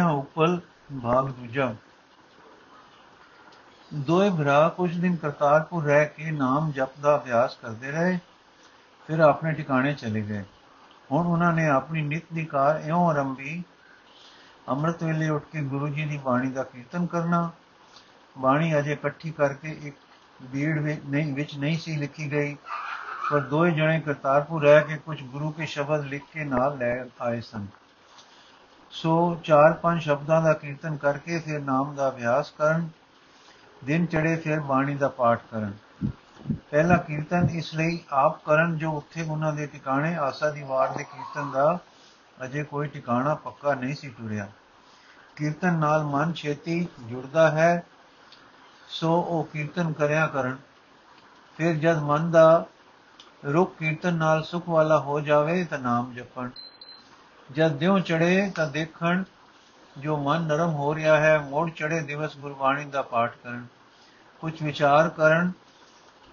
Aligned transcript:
ਕਨਈਆ 0.00 0.08
ਉਪਲ 0.10 0.60
ਭਾਗ 1.02 1.26
ਦੂਜਾ। 1.30 1.74
ਦੋਏ 3.90 4.30
ਭਰਾ 4.30 4.68
ਕੁਝ 4.68 4.96
ਦਿਨ 4.96 5.16
ਕਰਤਾਰਪੁਰ 5.16 5.84
ਰਹਿ 5.84 6.06
ਕੇ 6.06 6.30
ਨਾਮ 6.30 6.70
ਜਪ 6.72 6.98
ਦਾ 7.00 7.16
ਅਭਿਆਸ 7.16 7.56
ਕਰਦੇ 7.56 7.90
ਰਹੇ, 7.90 8.18
ਫਿਰ 9.08 9.20
ਆਪਣੇ 9.20 9.52
ਟਿਕਾਣੇ 9.52 9.92
ਚਲੇ 9.94 10.22
ਗਏ। 10.22 10.44
ਹੁਣ 11.12 11.26
ਉਹਨਾਂ 11.26 11.52
ਨੇ 11.52 11.68
ਆਪਣੀ 11.68 12.02
ਨਿਤ 12.02 12.32
ਦੀ 12.34 12.44
ਕਾਰ 12.44 12.80
ਇਉਂ 12.80 13.06
ਆਰੰਭੀ, 13.06 13.62
ਅੰਮ੍ਰਿਤ 14.68 15.02
ਵੇਲੇ 15.04 15.28
ਉੱਠ 15.28 15.44
ਕੇ 15.52 15.62
ਗੁਰੂ 15.64 15.88
ਜੀ 15.88 16.04
ਦੀ 16.04 16.18
ਬਾਣੀ 16.18 16.50
ਦਾ 16.50 16.62
ਕੀਰਤਨ 16.62 17.06
ਕਰਨਾ। 17.06 17.50
ਬਾਣੀ 18.36 18.78
ਅਜੇ 18.78 18.92
ਇਕੱਠੀ 18.92 19.30
ਕਰਕੇ 19.30 19.76
ਇੱਕ 19.82 19.96
ਬੀੜ 20.42 20.78
ਵਿੱਚ 20.78 21.00
ਨਹੀਂ 21.06 21.34
ਵਿੱਚ 21.34 21.56
ਨਹੀਂ 21.56 21.78
ਸੀ 21.78 21.96
ਲਿਖੀ 21.96 22.30
ਗਈ, 22.32 22.56
ਪਰ 23.30 23.40
ਦੋਏ 23.40 23.70
ਜਣੇ 23.70 24.00
ਕਰਤਾਰਪੁਰ 24.00 24.62
ਰਹਿ 24.62 24.82
ਕੇ 24.82 24.96
ਕੁਝ 24.96 25.22
ਗੁਰੂ 25.24 25.50
ਕੇ 25.50 25.66
ਸ਼ਬਦ 25.66 26.04
ਲਿਖ 26.04 26.22
ਕੇ 26.32 26.44
ਨਾਲ 26.44 26.78
ਲੈ 26.78 26.94
ਆਏ 27.20 27.40
ਸਨ। 27.40 27.66
ਸੋ 28.92 29.40
ਚਾਰ 29.44 29.72
ਪੰਜ 29.72 30.02
ਸ਼ਬਦਾਂ 30.02 30.42
ਦਾ 30.42 30.52
ਕੀਰਤਨ 30.52 30.96
ਕਰਕੇ 30.96 31.38
ਫਿਰ 31.38 31.60
ਨਾਮ 31.60 31.94
ਦਾ 31.94 32.08
ਅਭਿਆਸ 32.08 32.50
ਕਰਨ, 32.50 32.88
ਦਿਨ 33.84 34.06
ਚੜੇ 34.06 34.36
ਫਿਰ 34.36 34.60
ਬਾਣੀ 34.60 34.94
ਦਾ 34.94 35.08
ਪਾਠ 35.08 35.40
ਕਰਨ। 35.50 35.72
ਪਹਿਲਾ 36.70 36.96
ਕੀਰਤਨ 36.96 37.48
ਇਸ 37.50 37.74
ਲਈ 37.74 38.00
ਆਪ 38.12 38.44
ਕਰਨ 38.44 38.76
ਜੋ 38.78 38.90
ਉੱਥੇ 38.92 39.22
ਉਹਨਾਂ 39.22 39.52
ਦੇ 39.52 39.66
ਟਿਕਾਣੇ, 39.66 40.16
ਆਸਾ 40.16 40.50
ਦੀ 40.50 40.62
ਵਾਰ 40.62 40.88
ਦੇ 40.88 41.04
ਕੀਰਤਨ 41.04 41.50
ਦਾ 41.50 41.78
ਅਜੇ 42.44 42.62
ਕੋਈ 42.62 42.88
ਟਿਕਾਣਾ 42.88 43.34
ਪੱਕਾ 43.34 43.74
ਨਹੀਂ 43.74 43.94
ਸੀ 43.94 44.08
ਟੁਰਿਆ। 44.08 44.48
ਕੀਰਤਨ 45.36 45.74
ਨਾਲ 45.74 46.04
ਮਨ 46.04 46.32
ਛੇਤੀ 46.32 46.88
ਜੁੜਦਾ 47.00 47.50
ਹੈ, 47.50 47.84
ਸੋ 48.88 49.20
ਉਹ 49.20 49.44
ਕੀਰਤਨ 49.44 49.92
ਕਰਿਆ 49.92 50.26
ਕਰਨ। 50.26 50.56
ਫਿਰ 51.56 51.74
ਜਦ 51.74 51.98
ਮਨ 51.98 52.30
ਦਾ 52.30 52.66
ਰੁਕ 53.44 53.76
ਕੀਰਤਨ 53.76 54.14
ਨਾਲ 54.14 54.42
ਸੁਖ 54.42 54.68
ਵਾਲਾ 54.68 54.98
ਹੋ 54.98 55.20
ਜਾਵੇ 55.20 55.64
ਤਾਂ 55.64 55.78
ਨਾਮ 55.78 56.12
ਜਪਣ। 56.12 56.50
ਜਦ 57.52 57.72
ਦਿਉ 57.72 57.98
ਚੜੇ 57.98 58.52
ਤਾਂ 58.54 58.66
ਦੇਖਣ 58.66 59.24
ਜੋ 59.98 60.16
ਮਨ 60.16 60.42
ਨਰਮ 60.42 60.70
ਹੋ 60.70 60.94
ਰਿਹਾ 60.94 61.16
ਹੈ, 61.16 61.38
ਮੋੜ 61.38 61.70
ਚੜੇ 61.70 62.00
ਦਿਵਸ 62.00 62.36
ਗੁਰਬਾਣੀ 62.36 62.84
ਦਾ 62.84 63.02
ਪਾਠ 63.02 63.32
ਕਰਨ। 63.44 63.66
ਕੁਝ 64.40 64.62
ਵਿਚਾਰ 64.62 65.08
ਕਰਨ 65.08 65.52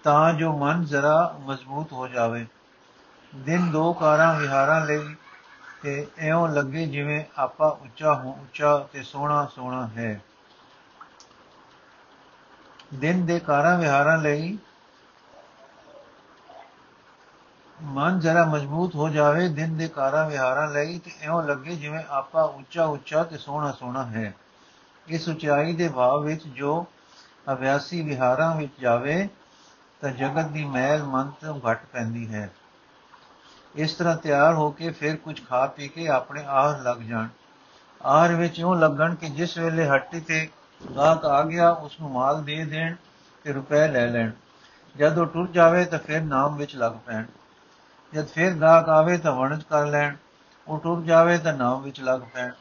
ਤਾਂ 0.04 0.34
ਜੋ 0.34 0.58
ਮਨ 0.58 0.86
ਜ਼ਰਾ 0.86 1.36
ਮਜ਼ਬੂਤ 1.40 1.94
ਹੋ 1.94 2.08
ਜਾਵੇ। 2.08 2.46
ਦਿਨ 3.36 3.72
ਦੋ 3.72 3.94
ਕਾਰਾਂ 3.94 4.40
ਵਿਹਾਰਾਂ 4.40 4.86
ਲਈ 4.86 5.16
ਤੇ 5.84 6.08
ਐਉਂ 6.18 6.50
ਲੱਗੇ 6.50 6.86
ਜਿਵੇਂ 6.86 7.26
ਆਪਾ 7.38 7.68
ਉੱਚਾ 7.68 8.14
ਹੋ 8.14 8.32
ਉੱਚਾ 8.42 8.78
ਤੇ 8.78 9.04
ਸੋਹਣਾ 9.04 9.48
ਸੋਹਣਾ 9.56 9.88
ਹੈ। 9.88 10.22
ਦਿਨ 12.94 13.26
ਦੇ 13.26 13.40
ਕਾਰਾਂ 13.40 13.78
ਵਿਹਾਰਾਂ 13.78 14.18
ਲਈ 14.18 14.58
ਮਨ 17.84 18.20
ਜਰਾ 18.20 18.46
ਮਜ਼ਬੂਤ 18.46 18.96
ਹੋ 18.96 19.10
ਜਾਵੇ, 19.10 19.50
ਦਿਨ 19.50 19.78
ਦੇ 19.78 19.88
ਕਾਰਾਂ 19.88 20.30
ਵਿਹਾਰਾਂ 20.30 20.68
ਲਈ 20.68 21.00
ਤੇ 21.00 21.12
ਐਉਂ 21.22 21.44
ਲੱਗੇ 21.44 21.76
ਜਿਵੇਂ 21.76 22.04
ਆਪਾ 22.10 22.42
ਉੱਚਾ 22.42 22.86
ਉੱਚਾ 22.86 23.24
ਤੇ 23.24 23.38
ਸੋਹਣਾ 23.38 23.72
ਸੋਹਣਾ 23.72 24.06
ਹੈ। 24.06 24.34
ਇਸ 25.08 25.30
ਉਚਾਈ 25.30 25.74
ਦੇ 25.74 25.90
ਭਾਵ 25.90 26.24
ਵਿੱਚ 26.24 26.48
ਜੋ 26.48 26.86
ਅਭਿਆਸੀ 27.52 28.02
ਵਿਹਾਰਾਂ 28.02 28.56
ਵਿੱਚ 28.56 28.72
ਜਾਵੇ, 28.82 29.30
ਤਾਂ 30.02 30.10
ਜਗਤ 30.10 30.46
ਦੀ 30.46 30.66
ਮੈਲ 30.66 31.04
ਮਨ 31.04 31.32
ਤੋਂ 31.42 31.60
ਘਟ 31.72 31.86
ਪੈਂਦੀ 31.86 32.34
ਹੈ। 32.34 32.50
ਇਸ 33.76 33.94
ਤਰ੍ਹਾਂ 33.94 34.18
ਤਿਆਰ 34.18 34.54
ਹੋ 34.54 34.72
ਕੇ 34.72 34.90
ਫਿਰ 34.90 35.16
ਕੁਝ 35.16 35.42
ਖਾ 35.50 35.66
ਪੀ 35.68 35.88
ਕੇ 35.88 36.08
ਆਪਣੇ 36.08 36.44
ਆਹ 36.48 36.80
ਲੱਗ 36.80 36.98
ਜਾਣ। 36.98 37.28
ਆਹਰ 38.06 38.34
ਵਿੱਚ 38.34 38.62
ਉਹ 38.62 38.76
ਲੱਗਣ 38.76 39.16
ਕਿ 39.16 39.30
ਜਿਸ 39.30 39.58
ਵੇਲੇ 39.58 39.88
ਹੱਟੀ 39.88 40.20
ਤੇ 40.20 40.50
ਗਾਹਕ 40.96 41.26
ਆ 41.26 41.44
ਗਿਆ 41.44 41.70
ਉਸ 41.70 42.00
ਨੂੰ 42.00 42.12
ਮਾਲ 42.12 42.44
ਦੇ 42.44 42.66
ਦੇਣ 42.66 42.96
ਤੇ 43.44 43.54
ਰੁਪਏ 43.54 43.88
ਲੈ 43.88 44.08
ਲੈਣ। 44.08 44.32
ਜਦ 44.98 45.18
ਉਹ 45.18 45.26
ਟੁਰ 45.26 45.48
ਜਾਵੇ 45.48 45.86
ਤਾਂ 45.86 46.00
ਫਿਰ 46.00 46.22
ਨਾਮ 46.22 46.56
ਵਿੱਚ 46.56 46.76
ਲੱਗ 46.76 46.92
ਪੈਣ। 46.92 47.26
ਜਦ 48.14 48.28
ਫਿਰ 48.28 48.54
ਗਾਹਕ 48.54 48.90
ਆਵੇ 48.90 49.18
ਤਾਂ 49.18 49.32
ਵਣਜ 49.32 49.64
ਕਰ 49.64 49.86
ਲੈਣ, 49.86 50.16
ਉਹ 50.68 50.80
ਟੁਰ 50.80 51.02
ਜਾਵੇ 51.04 51.38
ਤਾਂ 51.38 51.54
ਨਾਮ 51.54 51.82
ਵਿੱਚ 51.82 52.02
ਲੱਗ 52.02 52.22
ਪੈਣ। 52.34 52.52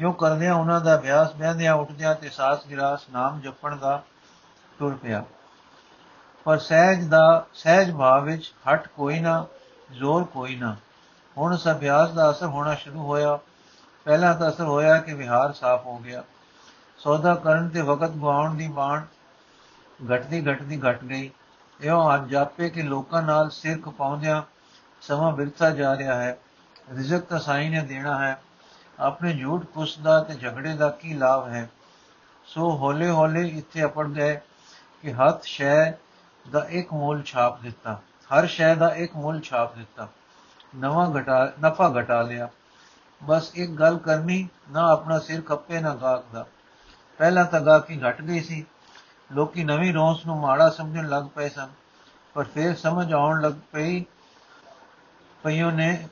ਯੋ 0.00 0.12
ਕਰਦਿਆਂ 0.12 0.54
ਉਹਨਾਂ 0.54 0.80
ਦਾ 0.80 0.94
ਅਭਿਆਸ 0.94 1.34
ਬਹਿੰਦਿਆਂ 1.34 1.74
ਉੱਠਦਿਆਂ 1.74 2.14
ਤੇ 2.14 2.28
ਸਾਸ 2.28 2.66
ਗਿਰਾਸ 2.66 3.08
ਨਾਮ 3.10 3.40
ਜਪਣ 3.40 3.76
ਦਾ 3.76 4.02
ਟੁਰ 4.78 4.94
ਪਿਆ। 4.94 5.24
ਪਰ 6.44 6.58
ਸਹਿਜ 6.58 7.04
ਦਾ, 7.04 7.46
ਸਹਿਜ 7.54 7.94
ਭਾਵ 7.94 8.24
ਵਿੱਚ 8.24 8.54
ਹਟ 8.74 8.88
ਕੋਈ 8.88 9.20
ਨਾ, 9.20 9.46
ਜ਼ੋਰ 9.92 10.24
ਕੋਈ 10.24 10.56
ਨਾ। 10.56 10.76
ਹੁਣ 11.38 11.54
ਉਸ 11.54 11.68
ਅਭਿਆਸ 11.68 12.10
ਦਾ 12.10 12.30
ਅਸਰ 12.30 12.46
ਹੋਣਾ 12.46 12.74
ਸ਼ੁਰੂ 12.74 13.02
ਹੋਇਆ। 13.02 13.38
ਪਹਿਲਾਂ 14.04 14.34
ਤਾਂ 14.34 14.48
ਅਸਰ 14.48 14.64
ਹੋਇਆ 14.64 14.98
ਕਿ 14.98 15.14
ਵਿਹਾਰ 15.14 15.52
ਸਾਫ਼ 15.52 15.86
ਹੋ 15.86 15.98
ਗਿਆ। 15.98 16.22
ਸੌਦਾ 16.98 17.34
ਕਰਨ 17.34 17.68
ਤੇ 17.68 17.82
ਵਕਤ 17.82 18.10
ਗਵਾਉਣ 18.10 18.54
ਦੀ 18.54 18.68
ਬਾਣ 18.68 19.02
ਘਟਦੀ 20.14 20.52
ਘਟਦੀ 20.52 20.80
ਘਟ 20.90 21.04
ਗਈ। 21.04 21.30
ਇਹੋ 21.80 22.14
ਅੱਜ 22.14 22.28
ਜਾਪੇ 22.28 22.68
ਕਿ 22.70 22.82
ਲੋਕਾਂ 22.82 23.22
ਨਾਲ 23.22 23.50
ਸਿਰ 23.50 23.80
ਖਪਾਉਂਦਿਆਂ 23.80 24.42
ਸਮਾਂ 25.08 25.32
ਬਿਰਥਾ 25.32 25.70
ਜਾ 25.70 25.96
ਰਿਹਾ 25.96 26.14
ਹੈ, 26.14 26.38
ਰਿਜ਼ਕ 26.92 27.20
ਤਾਂ 27.20 27.38
ਸਾਈ 27.38 27.68
ਨੇ 27.68 27.80
ਦੇਣਾ 27.80 28.18
ਹੈ। 28.18 28.42
ਆਪਣੇ 29.00 29.32
ਝੂਠ 29.32 29.64
ਕੁਸ 29.64 29.98
ਦਾ 29.98 30.20
ਤੇ 30.20 30.34
ਝਗੜੇ 30.34 30.74
ਦਾ 30.74 30.88
ਕੀ 30.88 31.14
ਲਾਭ 31.14 31.48
ਹੈ? 31.48 31.70
ਸੋ 32.44 32.78
ਹੌਲੇ 32.78 33.10
ਹੌਲੇ 33.10 33.48
ਇੱਥੇ 33.48 33.84
ਅਪੜ 33.84 34.06
ਗਏ 34.06 34.40
ਕਿ 35.02 35.12
ਹੱਥ 35.12 35.42
ਸ਼ੈ 35.42 35.92
ਦਾ 36.50 36.66
ਇੱਕ 36.68 36.92
ਮੂਲ 36.92 37.22
ਛਾਪ 37.22 37.60
ਦਿੱਤਾ। 37.60 38.00
ਹਰ 38.30 38.46
ਸ਼ੈ 38.46 38.74
ਦਾ 38.74 38.88
ਇੱਕ 38.88 39.16
ਮੁੱਲ 39.16 39.40
ਛਾਪ 39.40 39.76
ਦਿੱਤਾ। 39.76 40.08
ਨਵਾਂ 40.76 41.18
ਘਟਾ, 41.18 41.52
ਨਫਾ 41.64 41.94
ਘਟਾ 42.00 42.22
ਲਿਆ। 42.22 42.48
ਬਸ 43.24 43.50
ਇੱਕ 43.54 43.70
ਗੱਲ 43.70 43.98
ਕਰਨੀ, 43.98 44.48
ਨਾ 44.70 44.92
ਆਪਣਾ 44.92 45.18
ਸਿਰ 45.18 45.42
ਖੱਪੇ, 45.42 45.80
ਨਾ 45.80 45.94
ਗਾਕ 45.94 46.24
ਦਾ। 46.32 46.46
ਪਹਿਲਾਂ 47.18 47.44
ਤਾਂ 47.44 47.60
ਗਾਕੀ 47.60 48.00
ਘਟ 48.08 48.22
ਗਈ 48.22 48.40
ਸੀ। 48.40 48.66
ਲੋਕੀ 49.32 49.64
ਨਵੀਂ 49.64 49.94
ਰੋਸ 49.94 50.26
ਨੂੰ 50.26 50.36
ਮਾੜਾ 50.36 50.70
ਸਮਝਣ 50.70 51.08
ਲੱਗ 51.08 51.24
ਪਏ 51.34 51.48
ਸਨ। 51.48 51.68
ਪਰ 52.34 52.44
ਫਿਰ 52.44 52.76
ਸਮਝ 52.76 53.12
ਆਉਣ 53.12 53.42
ਲੱਗ 53.42 53.52
ਪਈ 53.72 54.04
ਪਈਓ 55.44 55.70
ਨੇ, 55.70 56.08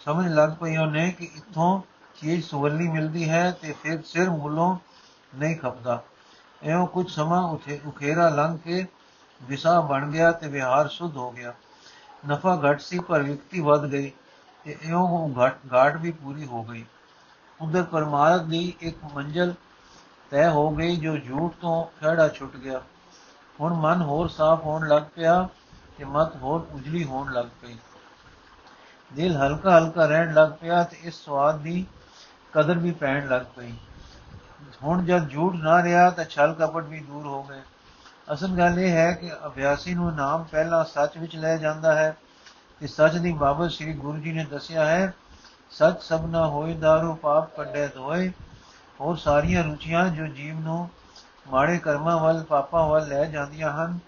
ਸਮਝ 0.00 0.26
ਲੱਗ 0.28 0.50
ਪਈਓ 0.50 0.84
ਨੇ 0.86 1.10
ਕਿ 1.10 1.24
ਇਥੋਂ 1.24 1.80
ਚੀਜ਼ 2.20 2.44
ਸੁਵੱਲੀ 2.44 2.88
ਮਿਲਦੀ 2.88 3.28
ਹੈ 3.28 3.50
ਤੇ 3.50 3.72
ਫਿਰ 3.72 4.02
ਸਿਰ 4.02 4.30
ਮੁੱਲੋਂ 4.30 4.76
ਨਹੀਂ 5.34 5.56
ਖਪਦਾ। 5.56 6.02
ਐਉਂ 6.62 6.86
ਕੁਝ 6.86 7.10
ਸਮਾਂ 7.10 7.42
ਉਥੇ 7.42 7.80
ਉਖੇਰਾ 7.86 8.28
ਲੰਘ 8.28 8.58
ਕੇ 8.58 8.86
ਵਿਸਾ 9.42 9.80
ਬਣ 9.80 10.10
ਗਿਆ 10.10 10.30
ਤੇ 10.32 10.48
ਵਿਹਾਰ 10.48 10.88
ਸੁਧ 10.88 11.16
ਹੋ 11.16 11.30
ਗਿਆ। 11.30 11.54
ਨਫਾ 12.28 12.56
ਘਟ 12.56 12.80
ਸੀ, 12.80 12.98
ਪਰ 12.98 13.22
ਵਿਕਤੀ 13.22 13.60
ਵੱਧ 13.60 13.86
ਗਈ 13.86 14.12
ਤੇ 14.64 14.76
ਇਉਂ 14.82 15.34
ਘਟ, 15.34 15.58
ਘਾਟ 15.72 15.96
ਵੀ 15.96 16.12
ਪੂਰੀ 16.12 16.46
ਹੋ 16.46 16.62
ਗਈ। 16.62 16.84
ਉਧਰ 17.60 17.82
ਪਰਮਾਰਥ 17.82 18.42
ਦੀ 18.42 18.76
ਇੱਕ 18.80 18.98
ਮੰਜ਼ਲ 19.14 19.54
ਤੈ 20.30 20.48
ਹੋ 20.50 20.70
ਗਈ 20.70 20.96
ਜੋ 20.96 21.16
ਝੂਠ 21.18 21.54
ਤੋਂ 21.54 21.84
ਖੜਾ 22.00 22.28
ਛੁੱਟ 22.28 22.56
ਗਿਆ। 22.56 22.80
ਹੁਣ 23.60 23.74
ਮਨ 23.74 24.02
ਹੋਰ 24.02 24.28
ਸਾਫ਼ 24.28 24.64
ਹੋਣ 24.64 24.88
ਲੱਗ 24.88 25.02
ਪਿਆ 25.14 25.48
ਤੇ 25.98 26.04
ਮਤ 26.04 26.36
ਹੋਰ 26.36 26.66
ਉਜਲੀ 26.72 27.04
ਹੋਣ 27.04 27.32
ਲੱਗ 27.32 27.46
ਪਈ। 27.62 27.76
ਦਿਲ 29.14 29.36
ਹਲਕਾ 29.36 29.78
ਹਲਕਾ 29.78 30.06
ਰਹਿਣ 30.06 30.34
ਲੱਗ 30.34 30.50
ਪਿਆ 30.60 30.82
ਤੇ 30.82 30.96
ਇਸ 31.02 31.24
ਸਵਾਦ 31.24 31.60
ਦੀ 31.60 31.86
ਕਦਰ 32.52 32.78
ਵੀ 32.78 32.90
ਪੈਣ 32.92 33.28
ਲੱਗ 33.28 33.42
ਪਈ। 33.56 33.72
ਹੁਣ 34.82 35.04
ਜਦ 35.04 35.28
ਝੂਠ 35.28 35.54
ਨਾ 35.54 35.82
ਰਿਹਾ 35.82 36.10
ਤਾਂ 36.10 36.24
ਛਲ 36.24 36.54
ਕਪਟ 36.54 36.84
ਵੀ 36.84 37.00
ਦੂਰ 37.00 37.26
ਹੋ 37.26 37.42
ਗਏ। 37.42 37.60
ਅਸਲ 38.32 38.48
ਗੱਲ 38.48 38.78
ਇਹ 38.78 38.92
ਹੈ 38.92 39.12
ਕਿ 39.12 39.32
ਅਭਿਆਸੀ 39.46 39.94
ਨੂੰ 39.94 40.14
ਨਾਮ 40.14 40.44
ਪਹਿਲਾਂ 40.44 40.84
ਸੱਚ 40.84 41.18
ਵਿੱਚ 41.18 41.36
ਲੈ 41.36 41.56
ਜਾਂਦਾ 41.56 41.94
ਹੈ 41.94 42.16
ਕਿ 42.80 42.86
ਸੱਚ 42.86 43.16
ਦੀ 43.16 43.32
ਬਾਬਤ 43.32 43.70
ਸ੍ਰੀ 43.70 43.92
ਗੁਰੂ 43.92 44.18
ਜੀ 44.18 44.32
ਨੇ 44.32 44.44
ਦੱਸਿਆ 44.44 44.84
ਹੈ, 44.86 45.14
ਸੱਚ 45.70 46.02
ਸਭਨਾ 46.02 46.46
ਹੋਏ 46.46 46.74
ਦਾਰੂ 46.74 47.14
ਪਾਪ 47.14 47.56
ਕੱਢੇ 47.56 47.88
ਦੋਏ 47.88 48.32
ਹੋਰ 49.00 49.16
ਸਾਰੀਆਂ 49.16 49.62
ਰੁਚੀਆਂ 49.64 50.08
ਜੋ 50.08 50.26
ਜੀਵ 50.26 50.60
ਨੂੰ 50.60 50.88
ਮਾੜੇ 51.50 51.78
ਕਰਮਾਂ 51.78 52.18
ਵੱਲ, 52.18 52.42
ਪਾਪਾਂ 52.42 52.86
ਵੱਲ 52.88 53.08
ਲੈ 53.08 53.24
ਜਾਂਦੀਆਂ 53.24 53.72
ਹਨ, 53.72 53.98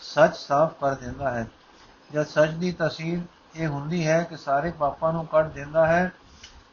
ਸੱਚ 0.00 0.36
ਸਾਫ਼ 0.36 0.74
ਕਰ 0.80 0.94
ਦਿੰਦਾ 0.94 1.30
ਹੈ। 1.30 1.46
ਜਦ 2.12 2.26
ਸੱਚ 2.26 2.50
ਦੀ 2.50 2.72
ਤਸਵੀਰ 2.78 3.20
ਇਹ 3.56 3.68
ਹੁੰਦੀ 3.68 4.06
ਹੈ 4.06 4.22
ਕਿ 4.22 4.36
ਸਾਰੇ 4.36 4.70
ਪਾਪਾਂ 4.70 5.12
ਨੂੰ 5.12 5.26
ਕੱਢ 5.26 5.52
ਦਿੰਦਾ 5.52 5.86
ਹੈ, 5.86 6.12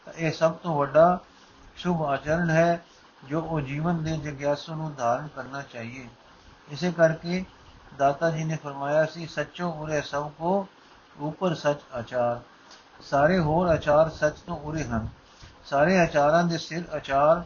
ਤਾਂ 0.05 0.13
ਇਹ 0.13 0.31
ਸਭ 0.31 0.51
ਤੋਂ 0.51 0.77
ਵੱਡਾ 0.77 1.19
ਸ਼ੁਭ 1.75 2.03
ਆਚਰਣ 2.03 2.49
ਹੈ, 2.49 2.85
ਜੋ 3.29 3.41
ਉਹ 3.41 3.61
ਜੀਵਨ 3.61 4.03
ਦੇ 4.03 4.17
ਜਗਿਆਸੂ 4.17 4.75
ਨੂੰ 4.75 4.95
ਧਾਰਨ 4.95 5.27
ਕਰਨਾ 5.27 5.61
ਚਾਹੀਏ। 5.61 6.07
ਇਸੇ 6.69 6.91
ਕਰਕੇ 6.91 7.45
ਦਾਤਾ 7.97 8.31
ਜੀ 8.31 8.43
ਨੇ 8.43 8.57
ਫਰਮਾਇਆ 8.63 9.05
ਸੀ, 9.05 9.27
ਸੱਚੋ 9.27 9.69
ਉਰੇ 9.69 10.01
ਸਭ 10.01 10.31
ਕੋ 10.39 10.67
ਉਪਰ 11.19 11.55
ਸੱਚ 11.55 11.79
ਆਚਾਰ। 11.95 12.39
ਸਾਰੇ 13.01 13.39
ਹੋਰ 13.39 13.67
ਆਚਾਰ 13.67 14.09
ਸੱਚ 14.09 14.39
ਤੋਂ 14.39 14.57
ਉਰੇ 14.57 14.83
ਹਨ। 14.83 15.07
ਸਾਰੇ 15.65 15.99
ਆਚਾਰਾਂ 15.99 16.43
ਦੇ 16.43 16.57
ਸਿਰ 16.57 16.83
ਆਚਾਰ 16.95 17.43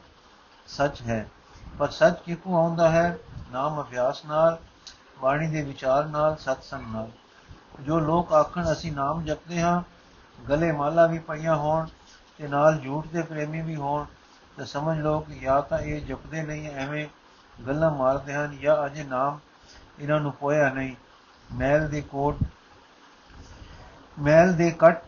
ਸੱਚ 0.67 1.01
ਹੈ। 1.01 1.29
ਪਰ 1.79 1.89
ਸੱਚ 1.89 2.19
ਕਿਉਂ 2.25 2.55
ਆਉਂਦਾ 2.55 2.89
ਹੈ? 2.89 3.17
ਨਾਮ 3.51 3.81
ਅਭਿਆਸ 3.81 4.25
ਨਾਲ, 4.25 4.57
ਬਾਣੀ 5.21 5.47
ਦੇ 5.47 5.61
ਵਿਚਾਰ 5.61 6.05
ਨਾਲ, 6.05 6.35
ਸਤਸੰਗ 6.35 6.93
ਨਾਲ। 6.93 7.11
ਜੋ 7.79 7.99
ਲੋਕ 7.99 8.33
ਆਖਣ, 8.33 8.71
ਅਸੀਂ 8.71 8.91
ਨਾਮ 8.91 9.23
ਜਪਦੇ 9.23 9.61
ਹਾਂ, 9.61 9.81
ਗਲੇ 10.49 10.71
ਮਾਲਾ 10.71 11.07
ਵੀ 11.07 11.19
ਪਈਆਂ 11.19 11.55
ਹੋਣ 11.55 11.87
ਤੇ 12.37 12.47
ਨਾਲ 12.47 12.77
ਝੂਠ 12.77 13.07
ਦੇ 13.07 13.21
ਪ੍ਰੇਮੀ 13.21 13.61
ਵੀ 13.61 13.75
ਹੋਣ, 13.75 14.05
ਤਾਂ 14.57 14.65
ਸਮਝ 14.65 14.99
ਲਓ 14.99 15.19
ਕਿ 15.19 15.39
ਜਾਂ 15.39 15.61
ਤਾਂ 15.61 15.79
ਇਹ 15.79 16.01
ਜਪਦੇ 16.01 16.43
ਨਹੀਂ, 16.43 16.69
ਐਵੇਂ 16.69 17.07
ਗੱਲਾਂ 17.67 17.91
ਮਾਰਦੇ 17.91 18.33
ਹਨ, 18.33 18.57
ਜਾਂ 18.59 18.85
ਅਜੇ 18.85 19.03
ਨਾਮ 19.03 19.39
ਇਹਨਾਂ 19.99 20.19
ਨੂੰ 20.19 20.31
ਪੋਇਆ 20.31 20.69
ਨਹੀਂ। 20.69 20.95
ਮੈਲ 21.53 21.89
ਦੇ 21.89 22.01
ਕੋਟ, 22.01 22.37
ਮੈਲ 24.19 24.53
ਦੇ 24.53 24.75
ਕਟ 24.79 25.01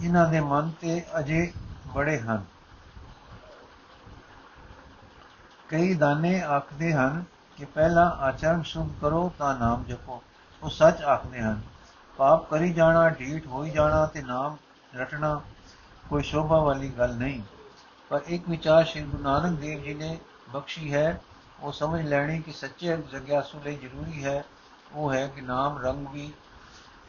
ਇਹਨਾਂ 0.00 0.28
ਦੇ 0.28 0.40
ਮਨ 0.40 0.70
ਤੇ 0.80 1.04
ਅਜੇ 1.18 1.52
ਬੜੇ 1.94 2.18
ਹਨ। 2.18 2.44
ਕਈ 5.68 5.94
ਦਾਨੇ 5.94 6.42
ਆਖਦੇ 6.42 6.92
ਹਨ 6.92 7.24
ਕਿ 7.56 7.64
ਪਹਿਲਾਂ 7.64 8.10
ਆਚਰਣ 8.10 8.62
ਸ਼ੁਭ 8.62 8.90
ਕਰੋ, 9.00 9.32
ਤਾਂ 9.38 9.58
ਨਾਮ 9.58 9.84
ਜਪੋ। 9.84 10.22
ਉਹ 10.62 10.70
ਸੱਚ 10.70 11.02
ਆਖਦੇ 11.02 11.40
ਹਨ। 11.40 11.60
ਪਾਪ 12.18 12.50
ਕਰੀ 12.50 12.72
ਜਾਣਾ, 12.72 13.08
ਢੀਠ 13.08 13.46
ਹੋਈ 13.46 13.70
ਜਾਣਾ 13.70 14.06
ਤੇ 14.06 14.22
ਨਾਮ 14.22 14.56
ਰਟਣਾ 14.96 15.40
ਕੋਈ 16.10 16.22
ਸ਼ੋਭਾ 16.22 16.58
ਵਾਲੀ 16.60 16.88
ਗੱਲ 16.88 17.14
ਨਹੀਂ। 17.14 17.42
ਪਰ 18.08 18.20
ਇੱਕ 18.26 18.48
ਵਿਚਾਰ 18.48 18.84
ਸ਼੍ਰੀ 18.84 19.02
ਗੁਰੂ 19.02 19.22
ਨਾਨਕ 19.22 19.58
ਦੇਵ 19.58 19.82
ਜੀ 19.82 19.94
ਨੇ 19.94 20.18
ਬਖਸ਼ੀ 20.50 20.94
ਹੈ, 20.94 21.20
ਉਹ 21.60 21.72
ਸਮਝ 21.72 22.06
ਲੈਣੀ 22.06 22.42
ਕਿ 22.42 22.52
ਸੱਚੇ 22.52 22.96
ਜਗਿਆਸੂ 22.96 23.60
ਲਈ 23.64 23.76
ਜ਼ਰੂਰੀ 23.76 24.24
ਹੈ, 24.24 24.44
ਉਹ 24.92 25.12
ਹੈ 25.12 25.26
ਕਿ 25.26 25.40
ਨਾਮ 25.40 25.78
ਰੰਗ 25.78 26.06
ਵੀ 26.08 26.32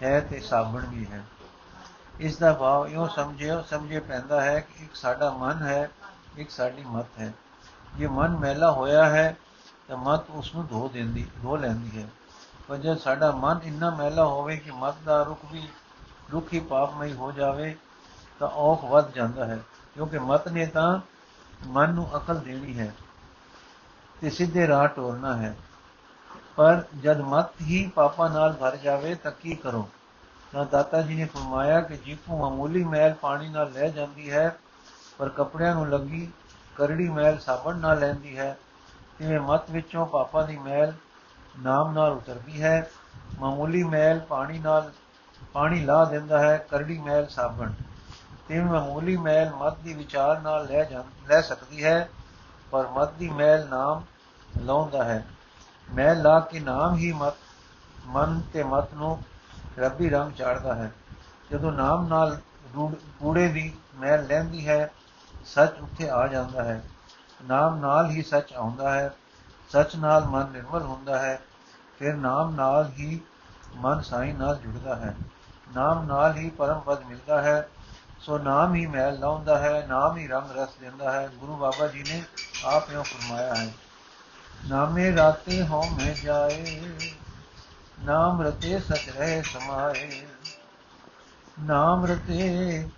ਹੈ 0.03 0.19
ਤੇ 0.19 0.39
ਸਾਬਣ 0.39 0.85
ਵੀ 0.85 1.07
ਹੈ। 1.11 1.23
ਇਸ 2.19 2.37
ਦਾ 2.37 2.53
ਭਾਵ 2.53 2.87
ਇਹੋ 2.87 3.07
ਸਮਝਿਓ 3.07 3.61
ਸਮਝੇ 3.61 3.99
ਪੈਂਦਾ 3.99 4.41
ਹੈ 4.41 4.59
ਕਿ 4.59 4.83
ਇੱਕ 4.83 4.95
ਸਾਡਾ 4.95 5.29
ਮਨ 5.29 5.61
ਹੈ, 5.61 5.89
ਇੱਕ 6.37 6.49
ਸਾਡੀ 6.49 6.83
ਮਤ 6.85 7.19
ਹੈ। 7.19 7.33
ਜੇ 7.97 8.07
ਮਨ 8.07 8.37
ਮੈਲਾ 8.37 8.71
ਹੋਇਆ 8.71 9.05
ਹੈ, 9.09 9.37
ਤਾਂ 9.87 9.97
ਮਤ 9.97 10.29
ਉਸ 10.29 10.55
ਨੂੰ 10.55 10.67
ਧੋ 10.67 10.87
ਦਿੰਦੀ, 10.87 11.27
ਧੋ 11.43 11.57
ਲੈਂਦੀ 11.57 12.01
ਹੈ। 12.01 12.07
ਪਰ 12.69 12.77
ਜਦ 12.77 12.97
ਸਾਡਾ 12.97 13.31
ਮਨ 13.31 13.59
ਇੰਨਾ 13.63 13.89
ਮੈਲਾ 13.89 14.25
ਹੋਵੇ 14.25 14.57
ਕਿ 14.57 14.71
ਮਤ 14.71 14.95
ਦਾ 15.05 15.23
ਰੁਖ 15.23 15.39
ਵੀ 15.51 15.67
ਰੁਖ 16.31 16.53
ਹੀ 16.53 16.59
ਪਾਪਮਈ 16.59 17.13
ਹੋ 17.13 17.31
ਜਾਵੇ, 17.31 17.75
ਤਾਂ 18.39 18.47
ਔਖ 18.47 18.83
ਵੱਧ 18.83 19.11
ਜਾਂਦਾ 19.11 19.45
ਹੈ। 19.45 19.59
ਕਿਉਂਕਿ 19.93 20.19
ਮਤ 20.19 20.47
ਨੇ 20.47 20.65
ਤਾਂ 20.65 20.99
ਮਨ 21.67 21.93
ਨੂੰ 21.93 22.17
ਅਕਲ 22.17 22.39
ਦੇਣੀ 22.39 22.79
ਹੈ 22.79 22.95
ਤੇ 24.21 24.29
ਸਿੱਧੇ 24.29 24.67
ਰਾਹ 24.67 24.87
ਟੋਰਨਾ 24.87 25.37
ਹੈ। 25.37 25.55
ਪਰ 26.55 26.83
ਜਦ 27.01 27.21
ਮਤ 27.21 27.61
ਹੀ 27.61 27.91
ਪਾਪਾਂ 27.95 28.29
ਨਾਲ 28.29 28.53
ਭਰ 28.53 28.75
ਜਾਵੇ, 28.75 29.15
ਤਾਂ 29.15 29.31
ਕੀ 29.31 29.55
ਕਰੋ? 29.55 29.89
ਤਾਂ 30.51 30.65
ਦਾਤਾ 30.65 31.01
ਜੀ 31.01 31.15
ਨੇ 31.15 31.25
ਫਰਮਾਇਆ 31.25 31.81
ਕਿ 31.81 31.97
ਜਿੱਥੋਂ 31.97 32.37
ਮਾਮੂਲੀ 32.37 32.83
ਮੈਲ 32.83 33.13
ਪਾਣੀ 33.13 33.49
ਨਾਲ 33.49 33.71
ਲੈ 33.71 33.87
ਜਾਂਦੀ 33.87 34.31
ਹੈ, 34.31 34.59
ਪਰ 35.17 35.29
ਕੱਪੜਿਆਂ 35.29 35.75
ਨੂੰ 35.75 35.89
ਲੱਗੀ 35.89 36.31
ਕਰੜੀ 36.75 37.09
ਮੈਲ 37.09 37.39
ਸਾਬਣ 37.39 37.77
ਨਾਲ 37.77 37.99
ਲੈਂਦੀ 37.99 38.37
ਹੈ। 38.37 38.57
ਤੇ 39.19 39.39
ਮਤ 39.39 39.71
ਵਿੱਚੋਂ 39.71 40.05
ਪਾਪਾਂ 40.05 40.47
ਦੀ 40.47 40.57
ਮੈਲ 40.57 40.93
ਨਾਮ 41.57 41.93
ਨਾਲ 41.93 42.11
ਉਤਰਦੀ 42.11 42.61
ਹੈ। 42.63 42.89
ਮਾਮੂਲੀ 43.39 43.83
ਮੈਲ 43.83 44.19
ਪਾਣੀ 44.19 44.59
ਨਾਲ 44.59 44.91
ਪਾਣੀ 45.53 45.85
ਲਾ 45.85 46.05
ਦਿੰਦਾ 46.05 46.39
ਹੈ, 46.39 46.57
ਕਰੜੀ 46.57 46.99
ਮੈਲ 46.99 47.27
ਸਾਬਣ। 47.27 47.71
ਤੇ 48.47 48.59
ਮਾਮੂਲੀ 48.59 49.17
ਮੈਲ 49.17 49.53
ਮਤ 49.55 49.77
ਦੀ 49.77 49.93
ਵਿਚਾਰ 49.93 50.39
ਨਾਲ 50.39 50.65
ਲੈ 50.65 50.83
ਜਾਂ, 50.83 51.03
ਲੈ 51.27 51.41
ਸਕਦੀ 51.41 51.83
ਹੈ, 51.83 52.09
ਪਰ 52.71 52.87
ਮਤ 52.87 53.11
ਦੀ 53.13 53.29
ਮੈਲ 53.29 53.67
ਨਾਮ 53.69 54.03
ਲਾਉਂਦਾ 54.61 55.03
ਹੈ। 55.03 55.27
ਮੈਲ 55.93 56.21
ਲਾ 56.21 56.39
ਕੇ 56.39 56.59
ਨਾਮ 56.59 56.95
ਹੀ 56.95 57.11
ਮਤ 57.11 57.33
ਮਨ 58.05 58.41
ਤੇ 58.53 58.63
ਮਤ 58.63 58.93
ਨੂੰ 58.93 59.23
ਰੱਬੀ 59.79 60.09
ਰੰਗ 60.09 60.31
ਚਾੜਦਾ 60.31 60.75
ਹੈ। 60.75 60.91
ਜਦੋਂ 61.51 61.71
ਨਾਮ 61.71 62.07
ਨਾਲ 62.07 62.39
ਕੂੜੇ 63.19 63.47
ਦੀ 63.47 63.73
ਮੈਲ 63.95 64.27
ਲੈਂਦੀ 64.27 64.67
ਹੈ, 64.67 64.91
ਸੱਚ 65.45 65.79
ਉੱਥੇ 65.79 66.09
ਆ 66.09 66.27
ਜਾਂਦਾ 66.27 66.63
ਹੈ। 66.63 66.83
ਨਾਮ 67.43 67.79
ਨਾਲ 67.79 68.09
ਹੀ 68.09 68.21
ਸੱਚ 68.21 68.53
ਆਉਂਦਾ 68.53 68.91
ਹੈ। 68.91 69.13
ਸੱਚ 69.69 69.95
ਨਾਲ 69.95 70.25
ਮਨ 70.25 70.47
ਨਿਰਮਲ 70.51 70.81
ਹੁੰਦਾ 70.81 71.19
ਹੈ, 71.19 71.39
ਫਿਰ 71.99 72.13
ਨਾਮ 72.15 72.55
ਨਾਲ 72.55 72.89
ਹੀ 72.89 73.19
ਮਨ 73.75 74.01
ਸਾਈ 74.01 74.31
ਨਾਲ 74.33 74.55
ਜੁੜਦਾ 74.57 74.95
ਹੈ। 74.95 75.15
ਨਾਮ 75.75 76.05
ਨਾਲ 76.05 76.35
ਹੀ 76.35 76.49
ਪਰਮ 76.49 76.79
ਪਦ 76.79 77.03
ਮਿਲਦਾ 77.03 77.41
ਹੈ। 77.41 77.69
ਸੋ 78.19 78.37
ਨਾਮ 78.37 78.73
ਹੀ 78.75 78.85
ਮੈਲ 78.85 79.19
ਲਾਉਂਦਾ 79.19 79.57
ਹੈ, 79.57 79.85
ਨਾਮ 79.87 80.17
ਹੀ 80.17 80.27
ਰੰਗ 80.27 80.51
ਰਸ 80.51 80.69
ਦਿੰਦਾ 80.79 81.11
ਹੈ। 81.11 81.27
ਗੁਰੂ 81.35 81.55
ਬਾਬਾ 81.55 81.87
ਜੀ 81.87 82.03
ਨੇ 82.03 82.21
ਆਪ 82.65 82.89
ਨੇ 82.89 83.01
ਫਰਮਾਇਆ 83.03 83.55
ਹੈ, 83.55 83.73
ਨਾਮੇ 84.67 85.15
ਰਾਤੇ 85.15 85.61
ਹੋ 85.63 85.83
ਮੈਂ 85.91 86.13
ਜਾਏ, 86.15 86.81
ਨਾਮ 87.99 88.41
ਰਤੇ 88.41 88.79
ਸਚ 88.79 89.09
ਰਹੇ 89.09 89.41
ਸਮਾਏ। 89.43 90.27
ਨਾਮ 91.59 92.05
ਰਤੇ 92.05 92.89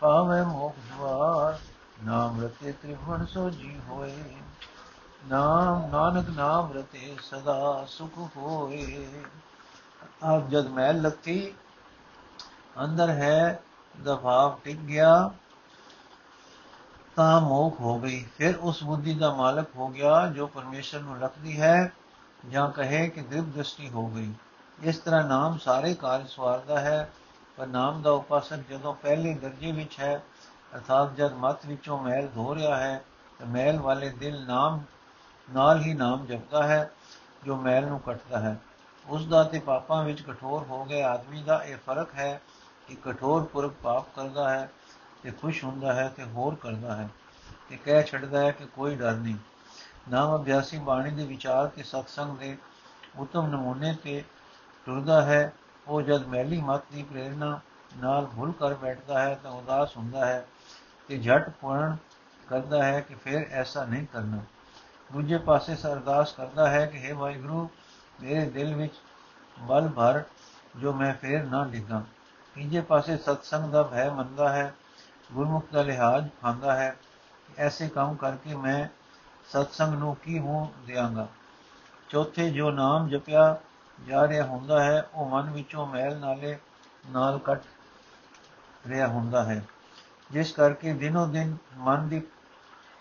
ਪਾਵੇ 0.00 0.42
ਮੋਖ 0.42 0.76
ਦਵਾਰ 0.88 1.58
ਨਾਮ 2.04 2.40
ਰਤੇ 2.44 2.72
ਤ੍ਰਿਵਣ 2.72 3.24
ਸੋ 3.26 3.50
ਜੀ 3.50 3.78
ਹੋਏ। 3.88 4.16
ਨਾਮ 5.28 5.90
ਨਾਨਕ 5.90 6.28
ਨਾਮ 6.28 6.72
ਰਤੇ 6.72 7.16
ਸਦਾ 7.22 7.84
ਸੁਖ 7.88 8.18
ਹੋਏ। 8.36 9.08
ਆਪ 10.22 10.48
ਜਦ 10.48 10.66
ਮੈਲ 10.66 11.02
ਲੱਤੀ 11.02 11.52
ਅੰਦਰ 12.84 13.08
ਹੈ 13.08 13.62
ਦਾ 14.02 14.14
ਭਾਵ 14.14 14.58
ਟਿਕ 14.64 14.78
ਗਿਆ, 14.78 15.30
ਤਾਂ 17.16 17.40
ਮੋਖ 17.40 17.80
ਹੋ 17.80 17.98
ਗਈ। 17.98 18.24
ਫਿਰ 18.38 18.56
ਉਸ 18.56 18.82
ਬੁੱਧੀ 18.84 19.14
ਦਾ 19.14 19.34
ਮਾਲਕ 19.34 19.66
ਹੋ 19.76 19.88
ਗਿਆ, 19.88 20.26
ਜੋ 20.26 20.46
ਪਰਮੇਸ਼ਰ 20.46 21.00
ਨੂੰ 21.00 21.20
ਰੱਖਦੀ 21.20 21.60
ਹੈ, 21.60 21.92
ਜਾਂ 22.48 22.68
ਕਹੇ 22.70 23.08
ਕਿ 23.08 23.20
ਦਿਵ 23.20 23.50
ਦ੍ਰਿਸ਼ਟੀ 23.50 23.88
ਹੋ 23.88 24.06
ਗਈ। 24.06 24.32
ਇਸ 24.82 24.98
ਤਰ੍ਹਾਂ 24.98 25.24
ਨਾਮ 25.24 25.58
ਸਾਰੇ 25.58 25.94
ਕਾਰਜ 25.94 26.28
ਸਵਾਰਦਾ 26.28 26.80
ਹੈ, 26.80 27.10
ਪਰ 27.56 27.66
ਨਾਮ 27.66 28.02
ਦਾ 28.02 28.10
ਉਪਾਸਕ 28.10 28.58
ਜਦੋਂ 28.70 28.94
ਪਹਿਲੇ 28.94 29.34
ਦਰਜੇ 29.34 29.72
ਵਿੱਚ 29.72 30.00
ਹੈ, 30.00 30.22
ਅਰਥਾਤ 30.74 31.14
ਜਦ 31.16 31.32
ਮਤ 31.32 31.66
ਵਿੱਚੋਂ 31.66 31.98
ਮੈਲ 31.98 32.28
ਧੋ 32.34 32.54
ਰਿਹਾ 32.54 32.76
ਹੈ, 32.76 33.02
ਤਾਂ 33.38 33.46
ਮੈਲ 33.46 33.80
ਵਾਲੇ 33.80 34.08
ਦਿਲ 34.08 34.46
ਨਾਮ 34.46 34.80
ਨਾਲ 35.52 35.80
ਹੀ 35.80 35.94
ਨਾਮ 35.94 36.26
ਜਪਦਾ 36.26 36.66
ਹੈ, 36.66 36.90
ਜੋ 37.44 37.56
ਮੈਲ 37.56 37.86
ਨੂੰ 37.86 38.00
ਕੱਟਦਾ 38.00 38.40
ਹੈ। 38.40 38.56
ਉਸ 39.06 39.26
ਦਾ 39.26 39.44
ਤੇ 39.44 39.58
ਪਾਪਾਂ 39.58 40.04
ਵਿੱਚ 40.04 40.22
ਕਠੋਰ 40.22 40.62
ਹੋ 40.62 40.84
ਗਏ 40.84 41.02
ਆਦਮੀ 41.02 41.42
ਦਾ 41.42 41.64
ਇਹ 41.64 41.76
ਫ਼ਰਕ 41.76 42.14
ਹੈ 42.14 42.40
ਕਿ 42.88 42.94
ਕਠੋਰ 42.94 43.42
ਪੁਰਖ 43.44 43.72
ਪਾਪ 43.82 44.06
ਕਰਦਾ 44.16 44.50
ਹੈ, 44.50 44.70
ਤੇ 45.22 45.30
ਖੁਸ਼ 45.30 45.64
ਹੁੰਦਾ 45.64 45.92
ਹੈ, 45.92 46.08
ਤੇ 46.16 46.24
ਹੋਰ 46.24 46.54
ਕਰਦਾ 46.54 46.96
ਹੈ। 46.96 47.08
ਤੇ 47.68 47.76
ਕਹਿ 47.76 48.02
ਛੱਡਦਾ 48.02 48.40
ਹੈ 48.40 48.50
ਕਿ 48.50 48.66
ਕੋਈ 48.66 48.96
ਡਰ 48.96 49.12
ਨਹੀਂ। 49.12 49.36
ਨਾਮ 50.10 50.42
ਅਭਿਆਸੀ 50.42 50.78
ਬਾਣੀ 50.78 51.10
ਦੇ 51.10 51.26
ਵਿਚਾਰ 51.26 51.68
ਕੇ 51.68 51.82
ਸਤਸੰਗ 51.82 52.38
ਦੇ 52.38 52.58
ਉਤਮ 53.16 53.46
ਨਮੂਨੇ 53.46 53.96
ਤੇ 54.04 54.24
ਟੁਰਦਾ 54.86 55.22
ਹੈ। 55.22 55.52
ਉਹ 55.86 56.02
ਜਦ 56.02 56.26
ਮੈਲੀ 56.26 56.60
ਮਤ 56.60 56.82
ਦੀ 56.92 57.02
ਪ੍ਰੇਰਣਾ 57.02 57.60
ਨਾਲ 57.96 58.26
ਭੁੱਲ 58.26 58.52
ਕਰ 58.52 58.74
ਬੈਠਦਾ 58.74 59.20
ਹੈ, 59.20 59.34
ਤਾਂ 59.42 59.50
ਉਦਾਸ 59.50 59.96
ਹੁੰਦਾ 59.96 60.26
ਹੈ 60.26 60.46
ਤੇ 61.08 61.18
ਝਟ 61.18 61.50
ਪੁਰਨ 61.50 61.96
ਕਰਦਾ 62.48 62.84
ਹੈ 62.84 63.00
ਕਿ 63.00 63.14
ਫਿਰ 63.14 63.48
ਐਸਾ 63.50 63.84
ਨਹੀਂ 63.84 64.06
ਕਰਨਾ। 64.12 64.38
ਦੂਜੇ 65.12 65.38
ਪਾਸੇ 65.38 65.76
ਸਰਦਾਸ 65.76 66.32
ਕਰਦਾ 66.32 66.70
ਹੈ 66.70 66.86
ਕਿ 66.86 67.12
हे 67.12 67.16
ਵਾਹਿਗੁਰੂ, 67.16 67.68
ਮੇਰੇ 68.20 68.44
ਦਿਲ 68.50 68.74
ਵਿੱਚ 68.74 68.94
ਬਲ 69.58 69.88
ਭਰ 69.88 70.22
ਜੋ 70.76 70.92
ਮੈਂ 70.92 71.14
ਫੇਰ 71.14 71.44
ਨਾ 71.44 71.64
ਡਿੱਗਾ। 71.64 72.02
ਤੀਜੇ 72.54 72.80
ਪਾਸੇ 72.80 73.16
ਸਤਸੰਗ 73.16 73.72
ਦਾ 73.72 73.82
ਭੈ 73.82 74.10
ਮੰਨਦਾ 74.10 74.52
ਹੈ, 74.52 74.74
ਗੁਰਮੁਖ 75.32 75.64
ਦਾ 75.72 75.82
ਲਿਹਾਜ਼ 75.82 76.28
ਖਾਂਦਾ 76.42 76.74
ਹੈ, 76.74 76.96
ਐਸੇ 77.58 77.88
ਕੰਮ 77.88 78.14
ਕਰਕੇ 78.14 78.54
ਮੈਂ 78.54 78.88
ਸਤਸੰਗ 79.48 79.94
ਨੂੰ 79.94 80.16
ਕੀ 80.16 80.38
ਮੂੰਹ 80.38 80.68
ਦਿਆਂਗਾ? 80.86 81.28
ਚੌਥੇ 82.08 82.50
ਜੋ 82.50 82.70
ਨਾਮ 82.70 83.08
ਜਪਿਆ 83.08 83.60
ਜਾ 84.06 84.28
ਰਿਹਾ 84.28 84.44
ਹੁੰਦਾ 84.44 84.84
ਹੈ, 84.84 85.08
ਉਹ 85.14 85.30
ਮਨ 85.30 85.50
ਵਿੱਚੋਂ 85.50 85.86
ਮੈਲ 85.86 86.18
ਨਾਲੇ 86.18 86.58
ਨਾਲ 87.10 87.38
ਕੱਟ 87.38 87.62
ਰਿਹਾ 88.86 89.06
ਹੁੰਦਾ 89.06 89.44
ਹੈ। 89.44 89.64
ਜਿਸ 90.30 90.52
ਕਰਕੇ 90.52 90.92
ਦਿਨੋ 90.92 91.26
ਦਿਨ 91.26 91.56
ਮਨ 91.76 92.08
ਦੀ 92.08 92.22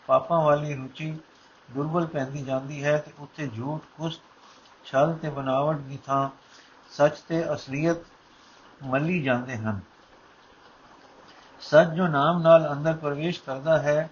ਪਾਪਾਂ 0.07 0.41
ਵਾਲੀ 0.41 0.75
ਰੁਚੀ 0.75 1.19
ਦੁਰਬਲ 1.73 2.05
ਪੈਂਦੀ 2.05 2.43
ਜਾਂਦੀ 2.43 2.83
ਹੈ 2.83 2.97
ਤੇ 2.97 3.11
ਉੱਥੇ 3.19 3.47
ਝੂਠ, 3.47 3.81
ਕੁਸਤ, 3.97 4.21
ਛਲ 4.85 5.17
ਤੇ 5.21 5.29
ਬਨਾਵਟ 5.29 5.75
ਦੀ 5.75 5.99
ਥਾਂ 6.05 6.29
ਸੱਚ 6.91 7.19
ਤੇ 7.19 7.53
ਅਸਲੀਅਤ 7.53 7.97
ਮੱਲੀ 8.83 9.21
ਜਾਂਦੇ 9.23 9.57
ਹਨ। 9.57 9.79
ਸੱਚ 11.61 11.87
ਜੋ 11.87 12.07
ਨਾਮ 12.07 12.41
ਨਾਲ 12.41 12.71
ਅੰਦਰ 12.71 12.93
ਪ੍ਰਵੇਸ਼ 12.93 13.41
ਕਰਦਾ 13.41 13.79
ਹੈ, 13.79 14.09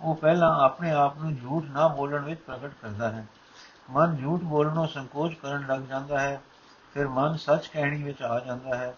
ਉਹ 0.00 0.14
ਪਹਿਲਾਂ 0.14 0.64
ਆਪਣੇ 0.64 0.90
ਆਪ 0.90 1.18
ਨੂੰ 1.18 1.36
ਝੂਠ 1.36 1.64
ਨਾ 1.64 1.88
ਬੋਲਣ 1.88 2.24
ਵਿੱਚ 2.24 2.40
ਪ੍ਰਗਟ 2.40 2.70
ਕਰਦਾ 2.82 3.10
ਹੈ। 3.10 3.26
ਮਨ 3.90 4.16
ਝੂਠ 4.16 4.40
ਬੋਲਣੋਂ 4.40 4.86
ਸੰਕੋਚ 4.86 5.34
ਕਰਨ 5.34 5.66
ਲੱਗ 5.66 5.80
ਜਾਂਦਾ 5.80 6.20
ਹੈ, 6.20 6.42
ਫਿਰ 6.94 7.08
ਮਨ 7.08 7.36
ਸੱਚ 7.36 7.66
ਕਹਿਣੀ 7.66 8.02
ਵਿੱਚ 8.02 8.22
ਆ 8.22 8.40
ਜਾਂਦਾ 8.40 8.76
ਹੈ। 8.76 8.94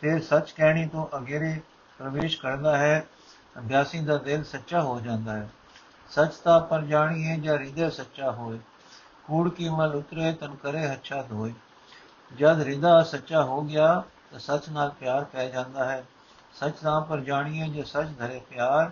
ਫਿਰ 0.00 0.22
ਸੱਚ 0.22 0.50
ਕਹਿਣੀ 0.52 0.86
ਤੋਂ 0.86 1.18
ਅਗੇਰੇ 1.18 1.60
ਪ੍ਰਵੇਸ਼ 1.98 2.40
ਕਰਦਾ 2.40 2.78
ਹੈ, 2.78 3.06
ਅਭਿਆਸੀ 3.58 4.00
ਦਾ 4.00 4.16
ਦਿਲ 4.16 4.44
ਸੱਚਾ 4.44 4.82
ਹੋ 4.82 5.00
ਜਾਂਦਾ 5.00 5.32
ਹੈ। 5.32 5.48
ਸੱਚ 6.10 6.34
ਤਾਂ 6.34 6.60
ਪਰ 6.60 6.80
ਜਾਣੀਏ 6.80 7.36
ਜਾਂ 7.36 7.58
ਹਿਰਦੇ 7.58 7.90
ਸੱਚਾ 7.90 8.30
ਹੋਏ। 8.30 8.58
ਕੂੜ 9.24 9.48
ਕੀ 9.48 9.68
ਮਲ 9.68 9.94
ਉਤਰੇ 9.94 10.32
ਤਨ 10.32 10.54
ਕਰੇ 10.54 10.92
ਅੱਛਾ 10.92 11.22
ਧੋਏ। 11.22 11.54
ਜਦ 12.36 12.58
ਹਿਰਦਾ 12.60 13.02
ਸੱਚਾ 13.02 13.42
ਹੋ 13.42 13.62
ਗਿਆ 13.62 14.02
ਤਾਂ 14.30 14.38
ਸੱਚ 14.38 14.68
ਨਾਲ 14.68 14.90
ਪਿਆਰ 14.90 15.24
ਪੈ 15.24 15.48
ਜਾਂਦਾ 15.48 15.84
ਹੈ। 15.84 16.04
ਸੱਚ 16.54 16.74
ਤਾਂ 16.74 17.00
ਪਰ 17.00 17.20
ਜਾਣੀਏ 17.20 17.68
ਜੇ 17.68 17.82
ਸੱਚ 17.82 18.08
ਧਰੇ 18.18 18.40
ਪਿਆਰ, 18.50 18.90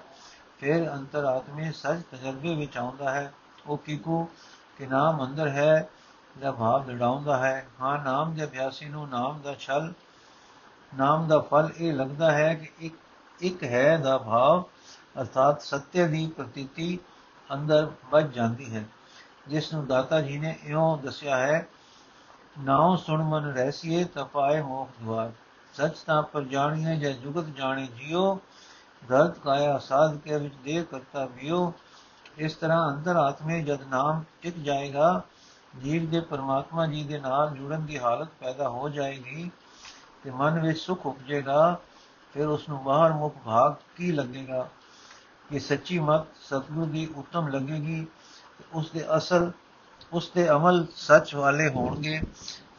ਫਿਰ 0.58 0.92
ਅੰਤਰਾਤਮੇ 0.92 1.72
ਸੱਚ 1.72 1.98
ਤਜਰਬੇ 2.12 2.54
ਵਿੱਚ 2.54 2.76
ਆਉਂਦਾ 2.76 3.10
ਹੈ। 3.10 3.32
ਉਹ 3.66 3.78
ਕੀਕੂ 3.78 4.28
ਕਿ 4.78 4.86
ਨਾਮ 4.86 5.24
ਅੰਦਰ 5.24 5.48
ਹੈ 5.48 5.88
ਦਾ 6.40 6.52
ਭਾਵ 6.52 6.90
ਲੜਾਉਂਦਾ 6.90 7.38
ਹੈ। 7.38 7.66
ਹਾਂ, 7.80 8.04
ਨਾਮ 8.04 8.34
ਦੇ 8.34 8.44
ਅਭਿਆਸੀ 8.44 8.84
ਨੂੰ 8.84 9.08
ਨਾਮ 9.08 9.40
ਦਾ 9.40 9.54
ਛਲ, 9.54 9.92
ਨਾਮ 10.96 11.28
ਦਾ 11.28 11.38
ਫਲ 11.38 11.72
ਇਹ 11.76 11.92
ਲੱਗਦਾ 11.92 12.32
ਹੈ 12.32 12.54
ਕਿ 12.54 12.70
ਇੱਕ 12.80 12.94
ਇੱਕ 13.40 13.64
ਹੈ 13.64 13.96
ਦਾ 13.96 14.18
ਭਾਵ 14.18 14.64
ਅਰਥਾਤ 15.20 15.62
ਸਤਿ 15.62 16.06
ਦੀ 16.08 16.26
ਪ੍ਰਤੀਤੀ 16.26 16.98
ਅੰਦਰ 17.52 17.90
ਵੱਜ 18.10 18.34
ਜਾਂਦੀ 18.34 18.74
ਹੈ। 18.74 18.84
ਜਿਸ 19.48 19.72
ਨੂੰ 19.74 19.86
ਦਾਤਾ 19.86 20.20
ਜੀ 20.20 20.38
ਨੇ 20.38 20.58
ਇਉਂ 20.64 20.98
ਦੱਸਿਆ 20.98 21.36
ਹੈ, 21.36 21.66
ਨਾਉ 22.58 22.96
ਸੁਣ 22.96 23.22
ਮਨ 23.22 23.52
ਰਹਿਸੀਏ 23.52 24.04
ਤਪਾਏ 24.04 24.62
ਮੋਖ 24.62 24.88
ਦਵਾਰ 25.02 25.32
ਸਚ 25.74 25.98
ਤਾਂ 25.98 26.22
ਪਰ 26.22 26.42
ਜਾਣੀਏ 26.42 26.96
ਜਾਂ 26.96 27.12
ਜੁਗਤ 27.12 27.44
ਜਾਣੇ 27.44 27.86
ਜਿਉ 27.86 28.38
ਦਰਦ 29.08 29.38
ਕਾਇਆ 29.38 29.78
ਸਾਧ 29.78 30.16
ਕੇ 30.18 30.38
ਵਿੱਚ 30.38 30.54
ਦੇ 30.64 30.84
ਕਰਤਾ 30.90 31.24
ਵਿਓ 31.24 31.72
ਇਸ 32.38 32.54
ਤਰ੍ਹਾਂ 32.54 32.88
ਅੰਦਰ 32.90 33.16
ਆਤਮੇ 33.16 33.62
ਜਦ 33.62 33.82
ਨਾਮ 33.82 34.24
ਟਿਕ 34.42 34.58
ਜਾਏਗਾ, 34.58 35.22
ਜੀਵ 35.82 36.10
ਦੇ 36.10 36.20
ਪਰਮਾਤਮਾ 36.20 36.86
ਜੀ 36.86 37.04
ਦੇ 37.04 37.18
ਨਾਲ 37.18 37.50
ਜੁੜਨ 37.50 37.86
ਦੀ 37.86 37.98
ਹਾਲਤ 37.98 38.28
ਪੈਦਾ 38.40 38.68
ਹੋ 38.68 38.88
ਜਾਏਗੀ 38.88 39.50
ਤੇ 40.24 40.30
ਮਨ 40.30 40.60
ਵਿੱਚ 40.60 40.78
ਸੁਖ 40.78 41.06
ਉਪਜੇਗਾ, 41.06 41.80
ਫਿਰ 42.34 42.46
ਉਸ 42.46 42.68
ਨੂੰ 42.68 42.84
ਬਾਹਰ 42.84 43.12
ਮੁਖ 43.12 43.36
ਭਾਗ 43.44 43.74
ਕੀ 43.96 44.12
ਲੱਗੇਗਾ? 44.12 44.68
ਕਿ 45.50 45.58
ਸੱਚੀ 45.58 45.98
ਮਤ 45.98 46.26
ਸਤਗੁਰੂ 46.42 46.86
ਦੀ 46.86 47.06
ਉਤਮ 47.16 47.48
ਲੱਗੇਗੀ 47.48 48.06
ਉਸ 48.72 48.90
ਦੇ 48.90 49.04
ਅਸਲ, 49.16 49.52
ਉਸ 50.12 50.30
ਦੇ 50.34 50.48
ਅਮਲ 50.50 50.86
ਸੱਚ 50.96 51.34
ਵਾਲੇ 51.34 51.68
ਹੋਣਗੇ 51.68 52.20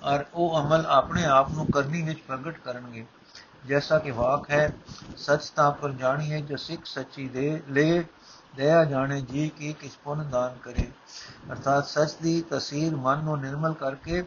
ਔਰ 0.04 0.26
ਉਹ 0.34 0.60
ਅਮਲ 0.62 0.86
ਆਪਣੇ 0.86 1.26
ਆਪ 1.26 1.52
ਨੂੰ 1.52 1.66
ਕਰਨੀ 1.66 2.02
ਵਿੱਚ 2.02 2.20
ਪ੍ਰਗਟ 2.20 2.58
ਕਰਨਗੇ। 2.58 3.06
ਜੈਸਾ 3.66 4.00
ਕਿ 4.00 4.12
ਵਾਕ 4.12 4.50
ਹੈ, 4.52 4.74
ਸੱਚ 5.18 5.50
ਤਾਂ 5.50 5.72
ਪਰ 5.72 5.92
ਜਾਣੀਏ 5.92 6.42
ਜੋ 6.42 6.58
ਸਿੱਖ 6.58 6.86
ਸੱਚੀ 6.86 7.28
ਦੇ 7.28 7.62
ਲੈ, 7.70 8.04
ਦਇਆ 8.56 8.84
ਜਾਣੇ 8.84 9.22
ਜੀ 9.22 9.50
ਕੀ 9.50 9.74
ਕਿਸ 9.74 9.98
ਪੁੰਨ 9.98 10.30
ਦਾਨ 10.30 10.58
ਕਰੇ। 10.58 10.88
ਅਰਥਾਤ 11.52 11.88
ਸੱਚ 11.88 12.14
ਦੀ 12.22 12.44
ਤਸਵੀਰ 12.50 12.96
ਮਨ 12.96 13.24
ਨੂੰ 13.24 13.40
ਨਿਰਮਲ 13.40 13.74
ਕਰਕੇ 13.74 14.24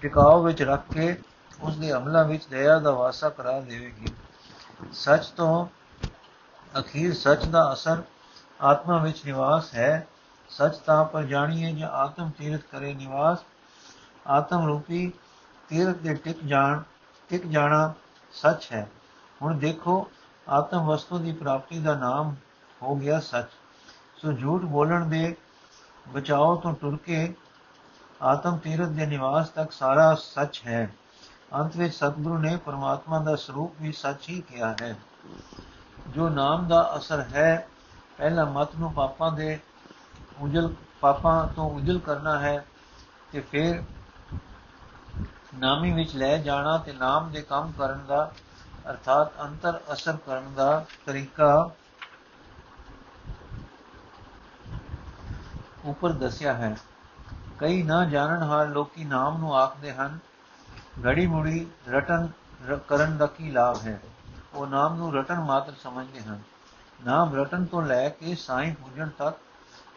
ਟਿਕਾਉ 0.00 0.42
ਵਿੱਚ 0.42 0.62
ਰੱਖ 0.62 0.92
ਕੇ, 0.92 1.16
ਉਸ 1.60 1.76
ਦੇ 1.76 1.92
ਅਮਲਾਂ 1.92 2.24
ਵਿੱਚ 2.24 2.46
ਦਇਆ 2.46 2.78
ਦਾ 2.78 2.90
ਵਾਸਾ 2.90 3.28
ਕਰਾ 3.28 3.60
ਦੇਵੇਗੀ। 3.60 4.12
ਸੱਚ 4.92 5.26
ਤੋਂ 5.26 5.66
ਅਖੀਰ 6.78 7.14
ਸੱਚ 7.14 7.44
ਦਾ 7.44 7.72
ਅਸਰ 7.72 8.02
ਆਤਮਾ 8.60 8.98
ਵਿੱਚ 8.98 9.24
ਨਿਵਾਸ 9.26 9.74
ਹੈ। 9.74 10.06
ਸੱਚ 10.48 10.76
ਤਾਂ 10.76 11.04
ਪਰ 11.04 11.22
ਜਾਣੀਏ 11.22 11.72
ਜਾਂ 11.72 11.88
ਆਤਮ 11.88 12.30
ਤੀਰਥ 12.30 12.60
ਕਰੇ 12.72 12.94
ਨਿਵਾਸ। 12.94 13.38
ਆਤਮ 14.26 14.66
ਰੂਪੀ 14.66 15.12
ਤੀਰਥ 15.68 15.96
ਦੇ 15.96 16.14
ਟਿਕ 16.14 16.44
ਜਾਣ, 16.44 16.82
ਟਿਕ 17.28 17.46
ਜਾਣਾ 17.46 17.92
ਸੱਚ 18.32 18.68
ਹੈ। 18.72 18.90
ਹੁਣ 19.42 19.58
ਦੇਖੋ, 19.58 20.10
ਆਤਮ 20.48 20.86
ਵਸਤੂ 20.86 21.18
ਦੀ 21.18 21.32
ਪ੍ਰਾਪਤੀ 21.32 21.78
ਦਾ 21.78 21.94
ਨਾਮ 21.94 22.34
ਹੋ 22.82 22.96
ਗਿਆ 22.96 23.20
ਸੱਚ। 23.20 23.48
ਸੋ 24.16 24.32
ਝੂਠ 24.32 24.62
ਬੋਲਣ 24.62 25.06
ਦੇ 25.06 25.36
ਬਚਾਓ 26.08 26.56
ਤੋਂ 26.56 26.74
ਟੁਰ 26.74 26.96
ਕੇ 26.96 27.34
ਆਤਮ 28.22 28.58
ਤੀਰਥ 28.58 28.88
ਦੇ 28.88 29.06
ਨਿਵਾਸ 29.06 29.48
ਤੱਕ 29.48 29.72
ਸਾਰਾ 29.72 30.14
ਸੱਚ 30.14 30.62
ਹੈ। 30.66 30.94
ਅੰਤ 31.54 31.76
ਵਿੱਚ 31.76 31.94
ਸਤਿਗੁਰੂ 31.94 32.38
ਨੇ 32.38 32.56
ਪਰਮਾਤਮਾ 32.56 33.18
ਦਾ 33.18 33.36
ਸਰੂਪ 33.36 33.74
ਵੀ 33.80 33.92
ਸੱਚ 33.92 34.28
ਹੀ 34.28 34.40
ਕਿਹਾ 34.40 34.74
ਹੈ। 34.82 34.96
ਜੋ 36.06 36.28
ਨਾਮ 36.28 36.68
ਦਾ 36.68 36.96
ਅਸਰ 36.96 37.20
ਹੈ, 37.20 37.68
ਪਹਿਲਾ 38.18 38.44
ਮਤ 38.44 38.68
ਨੂੰ 38.74 38.92
ਪਾਪਾਂ 38.92 39.32
ਦੇ 39.32 39.58
ਉਜਲ 40.40 40.74
ਪਾਪਾਂ 41.00 41.48
ਤੋਂ 41.48 41.70
ਉਜਲ 41.70 41.98
ਕਰਨਾ 41.98 42.38
ਹੈ 42.38 42.66
ਤੇ 43.32 43.40
ਫਿਰ 43.40 43.82
ਨਾਮੀ 45.54 45.92
ਵਿੱਚ 45.92 46.16
ਲੈ 46.16 46.38
ਜਾਣਾ 46.38 46.78
ਤੇ 46.78 46.92
ਨਾਮ 46.92 47.30
ਦੇ 47.30 47.42
ਕੰਮ 47.42 47.72
ਕਰਨ 47.78 48.06
ਦਾ, 48.06 48.32
ਅਰਥਾਤ 48.90 49.40
ਅੰਤਰ 49.40 49.80
ਅਸਰ 49.92 50.16
ਕਰਨ 50.16 50.54
ਦਾ 50.54 50.86
ਤਰੀਕਾ 51.06 51.70
ਉੱਪਰ 55.84 56.12
ਦੱਸਿਆ 56.12 56.54
ਹੈ। 56.54 56.76
ਕਈ 57.58 57.82
ਨਾ 57.82 58.04
ਜਾਣਨ 58.04 58.42
ਹਾਲ 58.42 58.70
ਲੋਕੀ 58.70 59.04
ਨਾਮ 59.04 59.38
ਨੂੰ 59.38 59.56
ਆਖਦੇ 59.56 59.92
ਹਨ 59.92 60.18
ਘੜੀ 61.06 61.26
ਮੁੜੀ 61.26 61.66
ਰਟਨ 61.88 62.28
ਕਰਨ 62.88 63.16
ਦਾ 63.16 63.26
ਕੀ 63.26 63.50
ਲਾਭ 63.50 63.86
ਹੈ? 63.86 64.00
ਉਹ 64.54 64.66
ਨਾਮ 64.66 64.94
ਨੂੰ 64.94 65.14
ਰਟਨ 65.14 65.40
ਮਾਤਰ 65.40 65.72
ਸਮਝਦੇ 65.82 66.20
ਹਨ। 66.20 66.40
ਨਾਮ 67.06 67.36
ਰਟਨ 67.36 67.64
ਤੋਂ 67.64 67.82
ਲੈ 67.82 68.08
ਕੇ 68.08 68.34
ਸਾਈਂ 68.34 68.74
ਪੂਜਣ 68.74 69.08
ਤੱਕ 69.08 69.36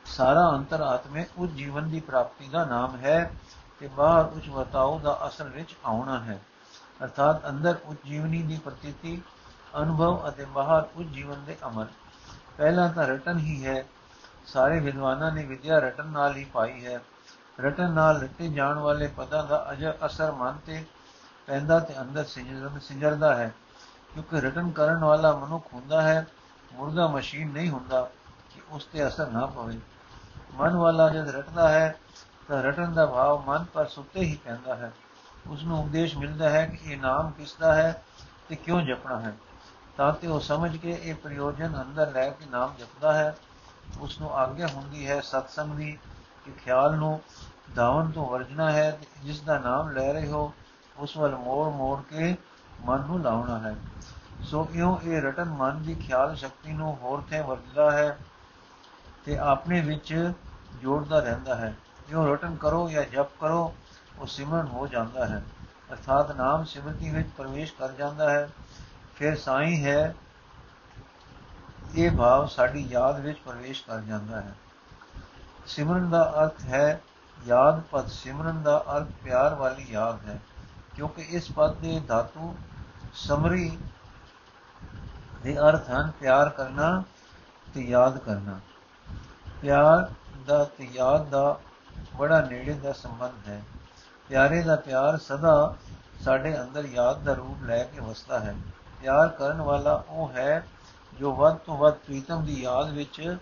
ਸਾਰਾ 0.05 0.50
ਅੰਤਰ 0.50 0.81
ਆਤਮੇ 0.81 1.25
ਉਸ 1.38 1.50
ਜੀਵਨ 1.50 1.89
ਦੀ 1.89 2.00
ਪ੍ਰਾਪਤੀ 2.00 2.48
ਦਾ 2.48 2.65
ਨਾਮ 2.65 2.98
ਹੈ 2.98 3.31
ਤੇ 3.79 3.88
ਬਾਹਰ 3.88 4.25
ਉੱਚ 4.25 4.50
ਵਰਤਾਓ 4.50 5.00
ਦਾ 5.00 5.20
ਅਸਲ 5.27 5.50
ਵਿੱਚ 5.50 5.75
ਆਉਣਾ 5.86 6.20
ਹੈ। 6.20 6.41
ਅਰਥਾਤ 7.03 7.50
ਅੰਦਰ 7.50 7.75
ਉੱਚ 7.86 8.00
ਜੀਵਨੀ 8.05 8.41
ਦੀ 8.41 8.58
ਪ੍ਰਤੀਤੀ, 8.58 9.22
ਅਨੁਭਵ 9.81 10.29
ਅਤੇ 10.29 10.46
ਬਾਹਰ 10.46 10.88
ਉੱਚ 10.96 11.08
ਜੀਵਨ 11.08 11.43
ਦੇ 11.46 11.58
ਅਮਲ। 11.67 11.88
ਪਹਿਲਾ 12.58 12.88
ਤਾਂ 12.88 13.08
ਰਟਨ 13.08 13.39
ਹੀ 13.39 13.65
ਹੈ। 13.65 13.86
ਸਾਰੇ 14.46 14.79
ਵਿਦਵਾਨਾਂ 14.79 15.31
ਨੇ 15.31 15.46
ਵਿਦਿਆ 15.46 15.79
ਰਟਨ 15.79 16.08
ਨਾਲ 16.08 16.36
ਹੀ 16.36 16.46
ਪਾਈ 16.46 16.86
ਹੈ। 16.86 17.00
ਰਟਨ 17.60 17.91
ਨਾਲ 17.91 18.22
ਰਟੇ 18.22 18.48
ਜਾਣ 18.48 18.79
ਵਾਲੇ 18.79 19.08
ਪਦਾਂ 19.08 19.43
ਦਾ 19.43 19.72
ਅਜ 19.72 19.86
ਅਸਰ 20.05 20.31
ਮਨ 20.31 20.58
ਤੇ 20.65 20.86
ਪੈਂਦਾ 21.48 21.79
ਤੇ 21.79 22.01
ਅੰਦਰ 22.01 22.24
ਸਿੰਜਰਦਾ 22.79 23.36
ਹੈ। 23.36 23.53
ਕਿਉਂਕਿ 24.13 24.41
ਰਟਨ 24.41 24.72
ਕਰਨ 24.72 25.03
ਵਾਲਾ 25.03 25.36
ਮਨੁੱਖ 25.36 25.74
ਹੁੰਦਾ 25.74 26.01
ਹੈ, 26.01 26.27
ਮੁਰਦਾ 26.74 27.08
ਮਸ਼ੀਨ 27.08 27.51
ਨਹੀਂ 27.51 27.70
ਹੁੰਦਾ 27.70 28.10
ਕਿ 28.53 28.62
ਉਸ 28.70 28.86
ਤੇ 28.86 29.08
ਅਸਰ 29.08 29.27
ਨਾ 29.27 29.46
ਪਵੇ। 29.46 29.80
ਮਨ 30.53 30.75
ਵਾਲਾ 30.75 31.10
ਜਦ 31.10 31.30
ਰਟਦਾ 31.30 31.70
ਹੈ, 31.70 31.96
ਤਾਂ 32.48 32.63
ਰਟਨ 32.63 32.94
ਦਾ 32.94 33.06
ਭਾਵ 33.06 33.44
ਮਨ 33.48 33.65
ਪਰ 33.74 33.86
ਸੁੱਤੇ 33.86 34.20
ਹੀ 34.20 34.38
ਪੈਂਦਾ 34.46 34.75
ਹੈ। 34.75 34.91
ਉਸ 35.48 35.63
ਨੂੰ 35.63 35.80
ਉਪਦੇਸ਼ 35.80 36.18
ਮਿਲਦਾ 36.18 36.50
ਹੈ 36.50 36.65
ਕਿ 36.65 36.91
ਇਹ 36.91 36.98
ਨਾਮ 36.98 37.32
ਕਿਸ 37.32 37.56
ਦਾ 37.60 37.75
ਹੈ 37.75 38.03
ਤੇ 38.50 38.56
ਕਿਉਂ 38.56 38.82
ਜਪਣਾ 38.82 39.20
ਹੈ। 39.20 39.34
ਤਾਂ 39.98 40.13
ਤੇ 40.13 40.27
ਉਹ 40.27 40.39
ਸਮਝ 40.39 40.77
ਕੇ 40.77 41.00
ਇਹ 41.03 41.15
ਪ੍ਰਯੋਜਨ 41.15 41.82
ਅੰਦਰ 41.82 42.12
ਲੈ 42.12 42.30
ਕੇ 42.30 42.46
ਨਾਮ 42.46 42.74
ਜਪਦਾ 42.80 43.13
ਹੈ। 43.13 43.38
ਉਸ 44.00 44.22
ਨੂੰ 44.22 44.36
ਆਗਿਆ 44.36 44.68
ਹੁੰਦੀ 44.68 45.08
ਹੈ 45.08 45.22
ਸਤਸੰਗ 45.22 45.74
ਦੀ 45.74 46.00
ਕਿ 46.46 46.51
ਖਿਆਲ 46.51 46.96
ਨੂੰ 46.96 47.22
ਦਾਵਨ 47.75 48.12
ਤੋਂ 48.12 48.30
ਵਰਜਣਾ 48.30 48.72
ਹੈ 48.72 49.00
ਜਿਸ 49.24 49.41
ਦਾ 49.41 49.60
ਨਾਮ 49.60 49.89
ਲੈ 49.89 50.13
ਰਹੇ 50.13 50.27
ਹੋ, 50.27 50.53
ਉਸ 50.98 51.18
ਵੱਲ 51.18 51.36
ਮੋੜ 51.36 51.74
ਮੋੜ 51.74 52.01
ਕੇ 52.01 52.38
ਮਨ 52.82 53.01
ਨੂੰ 53.01 53.22
ਲਾਉਣਾ 53.22 53.60
ਹੈ। 53.60 53.75
ਸੋ 54.43 54.63
ਕਿਉਂ 54.63 54.98
ਇਹ 55.03 55.21
ਰਟਨ 55.21 55.50
ਮਨ 55.50 55.83
ਦੀ 55.83 55.95
ਖਿਆਲ 55.95 56.36
ਸ਼ਕਤੀ 56.36 56.74
ਨੂੰ 56.74 56.98
ਹੋਰ 57.01 57.21
ਤੇ 57.21 57.41
ਵਰਜਦਾ 57.41 57.91
ਹੈ 57.91 58.17
ਤੇ 59.25 59.38
ਆਪਣੇ 59.38 59.81
ਵਿੱਚ 59.81 60.33
ਜੋੜਦਾ 60.81 61.19
ਰਹਿੰਦਾ 61.19 61.55
ਹੈ? 61.55 61.75
ਜੋ 62.10 62.33
ਰਟਨ 62.33 62.55
ਕਰੋ 62.55 62.89
ਜਾਂ 62.89 63.03
ਜਪ 63.03 63.39
ਕਰੋ, 63.39 63.75
ਉਹ 64.19 64.25
ਸਿਮਰਨ 64.25 64.67
ਹੋ 64.67 64.88
ਜਾਂਦਾ 64.88 65.25
ਹੈ। 65.25 65.43
ਅਰਥਾਤ 65.91 66.31
ਨਾਮ 66.31 66.63
ਸਿਮਰਤੀ 66.63 67.10
ਵਿੱਚ 67.10 67.29
ਪ੍ਰਵੇਸ਼ 67.38 67.74
ਕਰ 67.74 67.91
ਜਾਂਦਾ 67.91 68.29
ਹੈ। 68.29 68.50
ਫਿਰ 69.15 69.38
ਸਾਈ 69.38 69.86
ਹੈ, 69.86 70.15
ਇਹ 71.95 72.12
ਭਾਵ 72.12 72.48
ਸਾਡੀ 72.48 72.88
ਯਾਦ 72.89 73.19
ਵਿੱਚ 73.19 73.39
ਪ੍ਰਵੇਸ਼ 73.39 73.83
ਕਰ 73.86 74.01
ਜਾਂਦਾ 74.01 74.41
ਹੈ। 74.41 74.55
ਸਿਮਰਨ 75.65 76.10
ਦਾ 76.10 76.33
ਅਰਥ 76.43 76.62
ਹੈ, 76.62 77.01
ਯਾਦ 77.45 77.81
ਪਦ 77.91 78.07
ਸਿਮਰਨ 78.07 78.62
ਦਾ 78.63 78.83
ਅਰਥ 78.98 79.07
ਪਿਆਰ 79.24 79.55
ਵਾਲੀ 79.55 79.86
ਯਾਦ 79.89 80.25
ਹੈ, 80.25 80.39
ਕਿਉਂਕਿ 80.95 81.21
ਇਸ 81.21 81.51
ਪਦ 81.51 81.74
ਦੇ 81.74 82.00
ਧਾਤੂ 82.00 82.55
ਸਮਰੀ 83.13 83.77
ਦੇ 85.43 85.57
ਅਰਥ 85.57 85.89
ਹਨ 85.89 86.12
ਪਿਆਰ 86.19 86.50
ਕਰਨਾ 86.50 87.03
ਤੇ 87.74 87.81
ਯਾਦ 87.81 88.17
ਕਰਨਾ। 88.17 88.60
ਪਿਆਰ 89.62 90.12
ਦਾ 90.45 90.63
ਤੇ 90.63 90.89
ਯਾਦ 90.93 91.29
ਦਾ 91.29 91.60
ਬੜਾ 92.15 92.41
ਨੇੜੇ 92.41 92.74
ਦਾ 92.74 92.93
ਸੰਬੰਧ 92.93 93.48
ਹੈ। 93.48 93.63
ਪਿਆਰੇ 94.29 94.62
ਦਾ 94.63 94.75
ਪਿਆਰ 94.75 95.17
ਸਦਾ 95.17 95.75
ਸਾਡੇ 96.21 96.62
ਅੰਦਰ 96.62 96.86
ਯਾਦ 96.86 97.24
ਦਾ 97.24 97.33
ਰੂਪ 97.33 97.63
ਲੈ 97.63 97.83
ਕੇ 97.83 98.01
ਵਸਦਾ 98.01 98.39
ਹੈ। 98.39 98.55
ਪਿਆਰ 99.01 99.27
ਕਰਨ 99.29 99.62
ਵਾਲਾ 99.62 100.03
ਉਹ 100.10 100.29
ਹੈ 100.29 100.67
ਜੋ 101.19 101.36
ਵੱਧ 101.36 101.55
ਤੋਂ 101.55 101.77
ਵੱਧ 101.77 101.93
ਪ੍ਰੀਤਮ 101.93 102.45
ਦੀ 102.45 102.62
ਯਾਦ 102.62 102.89
ਵਿੱਚ 102.89 103.38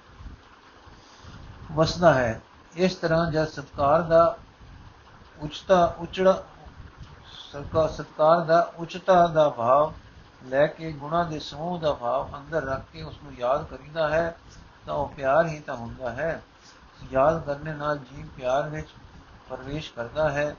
ਵਸਦਾ 1.72 2.14
ਹੈ। 2.14 2.42
ਇਸ 2.76 2.96
ਤਰ੍ਹਾਂ 2.96 3.32
ਜਦ 3.32 3.48
ਸਤਕਾਰ 3.48 4.02
ਦਾ 4.02 4.38
ਉਚਤਾ, 5.42 5.96
ਉਚੜਾ 6.00 6.44
ਸਰਕਾ 7.52 7.88
ਸਤਕਾਰ 7.88 8.42
ਦਾ 8.42 8.74
ਉਚਤਾ 8.78 9.28
ਦਾ 9.28 9.50
ਭਾਵ 9.50 9.94
ਲੈ 10.44 10.66
ਕੇ 10.68 10.92
ਗੁਣਾ 10.92 11.24
ਦੇ 11.24 11.40
ਸਮੂਹ 11.40 11.80
ਦਾ 11.80 11.94
ਭਾਵ 11.94 12.38
ਅੰਦਰ 12.38 12.64
ਰੱਖ 12.64 12.84
ਕੇ 12.94 13.02
ਉਸ 13.04 13.18
ਨੂੰ 13.24 13.34
ਯਾਦ 13.34 13.66
ਕਰੀਦਾ 13.66 14.10
ਹੈ, 14.10 14.36
ਤਾਂ 14.86 14.96
ਉਹ 14.96 15.08
ਪਿਆਰ 15.08 15.48
ਹੀ 15.48 15.60
ਤਾਂ 15.60 15.76
ਹੁੰਦਾ 15.76 16.12
ਹੈ। 16.12 16.42
ਯਾਦ 17.12 17.46
ਕਰਨੇ 17.46 17.74
ਨਾਲ 17.74 17.98
ਜੀਵ 17.98 18.28
ਪਿਆਰ 18.38 18.70
ਵਿੱਚ 18.70 18.88
ਪ੍ਰਵੇਸ਼ 19.50 19.92
ਕਰਦਾ 19.94 20.30
ਹੈ। 20.30 20.56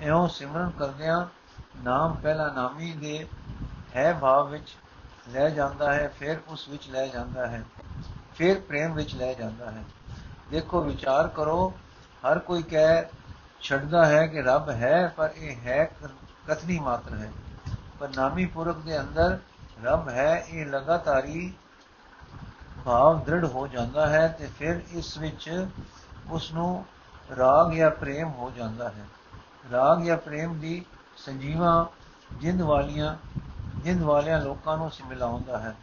ਐਉਂ 0.00 0.28
ਸਿਮਰਨ 0.28 0.70
ਕਰਦਿਆਂ 0.70 1.24
ਨਾਮ 1.84 2.14
ਪਹਿਲਾ 2.14 2.52
ਨਾਮੀ 2.52 2.92
ਦੇ 2.92 3.26
ਹੈ 3.96 4.12
ਭਾਵ 4.14 4.48
ਵਿੱਚ 4.48 4.74
ਲੈ 5.28 5.48
ਜਾਂਦਾ 5.50 5.92
ਹੈ, 5.92 6.08
ਫਿਰ 6.08 6.40
ਉਸ 6.48 6.68
ਵਿੱਚ 6.68 6.88
ਲੈ 6.88 7.06
ਜਾਂਦਾ 7.06 7.46
ਹੈ, 7.46 7.62
ਫਿਰ 8.34 8.60
ਪ੍ਰੇਮ 8.60 8.94
ਵਿੱਚ 8.94 9.14
ਲੈ 9.14 9.32
ਜਾਂਦਾ 9.34 9.70
ਹੈ। 9.70 9.84
ਦੇਖੋ, 10.50 10.80
ਵਿਚਾਰ 10.80 11.28
ਕਰੋ, 11.28 11.72
ਹਰ 12.22 12.38
ਕੋਈ 12.38 12.62
ਕਹਿ 12.62 13.04
ਛੱਡਦਾ 13.60 14.06
ਹੈ 14.06 14.26
ਕਿ 14.26 14.42
ਰੱਬ 14.42 14.68
ਹੈ, 14.70 15.06
ਪਰ 15.16 15.30
ਇਹ 15.36 15.56
ਹੈ 15.56 15.84
ਕਥਨੀ 16.48 16.78
ਮਾਤਰ 16.78 17.14
ਹੈ। 17.14 17.30
ਨਾਮੀ 18.08 18.46
ਪੁਰਖ 18.46 18.76
ਦੇ 18.76 19.00
ਅੰਦਰ 19.00 19.38
ਰੱਬ 19.82 20.08
ਹੈ, 20.08 20.44
ਇਹ 20.48 20.66
ਲਗਾਤਾਰੀ 20.66 21.54
ਭਾਵ 22.84 23.24
ਦ੍ਰਿੜ 23.24 23.44
ਹੋ 23.44 23.66
ਜਾਂਦਾ 23.66 24.08
ਹੈ 24.08 24.28
ਤੇ 24.28 24.46
ਫਿਰ 24.46 24.82
ਇਸ 24.90 25.18
ਵਿੱਚ 25.18 25.66
ਉਸ 26.30 26.52
ਨੂੰ 26.52 26.86
ਰਾਗ 27.36 27.72
ਜਾਂ 27.72 27.90
ਪ੍ਰੇਮ 27.90 28.28
ਹੋ 28.28 28.52
ਜਾਂਦਾ 28.56 28.88
ਹੈ। 28.88 29.06
ਰਾਗ 29.72 30.02
ਜਾਂ 30.02 30.16
ਪ੍ਰੇਮ 30.16 30.58
ਦੀ 30.58 30.84
ਸੰਜੀਵਾ 31.16 31.90
ਜਿੰਦ 32.32 32.62
ਵਾਲੀਆਂ, 32.62 33.16
ਜਿੰਦ 33.84 34.02
ਵਾਲਿਆਂ 34.02 34.40
ਲੋਕਾਂ 34.40 34.76
ਨੂੰ 34.76 34.90
ਸਿਮਲਾਉਂਦਾ 34.90 35.58
ਹੈ। 35.58 35.76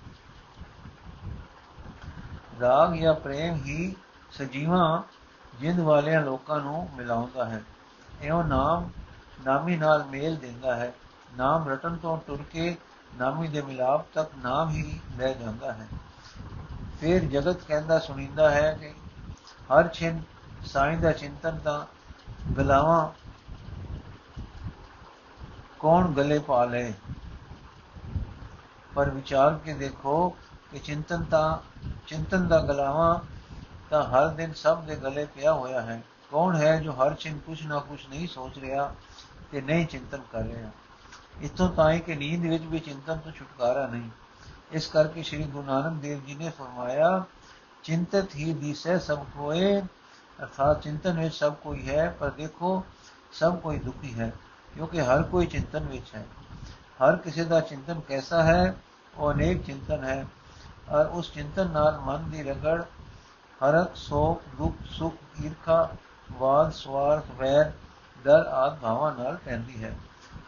ਰਾਗ 2.62 2.94
ਜਾਂ 2.94 3.14
ਪ੍ਰੇਮ 3.14 3.56
ਹੀ 3.56 3.96
ਸਜੀਵਾ 4.32 5.04
ਜਿੰਦ 5.60 5.80
ਵਾਲਿਆਂ 5.80 6.22
ਲੋਕਾਂ 6.22 6.60
ਨੂੰ 6.60 6.90
ਮਿਲਾਉਂਦਾ 6.96 7.46
ਹੈ। 7.46 7.64
ਇਹੋ 8.22 8.44
ਨਾਮ 8.44 8.90
ਨਾਮੀ 9.46 9.78
ਨਾਲ 9.78 10.04
ਮੇਲ 10.04 10.36
ਦਿੰਦਾ 10.36 10.76
ਹੈ। 10.76 10.94
ਨਾਮ 11.38 11.70
ਰਟਨ 11.70 11.96
ਤੋਂ 11.96 12.18
ਟੁਰ 12.28 12.44
ਕੇ 12.52 12.78
ਨਾਮੀ 13.16 13.48
ਦੇ 13.48 13.62
ਮਿਲਾਪ 13.62 14.06
ਤੱਕ 14.14 14.32
ਨਾਮ 14.44 14.70
ਹੀ 14.70 15.00
ਲੈ 15.18 15.34
ਜਾਂਦਾ 15.34 15.74
ਹੈ। 15.74 15.88
ਫਿਰ 17.02 17.24
ਜਗਤ 17.24 17.58
ਕਹਿੰਦਾ, 17.68 18.00
ਸੁਣੀਂਦਾ 18.00 18.52
ਹੈ 18.52 18.78
ਕਿ 18.82 18.94
ਹਰ 19.74 19.88
ਛਿਨ 19.88 20.24
ਸਾਈਂ 20.66 20.98
ਦਾ 20.98 21.12
ਚਿੰਤਨ 21.12 21.58
ਤਾਂ 21.58 21.86
ਗਲਾਵਾਂ 22.58 23.10
ਕੌਣ 25.80 26.12
ਗਲੇ 26.12 26.40
ਪਾ 26.40 26.66
ਲੇ? 26.66 26.94
ਪਰ 28.96 29.10
ਵਿਚਾਰ 29.10 29.60
ਕੇ 29.66 29.74
ਦੇਖੋ 29.74 30.30
ਕਿ 30.72 30.80
ਚਿੰਤਨ 30.80 31.24
ਤਾਂ, 31.24 31.58
ਚਿੰਤਨ 32.08 32.48
ਦਾ 32.48 32.62
ਗਲਾਵਾਂ 32.62 33.20
ਤਾਂ 33.90 34.04
ਹਰ 34.04 34.28
ਦਿਨ 34.28 34.54
ਸਭ 34.54 34.82
ਦੇ 34.82 34.96
ਗਲੇ 34.96 35.26
ਪਿਆ 35.26 35.54
ਹੋਇਆ 35.54 35.82
ਹੈ। 35.82 36.04
ਕੌਣ 36.32 36.56
ਹੈ 36.56 36.80
ਜੋ 36.80 36.92
ਹਰ 36.92 37.14
ਚਿੰਨ 37.14 37.40
ਕੁਛ 37.40 37.66
ਨਾ 37.66 37.80
ਕੁਛ 37.80 38.08
ਨਹੀਂ 38.10 38.28
ਸੋਚ 38.28 38.58
ਰਿਹਾ 38.58 38.96
ਤੇ 39.52 39.62
ਨਹੀਂ 39.62 39.86
ਚਿੰਤਨ 39.88 40.22
ਕਰ 40.32 40.42
ਰਿਹਾ? 40.42 40.70
ਇਤੋਂ 41.42 41.70
ਤਾਈ 41.70 42.00
ਕਿ 42.00 42.16
ਨੀਂਦ 42.16 42.46
ਵਿੱਚ 42.46 42.64
ਵੀ 42.64 42.80
ਚਿੰਤਨ 42.80 43.18
ਤੋਂ 43.18 43.32
ਛੁਟਕਾਰਾ 43.32 43.86
ਨਹੀਂ 43.88 44.10
ਇਸ 44.72 44.88
ਕਰਕੇ 44.88 45.24
ਸ੍ਰੀ 45.24 45.44
ਗੁਰੂ 45.44 45.64
ਨਾਨਕ 45.64 46.02
ਦੇਵ 46.02 46.26
ਜੀ 46.26 46.36
ਨੇ 46.36 46.50
ਫਰਮਾਇਆ 46.50 47.24
ਚਿੰਤਤ 47.84 48.36
ਹੀ 48.36 48.54
ਦਿਸੈ 48.54 48.98
ਸਭ 48.98 49.24
ਕੋਏ 49.38 49.80
ਅਰਥਾਤ 49.80 50.82
ਚਿੰਤਨ 50.82 51.20
ਵਿੱਚ 51.20 51.34
ਸਭ 51.36 51.54
ਕੋਈ 51.54 51.88
ਹੈ 51.88 52.10
ਪਰ 52.20 52.30
ਦੇਖੋ 52.30 52.84
ਸਭ 53.34 53.60
ਕੋਈ 53.60 53.80
ਦੁਖੀ 53.80 54.14
ਹੈ 54.14 54.32
ਕਿਉਂਕਿ 54.76 55.02
ਹਰ 55.02 55.24
ਕੋਈ 55.24 55.46
ਚਿੰਤਨ 55.46 55.88
ਵਿੱਚ 55.88 56.14
ਹੈ 56.16 56.26
ਹਰ 57.02 57.16
ਕਿਸੇ 57.16 57.44
ਦਾ 57.44 57.60
ਚਿੰਤਨ 57.62 58.00
ਕੈਸਾ 58.00 58.44
ਹੈ 58.44 58.76
ਉਹ 59.14 59.32
ਅਨੇਕ 59.32 59.64
ਚਿੰਤਨ 59.66 60.04
ਹੈ 60.04 60.26
ਔਰ 60.90 61.06
ਉਸ 61.06 61.32
ਚਿੰਤਨ 61.34 61.72
ਨਾਲ 61.72 62.00
ਮਨ 62.00 62.30
ਦੀ 62.30 62.44
ਰਗੜ 62.44 62.82
ਹਰਕ 63.62 63.96
ਸੋਖ 63.96 64.44
ਦੁੱਖ 64.58 64.86
ਸੁਖ 64.92 65.44
ਈਰਖਾ 65.44 65.88
ਵਾਦ 66.32 66.72
ਸਵਾਰਥ 66.74 67.32
ਵੈਰ 67.38 67.72
ਡਰ 68.26 68.46
ਆਦ 68.54 68.80
ਭਾਵਾਂ 68.80 69.12
ਨਾਲ 69.12 69.38
ਪੈਂਦੀ 69.46 69.84
ਹੈ 69.84 69.96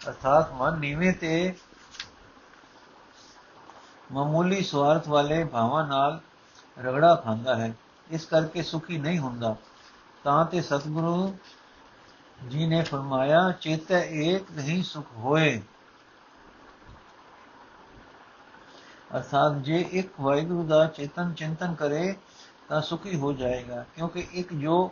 ਅਰਥਾਤ 0.08 0.52
ਮਨ 0.52 0.80
ਨੀਵੇਂ 0.80 1.14
ਤੇ 1.14 1.56
ਮਾਮੂਲੀ 4.12 4.64
ਸਵਾਰਥ 4.64 5.08
ਵਾਲੇ 5.08 5.44
ਭਾਵਾਂ 5.44 5.88
ਨਾਲ 5.88 6.22
ਰਗੜਾ 6.80 7.16
ਖਾਂਦਾ 7.16 7.56
ਹੈ। 7.56 7.74
ਇਸ 8.12 8.26
ਕਰਕੇ 8.26 8.64
ਸੁਖੀ 8.64 8.98
ਨਹੀਂ 8.98 9.20
ਹੁੰਦਾ। 9.20 9.56
ਤਾਂ 10.24 10.46
ਤੇ 10.46 10.62
ਸਤਿਗੁਰੂ 10.62 11.38
ਜੀ 12.48 12.68
ਨੇ 12.68 12.84
ਫਰਮਾਇਆ, 12.84 13.52
ਚੇਤੈ 13.52 14.04
ਏਕ 14.04 14.52
ਨਹੀਂ 14.52 14.84
ਸੁਖ 14.84 15.06
ਹੋਏ। 15.18 15.62
ਅਰਥਾਤ 19.16 19.54
ਜੇ 19.56 19.86
ਇੱਕ 19.92 20.14
ਵਾਹਿਗੁਰੂ 20.22 20.64
ਦਾ 20.64 20.86
ਚੇਤਨ 20.86 21.34
ਚਿੰਤਨ 21.34 21.76
ਕਰੇ, 21.76 22.16
ਤਾਂ 22.70 22.82
ਸੁਖੀ 22.82 23.20
ਹੋ 23.20 23.34
ਜਾਏਗਾ। 23.34 23.86
ਕਿਉਂਕਿ 23.96 24.28
ਇੱਕ 24.32 24.54
ਜੋ 24.54 24.92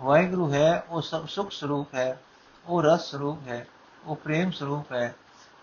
ਵਾਹਿਗੁਰੂ 0.00 0.52
ਹੈ, 0.52 0.86
ਉਹ 0.88 1.02
ਸਭ 1.02 1.26
ਸੁਖ 1.26 1.50
ਸਰੂਪ 1.50 1.94
ਹੈ, 1.94 2.22
ਉਹ 2.66 2.82
ਰਸ 2.82 3.10
ਸਰੂਪ 3.10 3.38
ਹੈ। 3.48 3.66
ਉਹ 4.06 4.16
ਪ੍ਰੇਮ 4.16 4.50
ਸਰੂਪ 4.50 4.92
ਹੈ। 4.92 5.14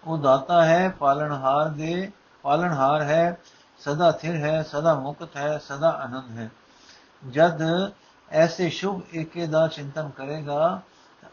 ਉਹ 0.03 0.17
ਦਾਤਾ 0.17 0.65
ਹੈ, 0.65 0.89
ਪਾਲਣਹਾਰ 0.89 1.69
ਦੇ, 1.69 2.12
ਪਾਲਣਹਾਰ 2.41 3.01
ਹੈ, 3.01 3.38
ਸਦਾ 3.79 4.12
ਥਿਰ 4.12 4.36
ਹੈ, 4.36 4.63
ਸਦਾ 4.63 4.93
ਮੁਕਤ 4.93 5.38
ਹੈ, 5.38 5.57
ਸਦਾ 5.57 5.89
ਆਨੰਦ 5.89 6.38
ਹੈ। 6.38 6.50
ਜਦ 7.29 7.62
ਐਸੇ 8.31 8.69
ਸ਼ੁਭ 8.69 9.01
ਏਕੇ 9.15 9.48
ਦਾ 9.48 9.67
ਚਿੰਤਨ 9.67 10.10
ਕਰੇਗਾ 10.10 10.81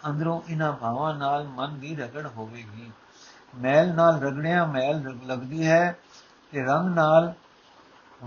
ਅੰਦਰੋਂ 0.07 0.41
ਇਨਾ 0.49 0.71
ਭਾਵਾਂ 0.71 1.15
ਨਾਲ 1.15 1.45
ਮਨ 1.45 1.81
ਦੀ 1.81 1.97
ਰਗੜ 1.97 2.27
ਹੋਵੇਗੀ। 2.27 2.93
ਮੈਲ 3.59 3.95
ਨਾਲ 3.95 4.21
ਰਗੜਿਆ, 4.21 4.65
ਮੈਲ 4.65 5.19
ਲੱਗਦੀ 5.27 5.67
ਹੈ 5.67 5.99
ਤੇ 6.53 6.63
ਰੰਗ 6.63 6.95
ਨਾਲ 6.95 7.33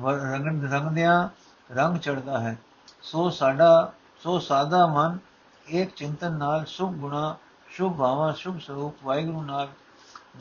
ਰੰਗ 0.05 0.73
ਰੰਗਦਿਆਂ 0.73 1.29
ਰੰਗ 1.73 1.97
ਚੜਦਾ 1.97 2.39
ਹੈ। 2.39 2.57
ਸੋ 3.01 3.29
ਸਾਡਾ, 3.29 3.93
ਸੋ 4.23 4.39
ਸਾਦਾ 4.39 4.87
ਮਨ 4.87 5.19
ਇੱਕ 5.65 5.95
ਚਿੰਤਨ 5.95 6.31
ਨਾਲ 6.31 6.65
ਸੁਖ 6.65 6.91
ਗੁਣਾ 6.91 7.35
ਸ਼ੁਭ 7.71 7.95
ਭਾਵਾਂ, 7.95 8.33
ਸ਼ੁਭ 8.33 8.59
ਸਰੂਪ 8.59 8.95
ਵਾਹਿਗੁਰੂ 9.03 9.41
ਨਾਲ 9.41 9.69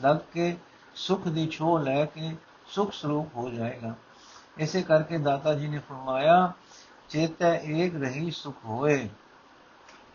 ਲੱਗ 0.01 0.17
ਕੇ 0.33 0.57
ਸੁਖ 0.95 1.27
ਦੀ 1.27 1.47
ਛੋ 1.47 1.77
ਲੈ 1.77 2.05
ਕੇ 2.05 2.35
ਸੁਖ 2.67 2.93
ਸਰੂਪ 2.93 3.35
ਹੋ 3.35 3.49
ਜਾਏਗਾ। 3.49 3.95
ਇਸੇ 4.57 4.81
ਕਰਕੇ 4.81 5.17
ਦਾਤਾ 5.17 5.53
ਜੀ 5.53 5.67
ਨੇ 5.67 5.79
ਫਰਮਾਇਆ, 5.79 6.51
ਚੇਤੈ 7.09 7.59
ਏਕ 7.59 7.95
ਰਹੀ 7.95 8.31
ਸੁਖ 8.31 8.55
ਹੋਏ। 8.65 9.09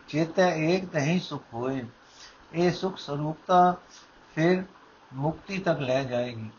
ਚੇਤੈ 0.07 0.55
ਏਕ 0.55 0.85
ਤਹੀਂ 0.85 1.19
ਸੁਖ 1.19 1.43
ਹੋਏ। 1.53 1.85
ਇਹ 2.53 2.71
ਸੁਖ 2.71 2.97
ਸਰੂਪਤਾ 2.97 3.75
ਫਿਰ 4.35 4.63
ਮੁਕਤੀ 5.13 5.57
ਤੱਕ 5.57 5.79
ਲੈ 5.79 6.03
ਜਾਏਗੀ। 6.03 6.49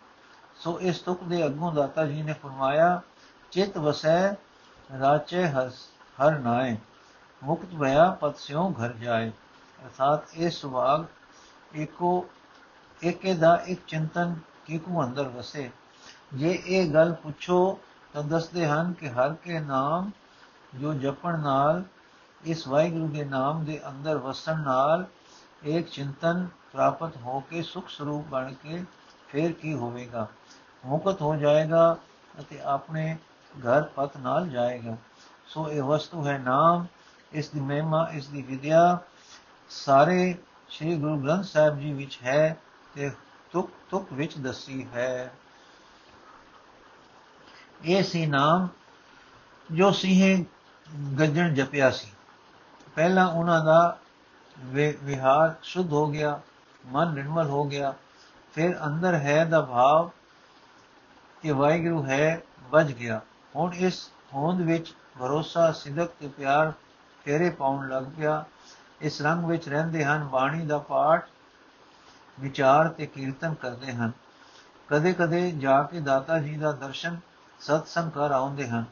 ਸੋ 0.57 0.81
ਇਸ 0.81 0.99
ਤੁਕ 0.99 1.25
ਦੇ 1.25 1.47
ਅੱਗੋਂ 1.47 1.73
ਦਾਤਾ 1.73 2.07
ਜੀ 2.07 2.23
ਨੇ 2.23 2.33
ਫਰਮਾਇਆ, 2.33 3.01
ਚਿਤ 3.51 3.79
ਵਸੈ, 3.79 4.33
ਰਾਚੇ 5.01 5.49
ਹਸ 5.49 5.73
ਹਰ 6.23 6.39
ਨਾਏ। 6.39 6.77
ਮੁਕਤ 7.43 7.75
ਭਇਆ 7.81 8.11
ਪਤ 8.11 8.39
ਸਿਉ 8.39 8.73
ਘਰ 8.73 8.93
ਜਾਏ। 8.93 9.33
ਅਰਥਾਤ 9.85 10.23
ਇਹ 10.35 10.51
ਸੁਭਾਗ 10.51 11.05
ਏਕੋ 11.77 12.27
ਏਕੇ 13.05 13.35
ਦਾ 13.35 13.63
ਇੱਕ 13.67 13.81
ਚਿੰਤਨ 13.87 14.37
ਕਿਕੂ 14.67 15.05
ਅੰਦਰ 15.05 15.29
ਵਸੇ। 15.29 15.71
ਜੇ 16.35 16.63
ਇਹ 16.67 16.93
ਗੱਲ 16.95 17.13
ਪੁੱਛੋ 17.13 17.79
ਤਾਂ 18.13 18.23
ਦੱਸਦੇ 18.23 18.67
ਹਨ 18.67 18.93
ਕਿ 18.93 19.09
ਹਰ 19.09 19.35
ਕੇ 19.35 19.61
ਨਾਮ 19.61 20.11
ਜੋ 20.75 20.95
ਜਪਣ 20.95 21.39
ਨਾਲ, 21.39 21.85
ਇਸ 22.45 22.69
ਵਾਹਿਗੁਰੂ 22.69 23.09
ਦੇ 23.09 23.25
ਨਾਮ 23.25 23.65
ਦੇ 23.65 23.81
ਅੰਦਰ 23.89 24.17
ਵਸਣ 24.17 24.61
ਨਾਲ 24.61 25.07
ਇੱਕ 25.63 25.89
ਚਿੰਤਨ 25.89 26.49
ਪ੍ਰਾਪਤ 26.73 27.17
ਹੋ 27.17 27.41
ਕੇ 27.41 27.63
ਸੁਖ 27.63 27.89
ਸਰੂਪ 27.89 28.27
ਬਣ 28.27 28.53
ਕੇ 28.53 28.85
ਫਿਰ 29.29 29.53
ਕੀ 29.53 29.75
ਹੋਵੇਗਾ? 29.75 30.27
ਮੁਕਤ 30.87 31.23
ਹੋ 31.23 31.37
ਜਾਏਗਾ 31.37 31.97
ਅਤੇ 32.41 32.61
ਆਪਣੇ 32.61 33.17
ਘਰ 33.59 33.83
ਪਤ 33.83 34.17
ਨਾਲ 34.17 34.49
ਜਾਏਗਾ। 34.49 34.97
ਸੋ 35.47 35.71
ਇਹ 35.71 35.83
ਵਸਤੂ 35.83 36.27
ਹੈ 36.27 36.39
ਨਾਮ, 36.39 36.87
ਇਸ 37.33 37.49
ਦੀ 37.49 37.61
ਮਹਿਮਾ, 37.61 38.09
ਇਸ 38.13 38.27
ਦੀ 38.27 38.43
ਵਿਦਿਆ 38.43 38.99
ਸਾਰੇ 39.71 40.35
ਸ੍ਰੀ 40.69 40.95
ਗੁਰੂ 40.97 41.17
ਗ੍ਰੰਥ 41.19 41.45
ਸਾਹਿਬ 41.45 41.79
ਜੀ 41.81 41.93
ਵਿੱਚ 41.93 42.19
ਹੈ 42.25 42.57
ਤੇ 42.95 43.11
ਤੁਕ 43.53 43.71
ਤੁਕ 43.91 44.13
ਵਿੱਚ 44.13 44.39
ਦੱਸੀ 44.39 44.87
ਹੈ। 44.95 45.33
ਇਹ 47.85 48.03
ਸੀ 48.03 48.27
ਨਾਮ 48.27 48.69
ਜੋ 49.73 49.91
ਸੀਹੇ 49.91 50.45
ਗੱਜਣ 51.21 51.55
ਜਪਿਆ 51.55 51.91
ਸੀ। 51.91 52.09
ਪਹਿਲਾਂ 52.95 53.27
ਉਹਨਾਂ 53.29 53.65
ਦਾ 53.65 53.99
ਵਿਹਾਰ 55.03 55.55
ਸ਼ੁੱਧ 55.63 55.93
ਹੋ 55.93 56.07
ਗਿਆ, 56.07 56.41
ਮਨ 56.87 57.13
ਨਿਰਮਲ 57.15 57.47
ਹੋ 57.47 57.65
ਗਿਆ, 57.65 57.95
ਫਿਰ 58.55 58.77
ਅੰਦਰ 58.87 59.15
ਹੈ 59.15 59.45
ਦਾ 59.45 59.61
ਭਾਵ 59.61 60.11
ਕਿ 61.43 61.51
ਵਾਹਿਗੁਰੂ 61.51 62.05
ਹੈ, 62.05 62.41
ਵੱਜ 62.63 62.93
ਗਿਆ। 62.93 63.21
ਹੁਣ 63.57 63.75
ਇਸ 63.75 64.11
ਹੋਂਦ 64.35 64.61
ਵਿੱਚ 64.61 64.95
ਭਰੋਸਾ, 65.21 65.73
ਸਿਦਕ 65.73 66.11
ਤੇ 66.21 66.29
ਪਿਆਰ 66.29 66.73
ਤੇਰੇ 67.25 67.51
ਪਾਉਣ 67.51 67.89
ਲੱਗ 67.89 68.05
ਪਿਆ। 68.17 68.45
ਇਸ 69.01 69.23
ਰੰਗ 69.23 69.45
ਵਿੱਚ 69.45 69.69
ਰਹਿੰਦੇ 69.69 70.05
ਹਨ, 70.05 70.25
ਬਾਣੀ 70.25 70.67
ਦਾ 70.67 70.79
ਪਾਠ, 70.79 71.29
ਵਿਚਾਰ 72.41 72.89
ਤੇ 72.89 73.07
ਕੀਰਤਨ 73.07 73.55
ਕਰਦੇ 73.55 73.93
ਹਨ। 73.93 74.13
ਕਦੇ-ਕਦੇ 74.89 75.51
ਜਾ 75.51 75.83
ਕੇ 75.83 76.01
ਦਾਤਾ 76.01 76.39
ਜੀ 76.39 76.57
ਦਾ 76.57 76.73
ਦਰਸ਼ਨ 76.73 77.17
ਸਤਸੰਗ 77.61 78.11
ਕਰ 78.11 78.31
ਆਉਂਦੇ 78.31 78.69
ਹਨ। 78.69 78.85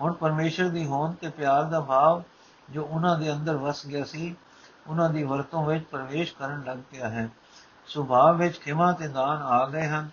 ਹੁਣ 0.00 0.12
ਪਰਮੇਸ਼ਰ 0.12 0.68
ਦੀ 0.68 0.86
ਹੋਂਦ 0.86 1.16
ਤੇ 1.16 1.28
ਪਿਆਰ 1.28 1.64
ਦਾ 1.64 1.80
ਭਾਵ 1.80 2.22
ਜੋ 2.70 2.84
ਉਹਨਾਂ 2.84 3.18
ਦੇ 3.18 3.32
ਅੰਦਰ 3.32 3.56
ਵਸ 3.56 3.86
ਗਿਆ 3.86 4.04
ਸੀ, 4.04 4.36
ਉਹਨਾਂ 4.86 5.10
ਦੀ 5.10 5.22
ਵਰਤੋਂ 5.22 5.66
ਵਿੱਚ 5.66 5.84
ਪ੍ਰਵੇਸ਼ 5.84 6.34
ਕਰਨ 6.34 6.64
ਲੱਗ 6.64 6.78
ਪਿਆ 6.90 7.08
ਹੈ। 7.08 7.28
ਸੁਭਾਅ 7.86 8.32
ਵਿੱਚ 8.32 8.60
ਖਿਮਾ 8.60 8.92
ਤੇ 8.92 9.08
ਦਾਨ 9.08 9.42
ਆ 9.42 9.66
ਗਏ 9.66 9.86
ਹਨ, 9.86 10.10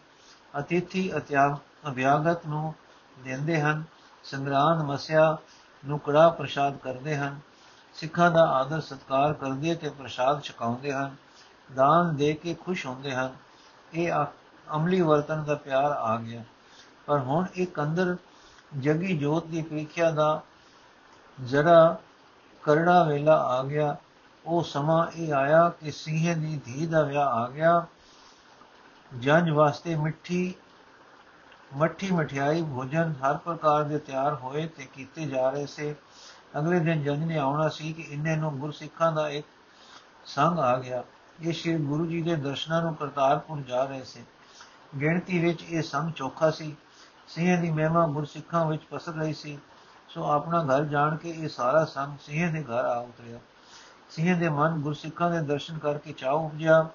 ਅਤਿਥੀ 0.60 1.18
ਅਤਿਆਗ 1.18 1.56
ਅਭਿਆਗਤ 1.88 2.48
ਨੂੰ 2.48 2.74
ਦਿੰਦੇ 3.24 3.62
ਹਨ 3.62 3.84
ਸੰਗਰਾਨ 4.24 4.84
ਮਸਿਆ 4.84 5.38
ਨੂੰ 5.88 6.00
ਕੜਾ 6.00 6.30
ਪ੍ਰਸ਼ਾਦ 6.30 6.78
ਕਰਦੇ 6.78 7.18
ਹਨ 7.18 7.40
ਸਿੱਖਾਂ 7.96 8.32
ਦਾ 8.32 8.42
ਆਦਰ 8.42 8.82
ਸਤਕਾਰ 8.82 9.34
ਕਰਦੇ 9.34 9.76
ਤੇ 9.76 9.90
ਪ੍ਰਸ਼ਾਦ 9.90 10.42
ਛਕਾਉਂਦੇ 10.42 10.94
ਹਨ, 10.94 11.16
ਦਾਨ 11.76 12.16
ਦੇ 12.16 12.34
ਕੇ 12.34 12.54
ਖੁਸ਼ 12.54 12.86
ਹੁੰਦੇ 12.86 13.16
ਹਨ। 13.16 13.36
ਇਹ 13.94 14.12
ਅਮਲੀ 14.76 15.02
ਵਰਤਨ 15.02 15.44
ਦਾ 15.44 15.56
ਪਿਆਰ 15.56 15.92
ਆ 15.92 16.18
ਗਿਆ। 16.18 16.44
ਪਰ 17.06 17.20
ਹੁਣ 17.20 17.46
ਇੱਕ 17.54 17.82
ਅੰਦਰ 17.82 18.16
ਜਗੀ 18.80 19.18
ਜੋਤ 19.18 19.46
ਦੀ 19.46 19.62
ਪ੍ਰੀਖਿਆ 19.62 20.12
ਦਾ 20.12 20.42
ਜਰਾ 21.44 21.98
ਕਰੜਾ 22.64 23.04
ਵੇਲਾ 23.04 23.36
ਆ 23.36 23.64
ਗਿਆ। 23.64 23.98
ਉਹ 24.46 24.64
ਸਮਾਂ 24.64 25.08
ਇਹ 25.16 25.34
ਆਇਆ 25.34 25.70
ਕਿ 25.70 25.92
ਸਿੰਘੇ 25.92 26.36
ਦੀ 26.36 26.62
ਧੀ 26.66 26.86
ਦਾ 26.86 27.02
ਵਿਆਹ 27.02 27.28
ਆ 27.28 27.50
ਗਿਆ। 27.50 27.86
ਜੰਜ 29.20 29.50
ਵਾਸਤੇ 29.50 29.96
ਮਿੱਠੀ, 29.96 30.54
ਮੱਠੀ 31.76 32.12
ਮਠਿਆਈ, 32.12 32.62
ਭੋਜਨ 32.62 33.14
ਹਰ 33.14 33.38
ਪ੍ਰਕਾਰ 33.38 33.84
ਦੇ 33.84 33.98
ਤਿਆਰ 33.98 34.34
ਹੋਏ 34.34 34.68
ਤੇ 34.68 34.86
ਕੀਤੇ 34.86 35.26
ਜਾ 35.26 35.50
ਰਹੇ 35.50 35.66
ਸੇ। 35.66 35.96
ਅਗਲੇ 36.58 36.80
ਦਿਨ 36.80 37.04
ਜੰਜ 37.04 37.24
ਨੇ 37.24 37.38
ਆਉਣਾ 37.38 37.70
ਸੀ 37.70 37.94
ਕਿ 37.94 38.02
ਇੰਨੇ 38.02 38.36
ਨੂੰ 38.36 38.60
ਗੁਰਸਿੱਖਾਂ 38.60 39.12
ਦਾ 39.12 39.30
ਇੱਕ 39.30 39.48
ਸੰਗ 40.26 40.60
ਆ 40.60 40.78
ਗਿਆ। 40.78 41.04
ਇਹ 41.41 41.54
ਸ਼੍ਰੀ 41.54 41.78
ਗੁਰੂ 41.78 42.06
ਜੀ 42.06 42.22
ਦੇ 42.22 42.36
ਦਰਸ਼ਨਾਂ 42.36 42.82
ਨੂੰ 42.82 42.96
ਕਰਤਾਰਪੁਰ 42.96 43.62
ਜਾ 43.62 43.84
ਰਹੇ 43.84 44.04
ਸੀ। 44.04 44.24
ਗਿਣਤੀ 45.00 45.39
ਵਿੱਚ 45.39 45.63
ਇਹ 45.63 45.82
ਸੰਗ 45.82 46.12
ਚੋਖਾ 46.12 46.52
ਸੀ। 46.52 46.76
ਸਿੰਘ 47.28 47.62
ਦੀ 47.62 47.72
ਮਹਿਮਾ 47.72 48.08
ਗੁਰਸਿੱਖਾਂ 48.08 48.65
ਵਿੱਚ 48.65 48.84
ਪਸਰ 48.91 49.12
ਰਹੀ 49.12 49.34
ਸੀ। 49.34 49.58
ਸੋ 50.10 50.24
ਆਪਣਾ 50.32 50.63
ਘਰ 50.63 50.84
ਜਾਣ 50.84 51.15
ਕੇ 51.15 51.30
ਇਹ 51.30 51.50
ਸਾਰਾ 51.50 51.86
ਸੰਗ 51.86 52.18
ਸਿੰਘ 52.20 52.54
ਦੇ 52.54 52.63
ਘਰ 52.63 52.86
ਆ 52.86 52.98
ਉਤਰਿਆ। 52.98 53.39
ਸਿੰਘ 54.10 54.39
ਦੇ 54.39 54.50
ਮਨ 54.50 54.80
ਗੁਰਸਿੱਖਾਂ 54.80 55.32
ਦੇ 55.32 55.41
ਦਰਸ਼ਨ 55.41 55.78
ਕਰਕੇ 55.78 56.12
ਚਾਹ 56.12 56.34
ਉਪਜਿਆ। 56.34 56.89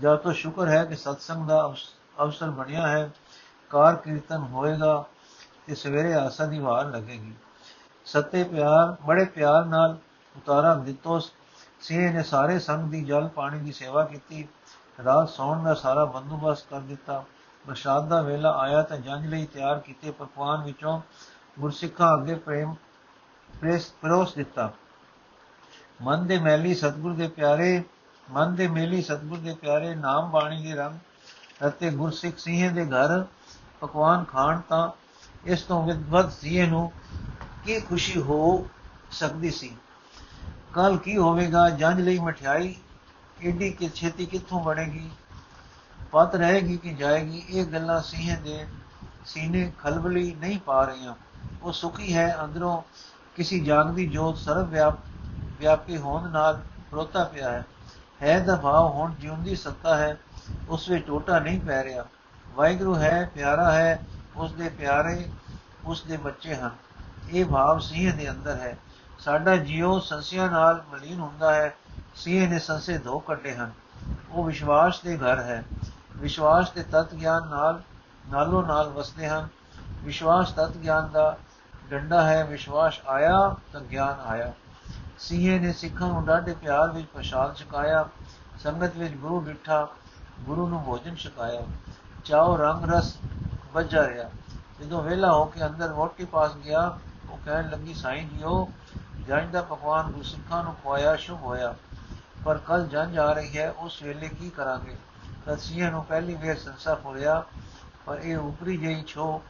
ਜਾਂ 0.00 0.16
ਤਾਂ 0.16 0.32
ਸ਼ੁਕਰ 0.32 0.68
ਹੈ 0.68 0.84
ਕਿ 0.84 0.96
ਸਤਸੰਗ 0.96 1.48
ਦਾ 1.48 1.74
ਅਵਸਰ 2.22 2.50
ਬਣਿਆ 2.50 2.88
ਹੈ। 2.88 3.10
ਕਾਰ 3.70 3.96
ਕੀਰਤਨ 3.96 4.38
ਹੋਏਗਾ 4.38 5.04
ਤੇ 5.66 5.74
ਸਵੇਰੇ 5.74 6.14
ਆਸਾ 6.14 6.46
ਦੀ 6.46 6.58
ਵਾਰ 6.58 6.90
ਲੱਗੇਗੀ। 6.90 7.32
ਸੱਤੇ 8.06 8.42
ਪਿਆਰ, 8.44 8.96
ਬੜੇ 9.06 9.24
ਪਿਆਰ 9.24 9.64
ਨਾਲ 9.64 9.96
ਉਤਾਰਾ 10.36 10.74
ਦਿੱਤੋ 10.74 11.18
ਸਿੰਘ 11.80 12.12
ਨੇ 12.12 12.22
ਸਾਰੇ 12.22 12.58
ਸੰਗ 12.58 12.90
ਦੀ 12.90 13.04
ਜਲ 13.04 13.28
ਪਾਣੀ 13.28 13.58
ਦੀ 13.58 13.72
ਸੇਵਾ 13.72 14.04
ਕੀਤੀ। 14.04 14.46
ਰਾਤ 15.04 15.28
ਸੌਣ 15.28 15.64
ਦਾ 15.64 15.74
ਸਾਰਾ 15.74 16.04
ਬੰਦੋਬਸਤ 16.04 16.66
ਕਰ 16.70 16.80
ਦਿੱਤਾ। 16.80 17.24
ਪ੍ਰਸ਼ਾਦ 17.64 18.08
ਦਾ 18.08 18.20
ਵੇਲਾ 18.22 18.52
ਆਇਆ 18.58 18.82
ਤਾਂ 18.82 18.96
ਜੰਜ 18.96 19.26
ਲਈ 19.26 19.46
ਤਿਆਰ 19.46 19.78
ਕੀਤੇ 19.78 20.10
ਪਕਵਾਨ 20.10 20.62
ਵਿੱਚੋਂ 20.62 21.00
ਗੁਰਸਿੱਖਾਂ 21.60 22.14
ਅੱਗੇ 22.14 22.34
ਪ੍ਰੇਮ, 22.34 22.74
ਪ੍ਰੇਸ, 23.60 23.90
ਪਰੋਸ 24.02 24.34
ਦਿੱਤਾ। 24.34 24.70
ਮਨ 26.02 26.26
ਦੇ 26.26 26.38
ਮੈਲੀ 26.38 26.74
ਸਤਗੁਰ 26.74 27.14
ਦੇ 27.14 27.28
ਪਿਆਰੇ, 27.28 27.82
ਮਨ 28.30 28.54
ਦੇ 28.54 28.68
ਮੇਲੀ 28.68 29.02
ਸਤਗੁਰ 29.02 29.38
ਦੇ 29.38 29.54
ਪਿਆਰੇ 29.54 29.94
ਨਾਮ 29.94 30.30
ਬਾਣੀ 30.30 30.62
ਦੇ 30.62 30.74
ਰੰਗ 30.74 30.98
ਅਤੇ 31.68 31.90
ਗੁਰਸਿੱਖ 31.90 32.38
ਸਿੰਘੇ 32.38 32.68
ਦੇ 32.68 32.84
ਘਰ 32.86 33.24
ਪਕਵਾਨ 33.80 34.24
ਖਾਣ 34.24 34.60
ਤਾਂ 34.60 34.90
ਇਸ 35.44 35.62
ਤੋਂ 35.62 35.82
ਵੱਧ 36.10 36.30
ਸੀਏ 36.30 36.66
ਨੂੰ 36.66 36.90
ਕੀ 37.66 37.80
ਖੁਸ਼ੀ 37.80 38.20
ਹੋ 38.20 38.66
ਸਕਦੀ 39.10 39.50
ਸੀ? 39.50 39.76
ਕੱਲ 40.72 40.96
ਕੀ 40.96 41.16
ਹੋਵੇਗਾ? 41.16 41.70
ਜੰਜ 41.70 42.00
ਲਈ 42.00 42.18
ਮਠਿਆਈ? 42.18 42.76
ਏਡੀ 43.42 43.70
ਕਿ 43.70 43.90
ਛੇਤੀ 43.94 44.26
ਕਿੱਥੋਂ 44.26 44.64
ਬਣੇਗੀ? 44.64 45.10
ਪਤ 46.12 46.34
ਰਹੇਗੀ 46.34 46.76
ਕਿ 46.76 46.94
ਜਾਏਗੀ? 46.94 47.46
ਇਹ 47.48 47.64
ਗੱਲਾਂ 47.64 48.02
ਸੀਹੇ 48.02 48.36
ਦੇ 48.36 48.66
ਸੀਨੇ 49.26 49.72
ਖਲਬਲੀ 49.78 50.34
ਨਹੀਂ 50.34 50.58
ਪਾ 50.58 50.84
ਰਹੀਆਂ। 50.84 51.14
ਉਹ 51.62 51.72
ਸੁਖੀ 51.72 52.16
ਹੈ 52.16 52.36
ਅੰਦਰੋਂ। 52.44 52.82
ਕਿਸੇ 53.36 53.58
ਜਾਗਦੀ 53.58 54.06
ਜੋਤ 54.06 54.36
ਸਰਵ 54.36 54.70
ਵਿਆਪ, 54.70 54.94
ਵਿਆਪੀ 55.60 55.96
ਹੋਣ 55.96 56.30
ਨਾਲ 56.30 56.60
ਰੋਤਾ 56.92 57.24
ਪਿਆ 57.24 57.50
ਹੈ। 57.50 57.64
ਹੈ 58.22 58.40
ਦਾ 58.40 58.56
ਭਾਵ 58.56 58.92
ਹੁਣ 58.92 59.14
ਜਿਉਂਦੀ 59.14 59.56
ਸੱਤਾ 59.56 59.96
ਹੈ, 59.96 60.20
ਉਸ 60.68 60.88
ਵਿੱਚ 60.88 61.06
ਟੋਟਾ 61.06 61.38
ਨਹੀਂ 61.38 61.60
ਪੈ 61.60 61.84
ਰਿਹਾ। 61.84 62.04
ਵਾਹਿਗੁਰੂ 62.48 62.96
ਹੈ, 62.96 63.30
ਪਿਆਰਾ 63.34 63.72
ਹੈ 63.72 64.06
ਉਸ 64.36 64.52
ਦੇ 64.52 64.68
ਪਿਆਰੇ 64.68 65.30
ਉਸ 65.84 66.02
ਦੇ 66.02 66.16
ਬੱਚੇ 66.16 66.54
ਹਨ। 66.54 66.70
ਇਹ 67.30 67.44
ਭਾਵ 67.44 67.78
ਸਿਹ 67.78 68.14
ਦੇ 68.14 68.30
ਅੰਦਰ 68.30 68.54
ਹੈ। 68.54 68.78
ਸਾਡਾ 69.18 69.56
ਜੀਉ 69.56 69.98
ਸੰਸਿਆ 69.98 70.50
ਨਾਲ 70.50 70.82
ਮਲੀਨ 70.92 71.20
ਹੁੰਦਾ 71.20 71.54
ਹੈ। 71.54 71.76
ਸਿਹ 72.14 72.48
ਨੇ 72.48 72.58
ਸੰਸੇ 72.58 72.98
ਧੋ 72.98 73.18
ਕੱਢੇ 73.18 73.54
ਹਨ। 73.54 73.72
ਉਹ 74.30 74.44
ਵਿਸ਼ਵਾਸ 74.44 75.00
ਦੇ 75.00 75.16
ਘਰ 75.16 75.38
ਹੈ। 75.40 75.64
ਵਿਸ਼ਵਾਸ 76.16 76.70
ਦੇ 76.70 76.82
ਤਤ 76.82 77.14
ਗਿਆਨ 77.14 77.48
ਨਾਲ, 77.48 77.82
ਨਾਲੋਂ 78.30 78.62
ਨਾਲ 78.62 78.88
ਵਸਦੇ 78.88 79.28
ਹਨ। 79.28 79.48
ਵਿਸ਼ਵਾਸ 79.88 80.52
ਤਤ 80.52 80.70
ਗਿਆਨ 80.70 81.08
ਦਾ 81.08 81.36
ਡੰਡਾ 81.90 82.22
ਹੈ। 82.22 82.44
ਵਿਸ਼ਵਾਸ 82.44 83.00
ਆਇਆ 83.08 83.56
ਤਾਂ 83.72 83.80
ਗਿਆਨ 83.80 84.20
ਆਇਆ। 84.20 84.52
ਸੀਏ 85.18 85.58
ਨੇ 85.58 85.72
ਸਿੱਖਾਂ 85.72 86.08
ਨੂੰ 86.08 86.26
ਡਾਢੇ 86.26 86.54
ਪਿਆਰ 86.54 86.90
ਵਿੱਚ 86.90 87.06
ਪ੍ਰਸ਼ਾਦ 87.06 87.56
ਛਕਾਇਆ। 87.56 88.08
ਸੰਗਤ 88.58 88.96
ਵਿੱਚ 88.96 89.14
ਗੁਰੂ 89.14 89.40
ਡਿਠਾ। 89.40 89.88
ਗੁਰੂ 90.40 90.68
ਨੂੰ 90.68 90.84
ਭੋਜਨ 90.84 91.14
ਛਕਾਇਆ। 91.14 91.62
ਚਾਉ 92.24 92.56
ਰੰਗ 92.56 92.90
ਰਸ 92.90 93.16
ਵੱਜਾ 93.72 94.08
ਰਿਹਾ। 94.08 94.30
ਜਦੋਂ 94.80 95.02
ਵੇਲਾ 95.02 95.32
ਹੋ 95.32 95.44
ਕੇ 95.44 95.66
ਅੰਦਰ 95.66 95.92
ਵੋਟੀ 95.92 96.24
ਪਾਸ 96.24 96.54
ਗਿਆ 96.54 96.98
ਉਹ 97.36 97.44
ਕਹਿਣ 97.44 97.70
ਲੱਗੀ, 97.70 97.94
ਸਾਈਂ 97.94 98.22
ਜੀਓ 98.28 98.68
ਜੰਜ 99.28 99.50
ਦਾ 99.52 99.62
ਪਕਵਾਨ 99.62 100.10
ਗੁਰਸਿੱਖਾਂ 100.12 100.62
ਨੂੰ 100.64 100.74
ਖਵਾਇਆ, 100.74 101.16
ਸ਼ੁਭ 101.16 101.42
ਹੋਇਆ। 101.42 101.74
ਪਰ 102.44 102.58
ਕੱਲ 102.58 102.86
ਜੰਜ 102.86 103.18
ਆ 103.18 103.32
ਰਹੀ 103.32 103.58
ਹੈ, 103.58 103.70
ਉਸ 103.70 104.02
ਵੇਲੇ 104.02 104.28
ਕੀ 104.28 104.50
ਕਰਾਂਗੇ? 104.50 104.96
ਤਸੀਹੇ 105.46 105.90
ਨੂੰ 105.90 106.04
ਪਹਿਲੀ 106.04 106.34
ਵੇਰ 106.34 106.58
ਸੰਸਾਰ 106.58 107.00
ਹੋਇਆ 107.04 107.44
ਪਰ 108.06 108.18
ਇਹ 108.18 108.36
ਉਪਰੀ 108.36 108.76
ਜਿਹੀ 108.76 109.02
ਛੋ 109.02 109.42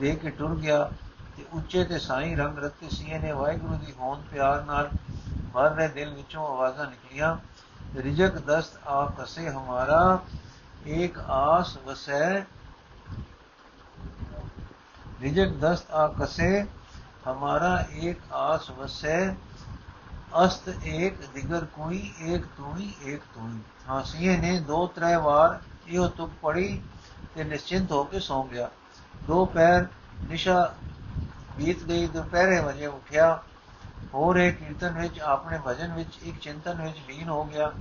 ਦੇ 0.00 0.14
ਕੇ 0.16 0.30
ਟੁਰ 0.30 0.54
ਗਿਆ 0.56 0.90
ਤੇ 1.36 1.44
ਉੱਚੇ 1.52 1.84
ਤੇ 1.84 1.98
ਸਾਈਂ 1.98 2.36
ਰੰਗ 2.36 2.58
ਰਤੇ 2.58 2.88
ਸੀਏ 2.90 3.18
ਨੇ 3.18 3.32
ਵਾਹਿਗੁਰੂ 3.32 3.74
ਦੀ 3.76 3.92
ਹੋਂਦ 3.92 4.22
ਪਿਆਰ 4.30 4.64
ਨਾਲ 4.64 4.90
ਮਰ 5.54 5.70
ਰਹੇ 5.70 5.88
ਦਿਲ 5.88 6.14
ਵਿੱਚੋਂ 6.14 6.46
ਆਵਾਜ਼ਾਂ 6.48 6.86
ਨਿਕਲੀਆਂ, 6.86 7.36
ਰਿਜਕ 7.96 8.38
ਦਸਤ 8.38 8.86
ਆ 8.86 9.04
ਕਸੇ 9.18 9.48
ਹਮਾਰਾ 9.50 10.20
ਇੱਕ 10.84 11.18
ਆਸ 11.18 11.76
ਵਸੈ। 11.86 12.40
ਰਿਜਕ 15.20 15.52
ਦਸਤ 15.60 15.90
ਆ 15.90 16.06
ਕਸੇ 16.20 16.66
हमारा 17.25 17.71
एक 18.01 18.33
आस 18.39 18.69
वसै 18.77 19.19
ਅਸਤ 20.35 20.85
ਏਕ 20.85 21.17
ਦਿਗਰ 21.33 21.65
ਕੋਈ 21.75 22.01
ਏਕ 22.23 22.45
ਤੂਈ 22.57 22.93
ਏਕ 23.05 23.21
ਤੂਈ 23.33 23.59
ਹਾਸੀਏ 23.87 24.35
ਨੇ 24.37 24.59
ਦੋ 24.59 24.85
ਤਰੇ 24.87 25.15
ਵਾਰ 25.15 25.59
ਇਹੋ 25.87 26.07
ਤੁਕ 26.07 26.31
ਪੜੀ 26.41 26.81
ਤੇ 27.35 27.43
ਨਿਸ਼ਚਿੰਤ 27.43 27.91
ਹੋ 27.91 28.03
ਕੇ 28.03 28.19
ਸੌਂ 28.19 28.43
ਗਿਆ 28.43 28.69
ਦੋ 29.27 29.45
ਪੈਰ 29.45 29.87
ਨਿਸ਼ਾ 30.29 30.73
ਬੀਤ 31.57 31.83
ਗਈ 31.83 32.07
ਦੁਪਹਿਰੇ 32.07 32.59
ਵਜੇ 32.59 32.87
ਉਠਿਆ 32.87 33.31
ਹੋਰ 34.13 34.37
ਇੱਕ 34.37 34.57
ਕੀਰਤਨ 34.57 34.99
ਵਿੱਚ 34.99 35.19
ਆਪਣੇ 35.19 35.59
ਭਜਨ 35.67 35.93
ਵਿੱਚ 35.93 36.17
ਇੱਕ 36.23 36.39
ਚਿੰਤਨ 36.39 36.81
ਵਿੱਚ 36.81 36.97
ਲੀਨ 37.07 37.29
ਹੋ 37.29 37.43
ਗਿਆ 37.43 37.71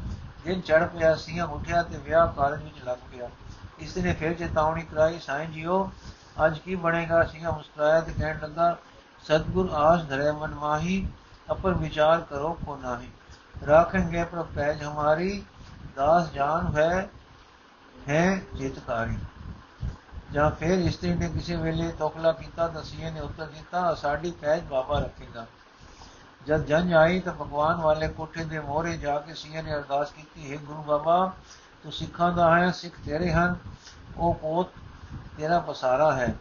ਦਿਨ 0.44 0.60
ਚੜ 0.60 0.82
ਪਿਆ 0.86 1.14
ਸੀਆਂ 1.16 1.46
ਉਠਿਆ 1.46 1.82
ਤੇ 1.82 1.98
ਵਿਆਹ 1.98 2.26
ਕਾਰਜ 2.32 2.62
ਵਿੱਚ 2.62 2.84
ਲੱਗ 2.84 2.98
ਪਿਆ 3.10 3.28
ਇਸ 3.78 3.96
ਨੇ 3.96 4.12
ਫਿਰ 4.12 4.34
ਚੇਤਾਵਨੀ 4.34 4.82
ਕਰਾਈ 4.82 5.18
ਸਾਈਂ 5.18 5.48
ਜੀਓ 5.48 5.88
ਅੱਜ 6.46 6.58
ਕੀ 6.58 6.74
ਬਣੇਗਾ 6.76 7.22
ਸੀਆਂ 7.24 7.52
ਮੁਸਕਰਾਇਆ 7.52 8.00
ਤੇ 8.00 8.12
ਕਹਿਣ 8.12 8.40
ਲੱਗਾ 8.40 8.76
ਸਤਗੁਰ 9.23 9.69
ਆਸ 9.73 10.03
ਧਰੇ 10.03 10.31
ਮਨ 10.31 10.55
ਮਾਹੀ, 10.55 11.07
ਅਪਰ 11.51 11.73
ਵਿਚਾਰ 11.73 12.21
ਕਰੋ 12.21 12.57
ਕੋ 12.65 12.77
ਨਾਹੀ। 12.77 13.11
ਰਾਖेंगे 13.67 14.25
ਪਰ 14.25 14.43
ਪੈਜ 14.43 14.83
ਹਮਾਰੀ, 14.83 15.45
ਦਾਸ 15.95 16.31
ਜਾਨ 16.31 16.77
ਹੈ 16.77 17.09
ਹੈ 18.09 18.41
ਚਿਤਕਾਰੀ 18.57 19.17
ਜਾਂ 20.31 20.51
ਫਿਰ 20.51 20.79
ਇਸਤਰੀ 20.79 21.13
ਨੇ 21.13 21.29
ਕਿਸੇ 21.29 21.55
ਵੇਲੇ 21.55 21.91
ਤੋਖਲਾ 21.91 22.31
ਕੀਤਾ 22.31 22.67
ਤਾਂ 22.67 22.83
ਸੀਏ 22.83 23.11
ਨੇ 23.11 23.19
ਉੱਤਰ 23.19 23.45
ਦਿੱਤਾ, 23.45 23.95
ਸਾਡੀ 23.95 24.31
ਪੈਜ 24.31 24.63
ਬਾਬਾ 24.63 24.99
ਰੱਖੇਗਾ। 24.99 25.45
ਜਦ 26.47 26.65
ਜੰਜ 26.65 26.93
ਆਈ 26.93 27.19
ਤਾਂ 27.19 27.33
ਭਗਵਾਨ 27.33 27.75
ਵਾਲੇ 27.75 28.07
ਕੋਠੇ 28.07 28.43
ਦੇ 28.43 28.59
ਮੋਹਰੇ 28.59 28.97
ਜਾ 28.97 29.19
ਕੇ 29.19 29.33
ਸੀਏ 29.33 29.61
ਨੇ 29.61 29.73
ਅਰਦਾਸ 29.73 30.11
ਕੀਤੀ, 30.11 30.51
ਹੈ 30.51 30.57
ਗੁਰੂ 30.57 30.81
ਬਾਬਾ, 30.81 31.33
ਤੂੰ 31.83 31.91
ਸਿੱਖਾਂ 31.91 32.31
ਦਾ 32.31 32.59
ਹੈ, 32.59 32.71
ਸਿੱਖ 32.71 32.95
ਤੇਰੇ 33.05 33.31
ਹਨ, 33.31 33.55
ਉਹ 34.17 34.33
ਪੋਤ 34.33 34.67
ਤੇਰਾ 35.37 35.59
ਪਸਾਰਾ 35.59 36.13
ਹੈ। 36.13 36.35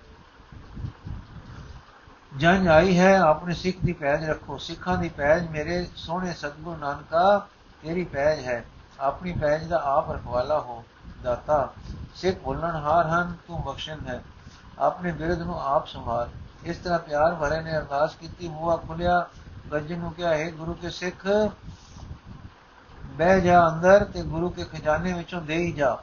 ਜੰਜ 2.38 2.68
ਆਈ 2.68 2.98
ਹੈ, 2.98 3.18
ਆਪਣੇ 3.18 3.54
ਸਿੱਖ 3.54 3.76
ਦੀ 3.84 3.92
ਪੈਜ 3.92 4.24
ਰੱਖੋ। 4.24 4.58
ਸਿੱਖਾਂ 4.58 4.96
ਦੀ 4.98 5.08
ਪੈਜ 5.08 5.48
ਮੇਰੇ 5.48 5.86
ਸੋਹਣੇ 5.96 6.32
ਸਤਗੁਰ 6.32 6.76
ਨਾਨਕਾ, 6.76 7.46
ਤੇਰੀ 7.82 8.04
ਪੈਜ 8.04 8.44
ਹੈ। 8.44 8.64
ਆਪਣੀ 9.00 9.32
ਪੈਜ 9.32 9.66
ਦਾ 9.66 9.80
ਆਪ 9.84 10.10
ਰਖਵਾਲਾ 10.10 10.60
ਹੋ, 10.60 10.84
ਦਾਤਾ। 11.22 11.72
ਸਿੱਖ 12.14 12.38
ਬੋਲਣ 12.38 12.76
ਹਾਰ 12.76 13.06
ਹਨ, 13.06 13.34
ਤੂੰ 13.48 13.62
ਬਖਸ਼ਣ 13.62 13.98
ਹੈ। 14.06 14.22
ਆਪਣੇ 14.78 15.12
ਬਿਰਧ 15.12 15.38
ਨੂੰ 15.38 15.60
ਆਪ 15.62 15.86
ਸੰਭਾਲ 15.86 16.28
ਇਸ 16.64 16.76
ਤਰ੍ਹਾਂ 16.76 16.98
ਪਿਆਰ 16.98 17.34
ਭਰੇ 17.34 17.60
ਨੇ 17.60 17.76
ਅਰਦਾਸ 17.76 18.14
ਕੀਤੀ 18.14 18.48
ਬੂਆ 18.48 18.76
ਖੁੱਲਿਆ 18.76 19.26
ਗੱਜ 19.72 19.92
ਨੂੰ 19.92 20.12
ਕਿਹਾ, 20.12 20.34
ਹੈ 20.34 20.50
ਗੁਰੂ 20.50 20.74
ਕੇ 20.74 20.90
ਸਿੱਖ, 20.90 21.26
ਬਹਿ 23.04 23.40
ਜਾ 23.40 23.68
ਅੰਦਰ 23.68 24.04
ਤੇ 24.04 24.22
ਗੁਰੂ 24.22 24.50
ਕੇ 24.50 24.64
ਖਜ਼ਾਨੇ 24.64 25.12
ਵਿੱਚੋਂ 25.12 25.42
ਦੇ 25.42 25.56
ਹੀ 25.56 25.72
ਜਾ। 25.72 25.96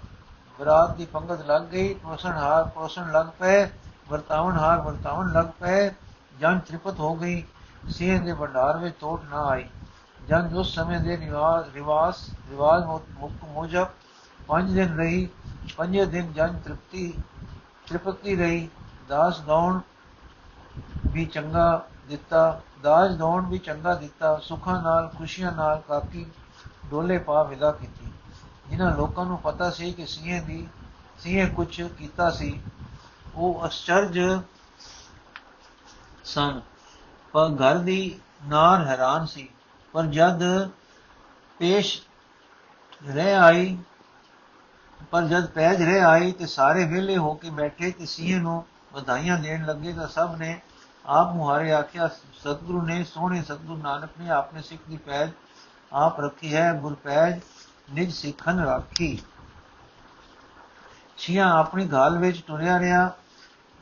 ਬਰਾਤ 0.59 0.95
ਦੀ 0.95 1.05
ਪੰਗਤ 1.05 1.45
ਲੱਗ 1.45 1.61
ਗਈ 1.61 1.93
ਪ੍ਰੋਸਣ 1.93 2.31
ਹਾਰ 2.31 2.63
ਪ੍ਰੋਸਣ 2.63 3.11
ਲੱਗ 3.11 3.25
ਪਏ 3.39 3.69
ਵਰਤਾਵਣ 4.09 4.57
ਹਾਰ 4.57 4.81
ਵਰਤਾਵਣ 4.81 5.31
ਲੱਗ 5.31 5.45
ਪਏ। 5.59 5.91
ਜਨ 6.39 6.59
ਤ੍ਰਿਪਤ 6.59 6.99
ਹੋ 6.99 7.13
ਗਈ 7.15 7.43
ਸਿੰਘ 7.89 8.19
ਦੇ 8.25 8.33
ਭੰਡਾਰ 8.33 8.77
ਵਿੱਚ 8.77 8.95
ਟੋਟ 8.99 9.23
ਨਾ 9.23 9.45
ਆਈ। 9.45 9.67
ਜਨ 10.27 10.53
ਉਸ 10.55 10.73
ਸਮੇਂ 10.75 10.99
ਦੇ 10.99 11.17
ਰਿਵਾਜ 11.17 11.69
ਰਿਵਾਸ, 11.73 12.29
ਰਿਵਾਜ 12.49 12.85
ਮੁਕਤ 12.85 13.45
ਮੁਜਬ 13.45 13.87
ਪੰਜ 14.47 14.73
ਦਿਨ 14.73 14.95
ਰਹੀ, 14.97 15.27
ਪੰਜੇ 15.77 16.05
ਦਿਨ 16.05 16.31
ਜਨ 16.33 16.59
ਤ੍ਰਿਪਤੀ 16.59 17.13
ਤ੍ਰਿਪਤੀ 17.87 18.35
ਰਹੀ। 18.35 18.67
ਦਾਸ 19.09 19.41
ਗੌਣ 19.41 19.79
ਵੀ 21.11 21.25
ਚੰਗਾ 21.25 21.85
ਦਿੱਤਾ, 22.07 22.61
ਦਾਸ 22.83 23.11
ਗੌਣ 23.11 23.45
ਵੀ 23.45 23.57
ਚੰਗਾ 23.57 23.93
ਦਿੱਤਾ, 23.95 24.37
ਸੁੱਖਾਂ 24.43 24.81
ਨਾਲ, 24.83 25.07
ਖੁਸ਼ੀਆਂ 25.17 25.51
ਨਾਲ 25.51 25.81
ਕਾਕੀ 25.87 26.25
ਡੋਲੇ 26.85 27.17
ਪਾ 27.17 27.43
ਵਿਦਾ 27.43 27.71
ਕੀਤੀ। 27.71 28.11
ਜਿਨ੍ਹਾਂ 28.69 28.95
ਲੋਕਾਂ 28.95 29.25
ਨੂੰ 29.25 29.37
ਪਤਾ 29.37 29.69
ਸੀ 29.69 29.91
ਕਿ 29.93 30.05
ਸੀਏ 30.05 30.39
ਦੀ 30.39 30.67
ਸੀਏ 31.19 31.45
ਕੁਝ 31.45 31.81
ਕੀਤਾ 31.81 32.29
ਸੀ, 32.31 32.59
ਉਹ 33.35 33.65
ਅਚਰਜ 33.65 34.19
ਸਨ। 36.27 36.61
ਪਰ 37.33 37.49
ਘਰ 37.49 37.77
ਦੀ 37.77 38.19
ਨਾਰ 38.47 38.85
ਹੈਰਾਨ 38.85 39.25
ਸੀ। 39.25 39.49
ਪਰ 39.93 40.05
ਜਦ 40.05 40.43
ਪੇਸ਼ 41.59 42.01
ਰਹਿ 43.07 43.35
ਆਈ, 43.35 43.77
ਪਰ 45.11 45.23
ਜਦ 45.23 45.45
ਪੈਜ 45.47 45.83
ਰਹਿ 45.83 46.03
ਆਈ 46.03 46.31
ਤੇ 46.31 46.45
ਸਾਰੇ 46.45 46.85
ਵਿਹਲੇ 46.85 47.17
ਹੋ 47.17 47.33
ਕੇ 47.33 47.49
ਬੈਠੇ 47.49 47.91
ਤੇ 47.91 48.05
ਸੀਏ 48.05 48.39
ਨੂੰ 48.39 48.65
ਵਧਾਈਆਂ 48.93 49.37
ਦੇਣ 49.39 49.65
ਲੱਗੇ 49.65 49.93
ਤਾਂ 49.93 50.07
ਸਭ 50.07 50.35
ਨੇ 50.37 50.61
ਆਪ 51.05 51.33
ਮੁਹਾਰੇ 51.33 51.71
ਆਖਿਆ, 51.73 52.07
ਸਤਿਗੁਰੂ 52.07 52.81
ਨੇ 52.81 53.03
ਸੋਹਣੇ 53.03 53.41
ਸਤਿਗੁਰੂ 53.41 53.81
ਨਾਨਕ 53.81 54.09
ਨੇ 54.19 54.29
ਆਪਣੇ 54.29 54.61
ਸਿੱਖ 54.61 54.81
ਦੀ 54.89 54.97
ਪੈਜ 54.97 55.29
ਆਪ 55.93 56.19
ਰੱਖੀ 56.21 56.55
ਹੈ, 56.55 56.73
ਗੁਰਪੈਜ 56.73 57.39
ਨਿਜ 57.93 58.13
ਸਿੱਖਨ 58.13 58.59
ਰਾਖੀ। 58.59 59.21
ਛੀਆਂ 61.17 61.51
ਆਪਣੀ 61.53 61.89
ਘਾਲ 61.93 62.17
ਵਿੱਚ 62.17 62.43
ਟੁਰਿਆ 62.47 62.79
ਰਿਹਾ। 62.79 63.11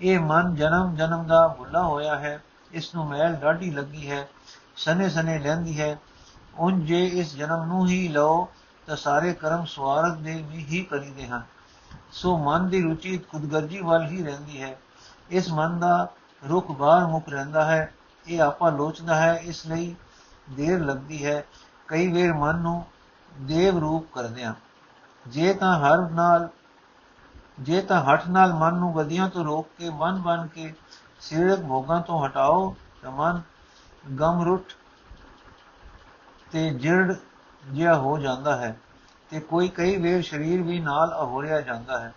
ਇਹ 0.02 0.20
ਮਨ 0.20 0.56
ਜਨਮ 0.56 0.96
ਜਨਮ 0.96 1.24
ਦਾ 1.24 1.48
ਭੁੱਲਾ 1.48 1.84
ਹੋਇਆ 1.84 2.20
ਹੈ, 2.20 2.44
ਇਸ 2.72 2.96
ਨੂੰ 2.96 3.08
ਮੈਲ 3.08 3.36
ਡਾਢੀ 3.36 3.72
ਲੱਗੀ 3.72 4.12
ਹੈ, 4.12 4.28
ਸਨੇ 4.76 5.10
ਸਨੇ 5.10 5.40
ਲੈਂਦੀ 5.40 5.82
ਹੈ। 5.82 5.98
ਉਨ 6.58 6.86
ਜੇ 6.86 7.06
ਇਸ 7.06 7.36
ਜਨਮ 7.36 7.66
ਨੂੰ 7.66 7.88
ਹੀ 7.88 8.08
ਲਓ, 8.08 8.48
ਤਾਂ 8.88 8.96
ਸਾਰੇ 8.96 9.34
ਕਰਮ 9.34 9.66
ਸਵਾਰਥ 9.66 10.18
ਦੇ 10.18 10.46
ਵੀ 10.52 10.58
ਹੀ 10.58 10.84
ਕਰੀਦੇ 10.84 11.28
ਹਨ। 11.28 11.42
ਸੋ 12.12 12.38
ਮਨ 12.38 12.70
ਦੀ 12.70 12.82
ਰੁਚੀ 12.82 13.18
ਖੁਦਗਰਜੀ 13.18 13.82
ਵੱਲ 13.82 14.06
ਹੀ 14.08 14.24
ਰਹਿੰਦੀ 14.24 14.62
ਹੈ। 14.62 14.78
ਇਸ 15.30 15.52
ਮਨ 15.52 15.80
ਦਾ 15.80 16.08
ਰੁਖ 16.50 16.72
ਬਾਹਰ 16.72 17.08
ਮੁਕ 17.08 17.30
ਰਹਿੰਦਾ 17.30 17.66
ਹੈ। 17.66 17.94
ਇਹ 18.28 18.42
ਆਪਾ 18.42 18.70
ਲੋਚਦਾ 18.70 19.16
ਹੈ, 19.16 19.34
ਇਸ 19.34 19.68
ਲਈ 19.68 19.96
ਦੇਰ 20.50 20.80
ਲੱਗਦੀ 20.80 21.26
ਹੈ। 21.26 21.44
ਕਈ 21.88 22.12
ਵੇਰ 22.12 22.34
ਮਨ 22.34 22.56
ਨੂੰ 22.56 22.86
ਦੇਵ 23.42 23.78
ਰੂਪ 23.78 24.14
ਕਰਦਿਆਂ 24.14 24.54
ਜੇ 25.28 25.54
ਤਾਂ 25.54 25.80
ਹਰ 25.80 26.10
ਨਾਲ 26.10 26.50
ਜੇ 27.60 27.82
ਤਾਂ 27.82 28.04
ਹੱਠ 28.04 28.28
ਨਾਲ 28.28 28.54
ਮਨ 28.54 28.74
ਨੂੰ 28.74 28.96
ਗਦੀਆਂ 28.98 29.30
ਤੋਂ 29.30 29.44
ਰੋਕ 29.46 29.68
ਕੇ, 29.78 29.90
ਮਨ 29.90 30.22
ਬਨ 30.22 30.48
ਕੇ 30.48 30.74
ਸਰੀਰਕ 31.20 31.60
ਭੋਗਾਂ 31.60 32.02
ਤੋਂ 32.02 32.26
ਹਟਾਓ, 32.26 32.76
ਤਾਂ 33.02 33.12
ਮਨ 33.12 33.42
ਗਮ 34.20 34.42
ਰੁੱਟ 34.44 34.74
ਤੇ 36.52 36.70
ਜਿਰੜ 36.70 37.14
ਜਿਹਾ 37.64 37.96
ਹੋ 37.96 38.18
ਜਾਂਦਾ 38.18 38.56
ਹੈ 38.56 38.78
ਤੇ 39.30 39.40
ਕੋਈ 39.40 39.68
ਕਈ 39.68 39.96
ਵੇਰ 39.98 40.22
ਸਰੀਰ 40.22 40.62
ਵੀ 40.62 40.80
ਨਾਲ 40.80 41.16
ਅਹੋਰਿਆ 41.22 41.62
ਜਾਂਦਾ 41.62 42.00
ਹੈ। 42.00 42.14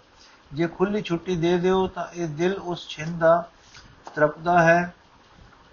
ਜੇ 0.52 0.66
ਖੁੱਲੀ 0.66 1.02
ਛੁੱਟੀ 1.02 1.36
ਦੇ 1.36 1.58
ਦਿਓ, 1.58 1.86
ਤਾਂ 1.86 2.04
ਇਹ 2.14 2.28
ਦਿਲ 2.28 2.54
ਉਸ 2.54 2.88
ਛਿੰਦ 2.88 3.18
ਦਾ 3.18 3.48
ਤਰਪਦਾ 4.14 4.62
ਹੈ। 4.62 4.94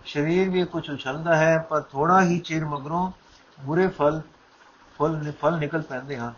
ਸਰੀਰ 0.05 0.49
ਵੀ 0.49 0.63
ਕੁਝ 0.65 0.89
ਉਛਲਦਾ 0.89 1.35
ਹੈ, 1.35 1.57
ਪਰ 1.57 1.81
ਥੋੜਾ 1.81 2.21
ਹੀ 2.21 2.39
ਚਿਰ 2.39 2.65
ਮਗਰੋਂ 2.65 3.11
ਬੁਰੇ 3.61 3.87
ਫਲ 3.87 4.21
ਫਲ 4.99 5.31
ਫਲ 5.31 5.57
ਨਿਕਲ 5.57 5.81
ਪੈਂਦੇ 5.81 6.17
ਹਨ 6.17 6.33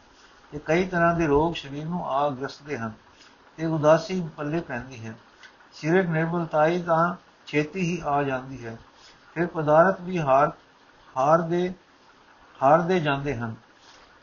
ਤੇ 0.52 0.60
ਕਈ 0.66 0.86
ਤਰ੍ਹਾਂ 0.86 1.14
ਦੇ 1.16 1.28
ਰੋਗ 1.28 1.54
ਸਰੀਰ 1.54 1.86
ਨੂੰ 1.86 2.06
ਆ 2.10 2.30
ਗ੍ਰਸਦੇ 2.30 2.78
ਹਨ। 2.78 2.92
ਤੇ 3.58 3.66
ਉਦਾਸੀ 3.66 4.22
ਪੱਲੇ 4.38 4.60
ਪੈਂਦੀ 4.62 5.06
ਹੈ। 5.06 5.14
ਸਰੀਰਕ 5.74 6.06
ਨਿਰਮਲਤਾਈ 6.06 6.82
ਤਾਂ 6.82 7.16
ਛੇਤੀ 7.48 7.82
ਹੀ 7.82 8.02
ਆ 8.06 8.24
ਜਾਂਦੀ 8.24 8.66
ਹੈ। 8.66 8.78
ਫਿਰ 9.34 9.48
ਪਦਾਰਥ 9.48 10.02
ਵੀ 10.02 10.20
ਹਾਰ 10.20 10.52
ਹਾਰ 11.18 11.42
ਦੇ 11.42 11.74
ਹਾਰ 12.64 12.82
ਦੇ 12.82 13.00
ਜਾਂਦੇ 13.00 13.36
ਹਨ। 13.36 13.56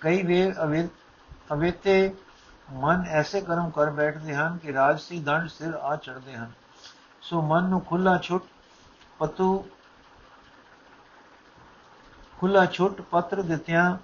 ਕਈ 0.01 0.23
ਵੇਰ 0.23 0.55
ਅਵੇਤੇ 1.53 2.15
ਮਨ 2.73 3.05
ਐਸੇ 3.09 3.41
ਕਰਮ 3.41 3.71
ਕਰ 3.71 3.91
ਬੈਠਦੇ 3.91 4.35
ਹਨ 4.35 4.57
ਕਿ 4.57 4.73
ਰਾਜਸੀ 4.73 5.19
ਦੰਡ 5.21 5.49
ਸਿਰ 5.49 5.75
ਆ 5.75 5.97
ਚੜਦੇ 5.97 6.37
ਹਨ। 6.37 6.53
ਸੋ 7.23 7.43
ਮਨ 7.43 7.65
ਨੂੰ 7.65 7.81
ਖੁੱਲਾ 7.81 8.17
ਛੁੱਟ 8.19 8.45
ਪਤੂ, 9.19 9.65
ਖੁੱਲਾ 12.39 12.65
ਛੁੱਟ 12.67 13.01
ਪੱਤਰ 13.01 13.43
ਦਿੱਤਿਆਂ 13.43 13.97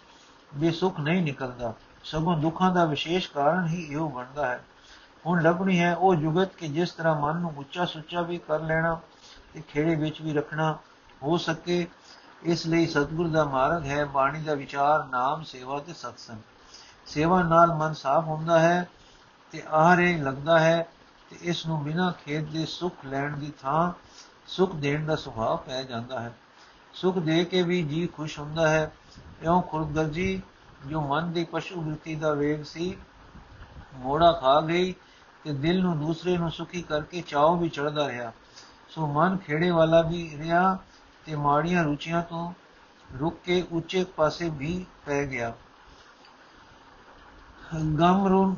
ਵੀ 0.55 0.71
ਸੁਖ 0.71 1.01
ਨਹੀਂ 1.01 1.23
ਨਿਕਲਦਾ। 1.23 1.73
ਸਗੋਂ 2.05 2.37
ਦੁੱਖਾਂ 2.37 2.75
ਦਾ 2.75 2.85
ਵਿਸ਼ੇਸ਼ 2.85 3.31
ਕਾਰਨ 3.31 3.67
ਹੀ 3.67 3.83
ਇਹੋ 3.91 4.09
ਬਣਦਾ 4.09 4.47
ਹੈ। 4.47 4.65
ਹੁਣ 5.27 5.43
ਲੱਭਣੀ 5.43 5.81
ਹੈ 5.81 5.97
ਉਹ 5.97 6.15
ਜੁਗਤ 6.15 6.55
ਕਿ 6.55 6.69
ਜਿਸ 6.69 6.91
ਤਰ੍ਹਾਂ 6.91 7.21
ਮਨ 7.21 7.37
ਨੂੰ 7.37 7.55
ਉੱਚਾ 7.57 7.85
ਸੁੱਚਾ 7.85 8.23
ਵੀ 8.23 8.39
ਕਰ 8.39 8.61
ਲੈਣਾ 8.61 9.01
ਤੇ 9.55 9.63
ਖੇੜੇ 9.69 9.95
ਵਿੱਚ 9.95 10.23
ਵੀ 10.23 10.33
ਰੱਖਣਾ 10.33 10.79
ਹੋ 11.23 11.37
ਸਕੇ, 11.37 11.87
ਇਸ 12.43 12.67
ਲਈ 12.67 12.87
ਸਤਿਗੁਰ 12.87 13.29
ਦਾ 13.29 13.45
ਮਾਰਗ 13.45 13.87
ਹੈ 13.87 14.05
ਬਾਣੀ 14.05 14.43
ਦਾ 14.43 14.55
ਵਿਚਾਰ, 14.55 15.05
ਨਾਮ, 15.05 15.43
ਸੇਵਾ 15.43 15.79
ਤੇ 15.81 15.93
ਸਤਸੰਗ। 15.93 16.39
ਸੇਵਾ 17.07 17.43
ਨਾਲ 17.43 17.75
ਮਨ 17.75 17.95
ਸਾਫ਼ 17.95 18.27
ਹੁੰਦਾ 18.27 18.59
ਹੈ 18.59 18.89
ਤੇ 19.53 19.63
ਆਹਰੇ 19.69 20.19
ਲੱਗਦਾ 20.19 20.59
ਹੈ 20.61 20.89
ਤੇ 21.31 21.37
ਇਸ 21.41 21.67
ਨੂੰ 21.67 21.85
ਬਿਨਾਂ 21.85 22.13
ਖੇਤ 22.13 22.45
ਦੇ 22.45 22.67
ਸੁਖ 22.67 22.95
ਲੈਣ 23.05 23.37
ਦੀ 23.37 23.53
ਥਾਂ 23.63 23.93
ਸੁਖ 24.47 24.75
ਦੇਣ 24.75 25.07
ਦਾ 25.07 25.17
ਸੁਭਾਅ 25.17 25.57
ਪੈ 25.57 25.83
ਜਾਂਦਾ 25.83 26.21
ਹੈ। 26.21 26.33
ਸੁਖ 26.95 27.19
ਦੇ 27.19 27.45
ਕੇ 27.45 27.63
ਵੀ 27.63 27.83
ਜੀ 27.83 28.07
ਖੁਸ਼ 28.07 28.39
ਹੁੰਦਾ 28.39 28.69
ਹੈ। 28.69 28.93
ਇਉਂ 29.43 29.63
ਖੁਰਦਰਜੀ, 29.63 30.43
ਜੋ 30.87 31.01
ਮਨ 31.01 31.33
ਦੀ 31.33 31.45
ਪਸ਼ੂ 31.45 31.83
ਵ੍ਰਿਤੀ 31.83 32.15
ਦਾ 32.15 32.33
ਵੇਗ 32.33 32.63
ਸੀ 32.63 32.97
ਮੋੜਾ 33.95 34.33
ਖਾ 34.33 34.61
ਗਈ 34.61 34.95
ਤੇ 35.45 35.53
ਦਿਲ 35.53 35.83
ਨੂੰ 35.83 35.99
ਦੂਸਰੇ 35.99 36.39
ਨੂੰ 36.39 36.51
ਸੁਖੀ 36.51 36.83
ਕਰਕੇ 36.83 37.21
ਚਾਉ 37.21 37.57
ਵੀ 37.57 37.69
ਚੜਦਾ 37.69 38.09
ਰਿਹਾ। 38.09 38.33
ਸੋ 38.89 39.07
ਮਨ 39.07 39.37
ਖੇੜੇ 39.37 39.71
ਵਾਲਾ 39.71 40.03
ਵੀ 40.03 40.39
ਰਿਹਾ 40.39 40.79
ਤੇ 41.27 41.37
ਮਾੜੀਆਂ 41.37 41.85
ਰੁਚੀਆਂ 41.85 42.23
ਤੋਂ 42.23 42.53
ਰੁਕ 43.21 43.41
ਕੇ 43.45 43.67
ਉੱਚੇ 43.73 44.05
ਪਾਸੇ 44.05 44.49
ਵੀ 44.49 44.87
ਪੈ 45.07 45.25
ਗਿਆ। 45.25 45.53
ਗਮਰੂਨ 47.75 48.57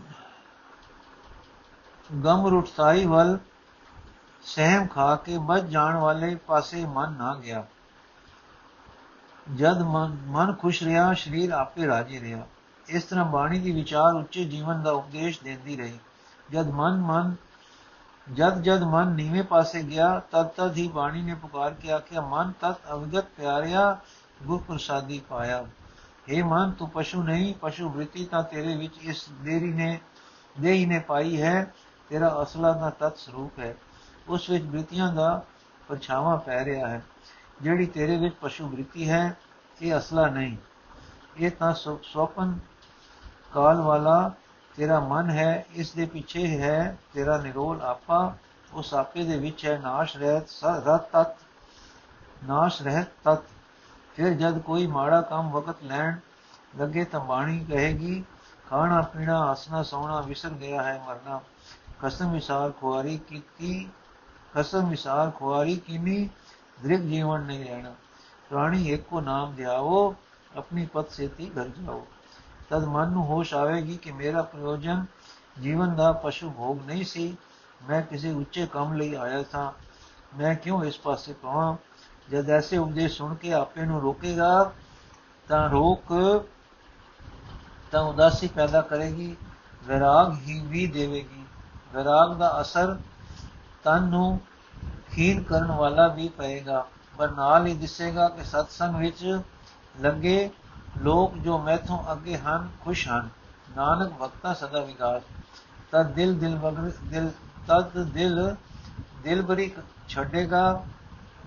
ਗਮਰੁਟਸਾਈ 2.25 3.07
ਵੱਲ 3.07 3.39
ਸਹਿਮ 4.43 4.87
ਖਾ 4.87 5.17
ਕੇ 5.17 5.39
ਬਚ 5.39 5.63
ਜਾਣ 5.63 5.97
ਵਾਲੇ 5.97 6.35
ਪਾਸੇ 6.35 6.85
ਮਨ 6.85 7.13
ਨਾ 7.13 7.35
ਗਿਆ। 7.35 7.67
ਜਦ 9.55 9.83
ਮਨ 9.83 10.17
ਮਨ 10.27 10.55
ਖੁਸ਼ 10.55 10.83
ਰਿਹਾ, 10.83 11.13
ਸਰੀਰ 11.15 11.51
ਆਪੇ 11.51 11.87
ਰਾਜੀ 11.87 12.21
ਰਿਹਾ। 12.21 12.47
ਇਸ 12.89 13.05
ਤਰ੍ਹਾਂ 13.05 13.25
ਬਾਣੀ 13.25 13.59
ਦੀ 13.59 13.73
ਵਿਚਾਰ 13.73 14.15
ਉੱਚੇ 14.15 14.45
ਜੀਵਨ 14.45 14.83
ਦਾ 14.83 14.91
ਉਪਦੇਸ਼ 14.91 15.43
ਦਿੰਦੀ 15.45 15.77
ਰਹੀ। 15.77 15.99
ਜਦ 16.51 16.67
ਮਨ 16.67 16.97
ਮਨ, 16.97 17.37
ਜਦ 18.33 18.63
ਜਦ 18.63 18.83
ਮਨ 18.83 19.09
ਨੀਵੇਂ 19.09 19.43
ਪਾਸੇ 19.43 19.83
ਗਿਆ, 19.83 20.19
ਤਦ 20.19 20.47
ਤਦ 20.47 20.77
ਹੀ 20.77 20.89
ਬਾਣੀ 20.89 21.23
ਨੇ 21.23 21.35
ਪੁਕਾਰ 21.35 21.75
ਕੇ 21.75 21.93
ਆਖਿਆ, 21.93 22.21
ਮਨ 22.21 22.53
ਤਤ 22.61 22.77
ਅਵਗਤ 22.93 23.25
ਪਿਆਰਿਆ, 23.25 23.99
ਗੁਰ 24.43 24.63
ਪ੍ਰਸਾਦੀ 24.69 25.23
ਪਾਇਆ। 25.29 25.67
हे 26.33 26.47
ਮਨ, 26.47 26.71
ਤੂੰ 26.71 26.91
ਪਸ਼ੂ 26.91 27.23
ਨਹੀਂ, 27.23 27.55
ਪਸ਼ੂ 27.55 27.89
ਵ੍ਰਿਤੀ 27.89 28.25
ਤਾਂ 28.25 28.43
ਤੇਰੇ 28.43 28.77
ਵਿੱਚ 28.77 28.95
ਇਸ 29.01 29.29
ਦੇਰੀ 29.41 29.73
ਨੇ, 29.73 30.01
ਦੇਹੀ 30.61 30.87
ਨੇ 30.87 30.99
ਪਾਈ 30.99 31.43
ਹੈ, 31.43 31.75
ਤੇਰਾ 32.09 32.43
ਅਸਲਾ 32.43 32.73
ਦਾ 32.73 32.91
ਤਤ 32.91 33.17
ਸਰੂਪ 33.17 33.59
ਹੈ। 33.59 33.75
ਉਸ 34.29 34.51
ਵਿੱਚ 34.51 34.65
ਬ੍ਰਿਤੀਆਂ 34.65 35.13
ਦਾ 35.13 35.45
ਪਰਛਾਵਾਂ 35.89 36.37
ਪੈ 36.37 36.65
ਰਿਹਾ 36.65 36.89
ਹੈ। 36.89 37.03
ਜਿਹੜੀ 37.63 37.87
ਤੇਰੇ 37.87 38.17
ਵਿੱਚ 38.17 38.35
ਪਸ਼ੂ 38.41 38.67
ਬ੍ਰਿਤੀ 38.69 39.11
ਹੈ, 39.11 39.37
ਇਹ 39.83 39.99
ਅਸਲਾ 39.99 40.27
ਨਹੀਂ। 40.27 40.57
ਇਹ 41.37 41.51
ਤਾਂ 41.51 41.75
ਸੋਪਨ 42.03 42.59
ਕਾਲ 43.53 43.81
ਵਾਲਾ 43.81 44.33
ਤੇਰਾ 44.77 45.01
ਮਨ 45.01 45.31
ਹੈ, 45.31 45.67
ਇਸ 45.73 45.93
ਦੇ 45.93 46.07
ਪਿੱਛੇ 46.07 46.47
ਹੈ, 46.59 46.97
ਤੇਰਾ 47.15 47.37
ਨਿਰੋਲ 47.39 47.81
ਆਪਾ, 47.83 48.37
ਉਸ 48.73 48.95
ਆਪੇ 48.95 49.25
ਦੇ 49.25 49.39
ਵਿੱਚ 49.39 49.67
ਹੈ, 49.67 49.79
ਨਾਸ਼ 49.79 50.17
ਰਹਿਤ 50.17 50.49
ਰਤ 50.65 51.11
ਤਤ, 51.13 51.37
ਨਾਸ਼ 52.45 52.83
ਰਹਿਤ 52.83 53.07
ਤਤ। 53.25 53.43
ਫਿਰ 54.17 54.33
ਜਦ 54.33 54.59
ਕੋਈ 54.59 54.87
ਮਾੜਾ 54.87 55.21
ਕੰਮ 55.21 55.51
ਵਕਤ 55.51 55.83
ਲੈਣ 55.83 56.17
ਲੱਗੇ 56.79 57.05
ਤਾਂ 57.05 57.21
ਬਾਣੀ 57.21 57.65
ਕਹੇਗੀ, 57.65 58.25
ਖਾਣਾ, 58.71 59.03
ਪੀਣਾ 59.03 59.39
ਆਸਣਾ 59.41 59.83
ਸੋਣਾ, 59.83 60.21
ਵਿਸਰ 60.21 60.51
ਗਿਆ 60.51 60.83
ਹੈ, 60.83 61.03
ਮਰਨਾ। 61.09 61.41
ਕਸਮ 62.01 62.33
ਵਿਸਾਰ 62.33 62.71
ਖੁਆਰੀ 62.71 63.19
ਕੀਤੀ, 63.19 63.89
ਕਸਮ 64.55 64.89
ਵਿਸਾਰ 64.89 65.31
ਖੁਆਰੀ 65.31 65.77
ਕੀਨੀ, 65.77 66.29
ਦ੍ਰਿਗ 66.83 67.01
ਜੀਵਨ 67.01 67.41
ਨਹੀਂ 67.41 67.65
ਰਹਿਣਾ। 67.65 67.95
ਪ੍ਰਾਣੀ 68.51 68.93
ਇੱਕੋ 68.93 69.21
ਨਾਮ 69.21 69.55
ਧਿਆਵੋ 69.55 70.15
ਆਪਣੀ 70.57 70.87
ਪਤ 70.87 71.11
ਸੇਤੀ 71.11 71.51
ਘਰ 71.51 71.69
ਜਾਓ। 71.69 72.07
ਤਦ 72.73 72.85
ਮਨ 72.85 73.09
ਨੂੰ 73.09 73.27
ਹੋਸ਼ 73.27 73.55
ਆਵੇਗੀ 73.55 73.97
ਕਿ 73.97 74.13
ਮੇਰਾ 74.13 74.43
ਪ੍ਰਯੋਜਨ 74.43 75.07
ਜੀਵਨ 75.63 75.97
ਦਾ 75.97 76.13
ਪਸ਼ੂ 76.13 76.51
ਭੋਗ 76.51 76.87
ਨਹੀਂ 76.87 77.05
ਸੀ। 77.05 77.37
ਮੈਂ 77.89 78.03
ਕਿਸੇ 78.03 78.31
ਉੱਚੇ 78.31 78.67
ਕੰਮ 78.67 78.93
ਲਈ 78.93 79.15
ਆਇਆ 79.15 79.43
ਸਾਂ। 79.53 79.73
ਮੈਂ 80.39 80.55
ਕਿਉਂ 80.55 80.85
ਇਸ 80.85 80.99
ਪਾਸੇ 80.99 81.33
ਪਾਵਾਂ? 81.33 81.77
ਜਦ 82.31 82.51
ਐਸੇ 82.51 82.79
ਉਪਦੇਸ਼ 82.79 83.17
ਸੁਣ 83.17 83.35
ਕੇ 83.35 83.53
ਆਪੇ 83.53 83.83
ਨੂੰ 83.83 84.01
ਰੋਕੇਗਾ, 84.01 84.73
ਤਾਂ 85.49 85.71
ਰੋਕ 85.71 86.13
ਤਾਂ 87.93 88.03
ਉਦਾਸੀ 88.03 88.49
ਪੈਦਾ 88.49 88.81
ਕਰੇਗੀ। 88.81 89.37
ਵਿਰਾਗ 89.85 90.33
ਹੀ 90.33 90.61
ਵੀ 90.67 90.87
ਦੇਵੇਗੀ। 90.87 91.45
ਵਿਰਾਗ 91.95 92.37
ਦਾ 92.37 92.61
ਅਸਰ 92.61 92.99
ਤਨ 93.85 94.03
ਨੂੰ 94.03 94.41
ਖੀਨ 95.11 95.43
ਕਰਨ 95.43 95.73
ਵਾਲਾ 95.73 96.09
ਵੀ 96.09 96.29
ਪਏਗਾ, 96.29 96.87
ਪਰ 97.19 97.31
ਨਾਲ 97.31 97.67
ਹੀ 97.67 97.75
ਦਿਸੇਗਾ 97.75 98.29
ਕਿ 98.29 98.45
ਸਤਸੰਗ 98.45 98.97
ਵਿੱਚ 98.97 99.41
ਲੱਗੇ 100.01 100.51
ਲੋਕ 100.97 101.37
ਜੋ 101.39 101.59
ਮੈਥੋਂ 101.59 102.13
ਅੱਗੇ 102.13 102.39
ਹਨ, 102.39 102.69
ਖੁਸ਼ 102.85 103.09
ਹਨ। 103.09 103.29
ਨਾਨਕ 103.77 104.13
ਭਗਤਾ 104.23 104.53
ਸਦਾ 104.55 104.81
ਵਿਕਾਸ। 104.81 105.23
ਤਦ 105.93 106.11
ਦਿਲ 106.11 106.39
ਦਿਲ 106.39 106.57
ਵਗਰ 106.59 106.93
ਦਿਲ, 107.05 107.31
ਤਦ 107.69 108.03
ਦਿਲ 108.05 108.57
ਦਿਲ 109.23 109.43
ਬਰੀ 109.43 109.73
ਛੱਡੇਗਾ 110.09 110.85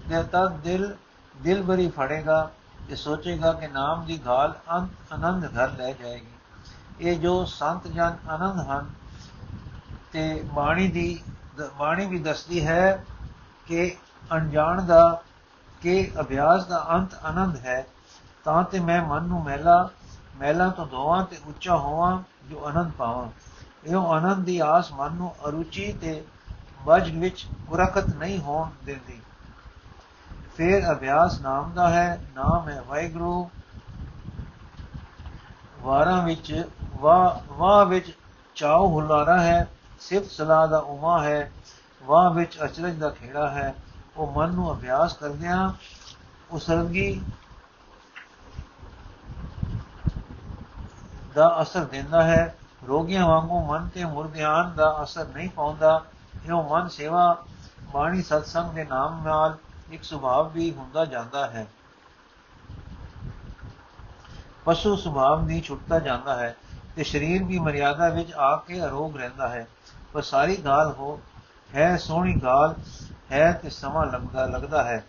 ਤੇ 0.10 0.24
ਤਦ 0.24 0.52
ਦਿਲ 0.54 0.96
ਦਿਲ 1.36 1.62
ਬਰੀ 1.64 1.90
ਫੜੇਗਾ 1.90 2.52
ਤੇ 2.90 2.96
ਸੋਚੇਗਾ 2.96 3.52
ਕਿ 3.54 3.68
ਨਾਮ 3.68 4.06
ਦੀ 4.06 4.18
ਗਾਲ 4.26 4.54
ਅੰਤ 4.72 5.14
ਆਨੰਦ 5.14 5.46
ਘਰ 5.46 5.72
ਲੈ 5.72 5.92
ਜਾਏਗੀ। 5.94 6.34
ਇਹ 7.00 7.20
ਜੋ 7.20 7.46
ਸੰਤ 7.46 7.88
ਜਨ 7.88 8.18
ਆਨੰਦ 8.30 8.60
ਹਨ, 8.60 8.90
ਤੇ 10.14 10.44
ਬਾਣੀ 10.54 10.88
ਦੀ, 10.88 11.24
ਬਾਣੀ 11.78 12.06
ਵੀ 12.06 12.20
ਦੱਸਦੀ 12.20 12.66
ਹੈ 12.68 13.06
ਕਿ 13.66 13.96
ਅਣਜਾਣ 14.34 14.82
ਦਾ, 14.82 15.22
ਕਿ 15.82 16.12
ਅਭਿਆਸ 16.20 16.66
ਦਾ 16.66 16.86
ਅੰਤ 16.90 17.14
ਆਨੰਦ 17.14 17.58
ਹੈ। 17.58 17.86
ਤਾਂ 18.46 18.64
ਤੇ 18.64 18.80
ਮੈਂ 18.80 19.02
ਮਨ 19.02 19.24
ਨੂੰ 19.24 19.44
ਮਹਿਲਾ 19.44 19.90
ਮਹਿਲਾ 20.36 20.70
ਤੋਂ 20.70 20.88
ਧੋਵਾਂ 20.88 21.24
ਤੇ 21.26 21.38
ਉੱਚਾ 21.46 21.78
ਹੋਵਾਂ 21.78 22.24
ਜੋ 22.50 22.66
ਆਨੰਦ 22.66 22.92
ਪਾਵਾਂ। 22.92 23.30
ਇਹ 23.86 23.96
ਆਨੰਦ 23.96 24.46
ਦੀ 24.46 24.60
ਆਸ 24.60 24.92
ਮਨ 24.92 25.14
ਨੂੰ 25.14 25.36
ਅਰੁਚੀ 25.48 25.94
ਤੇ 25.94 26.26
ਵਜ 26.84 27.12
ਵਿੱਚ 27.12 27.48
ਪੁਰਖਤ 27.68 28.16
ਨਹੀਂ 28.16 28.40
ਹੋਣ 28.40 28.70
ਦਿੰਦੀ। 28.84 29.22
ਫਿਰ 30.58 30.92
ਅਭਿਆਸ 30.92 31.42
ਨਾਮ 31.42 31.72
ਦਾ 31.72 31.90
ਹੈ, 31.90 32.26
ਨਾਮ 32.36 32.70
ਹੈ 32.70 32.82
ਵਾਹਿਗੁਰੂ। 32.82 33.50
ਵਾਰਾਂ 35.82 36.24
ਵਿੱਚ 36.24 36.70
ਵਾ 37.02 37.42
ਵਾ 37.48 37.84
ਵਿੱਚ 37.84 38.18
ਚਾਉ 38.56 38.88
ਹੁਲਾਰਾ 38.88 39.42
ਹੈ, 39.42 39.68
ਸਿਫਤ 40.00 40.32
ਸਲਾਹ 40.32 40.68
ਦਾ 40.68 40.78
ਉਮਾ 40.78 41.24
ਹੈ, 41.24 41.52
ਵਾਹ 42.04 42.34
ਵਿੱਚ 42.34 42.58
ਅਚਰਜ 42.64 42.96
ਦਾ 42.96 43.10
ਖੇੜਾ 43.10 43.50
ਹੈ। 43.50 43.76
ਉਹ 44.18 44.32
ਮਨ 44.32 44.52
ਨੂੰ 44.52 44.74
ਅਭਿਆਸ 44.74 45.14
ਕਰਦਿਆਂ 45.14 45.72
ਉਸਰਗੀ 46.52 47.22
ਦਾ 51.36 51.62
ਅਸਰ 51.62 51.84
ਦਿੰਦਾ 51.84 52.24
ਹੈ। 52.24 52.56
ਰੋਗੀਆਂ 52.88 53.28
ਵਾਂਗੂ 53.28 53.66
ਮਨ 53.66 53.88
ਤੇ 53.88 54.06
ਮੁਰਦਿਆਨ 54.06 54.74
ਦਾ 54.76 55.04
ਅਸਰ 55.04 55.28
ਨਹੀਂ 55.28 55.50
ਪਾਉਂਦਾ। 55.50 56.04
ਇਹੋ 56.46 56.62
ਮਨ 56.64 56.88
ਸੇਵਾ, 56.88 57.44
ਬਾਣੀ 57.94 58.22
ਸਤਸੰਗ 58.22 58.72
ਦੇ 58.72 58.84
ਨਾਮ 58.84 59.24
ਨਾਲ 59.24 59.58
ਇੱਕ 59.92 60.04
ਸੁਭਾਅ 60.04 60.50
ਵੀ 60.54 60.74
ਹੁੰਦਾ 60.74 61.06
ਜਾਂਦਾ 61.06 61.48
ਹੈ। 61.48 61.68
ਪਸ਼ੂ 64.66 64.96
ਸੁਭਾਅ 64.96 65.46
ਨਹੀਂ 65.46 65.62
ਛੁੱਟਦਾ 65.62 66.00
ਜਾਂਦਾ 66.00 66.36
ਹੈ 66.36 66.56
ਤੇ 66.96 67.04
ਸਰੀਰ 67.04 67.44
ਵੀ 67.44 67.60
ਮਰਿਆਦਾ 67.60 68.10
ਵਿੱਚ 68.10 68.34
ਆ 68.34 68.56
ਕੇ 68.56 68.82
ਅਰੋਗ 68.86 69.18
ਰਹਿੰਦਾ 69.18 69.50
ਹੈ। 69.50 69.68
ਪਰ 70.14 70.22
ਸਾਰੀ 70.22 70.56
ਗਾਲ 70.58 70.92
ਹੋ, 70.92 71.20
ਹੈ 71.76 71.98
ਸੋਹਣੀ 71.98 72.34
ਗਾਲ, 72.34 72.76
ਹੈ 73.32 73.52
ਤੇ 73.52 73.70
ਸਮਾਂ 73.70 74.06
ਲੱਗਦਾ 74.06 74.46
ਲੱਗਦਾ 74.46 74.84
ਹੈ। 74.84 75.06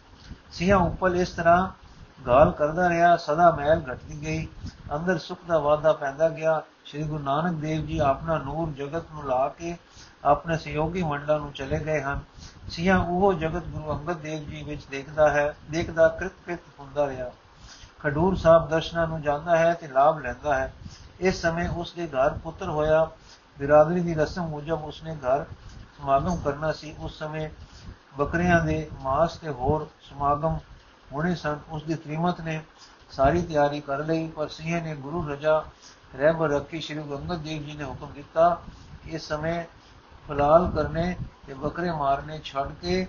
ਸਿਆ 0.52 0.76
ਉੱਪਰ 0.76 1.14
ਇਸ 1.14 1.30
ਤਰ੍ਹਾਂ 1.30 1.85
ਗਾਲ 2.26 2.50
ਕਰਦਾ 2.52 2.88
ਰਿਹਾ, 2.88 3.16
ਸਦਾ 3.16 3.50
ਮਹਿਲ 3.50 3.82
ਘਟਦੀ 3.92 4.22
ਗਈ। 4.22 4.48
ਅੰਦਰ 4.94 5.18
ਸੁਖ 5.18 5.38
ਦਾ 5.48 5.58
ਵਾਦਾ 5.58 5.92
ਪੈਂਦਾ 5.92 6.28
ਗਿਆ। 6.28 6.62
ਸ੍ਰੀ 6.84 7.02
ਗੁਰੂ 7.02 7.24
ਨਾਨਕ 7.24 7.60
ਦੇਵ 7.60 7.86
ਜੀ 7.86 7.98
ਆਪਣਾ 7.98 8.38
ਨੂਰ 8.38 8.70
ਜਗਤ 8.70 9.02
ਨੂੰ 9.12 9.24
ਲਾ 9.24 9.48
ਕੇ 9.48 9.76
ਆਪਣੇ 10.24 10.58
ਸਹਿਯੋਗੀ 10.58 11.02
ਮੰਡਲਾਂ 11.02 11.38
ਨੂੰ 11.38 11.52
ਚਲੇ 11.52 11.80
ਗਏ 11.80 12.00
ਹਨ। 12.00 12.20
ਸਿਆ 12.68 12.98
ਉਹ 12.98 13.32
ਜਗਤ 13.32 13.62
ਗੁਰੂ 13.64 13.92
ਅੰਗਦ 13.92 14.16
ਦੇਵ 14.16 14.48
ਜੀ 14.48 14.62
ਵਿੱਚ 14.62 14.84
ਦੇਖਦਾ 14.84 15.30
ਹੈ, 15.30 15.56
ਦੇਖਦਾ 15.70 16.08
ਕ੍ਰਿਤ 16.08 16.60
ਹੁੰਦਾ 16.80 17.06
ਰਿਹਾ। 17.06 17.30
ਖਡੂਰ 18.00 18.36
ਸਾਹਿਬ 18.36 18.68
ਦਰਸ਼ਨਾਂ 18.68 19.06
ਨੂੰ 19.06 19.22
ਜਾਂਦਾ 19.22 19.56
ਹੈ 19.58 19.74
ਤੇ 19.74 19.88
ਲਾਭ 19.88 20.18
ਲੈਂਦਾ 20.18 20.54
ਹੈ। 20.54 20.72
ਇਸ 21.20 21.42
ਸਮੇਂ 21.42 21.68
ਉਸ 21.68 21.92
ਦੇ 21.92 22.06
ਘਰ 22.06 22.38
ਪੁੱਤਰ 22.38 22.68
ਹੋਇਆ। 22.68 23.10
ਬਿਰਾਦਰੀ 23.58 24.00
ਦੀ 24.00 24.14
ਰਸਮ 24.14 24.46
ਮੁਜਬ 24.46 24.84
ਉਸਨੇ 24.84 25.14
ਘਰ 25.14 25.44
ਸਮਾਗਮ 25.98 26.36
ਕਰਨਾ 26.36 26.72
ਸੀ। 26.72 26.94
ਉਸ 26.98 27.18
ਸਮੇਂ 27.18 27.50
ਬੱਕਰੀਆਂ 28.18 28.64
ਦੇ 28.64 28.90
ਮਾਸ 29.00 29.36
ਤੇ 29.36 29.48
ਹੋਰ 29.48 29.88
ਸਮਾਗਮ 30.00 30.58
ਹੋਣੇ 31.12 31.34
ਸਨ 31.34 31.58
ਉਸ 31.70 31.82
ਦੀ 31.82 31.94
ਤ੍ਰਿਮਤ 31.94 32.40
ਨੇ 32.40 32.60
ਸਾਰੀ 33.10 33.42
ਤਿਆਰੀ 33.42 33.80
ਕਰ 33.80 34.04
ਲਈ 34.04 34.26
ਪਰ 34.28 34.48
ਸਿੰਘ 34.48 34.80
ਨੇ 34.82 34.94
ਗੁਰੂ 34.96 35.26
ਰਜਾ 35.28 35.58
ਰਹਿਬ 36.16 36.42
ਰੱਖੀ 36.44 36.80
ਸ਼੍ਰੀ 36.80 37.02
ਗੰਗਤ 37.10 37.38
ਦੇਵ 37.38 37.62
ਜੀ 37.62 37.76
ਨੇ 37.76 37.84
ਹੁਕਮ 37.84 38.12
ਦਿੱਤਾ 38.12 38.48
ਕਿ 39.04 39.10
ਇਸ 39.10 39.28
ਸਮੇਂ 39.28 39.62
ਫਲਾਲ 40.28 40.70
ਕਰਨੇ 40.70 41.14
ਤੇ 41.46 41.54
ਬੱਕਰੇ 41.54 41.90
ਮਾਰਨੇ 41.90 42.40
ਛੱਡ 42.44 42.72
ਕੇ 42.82 43.06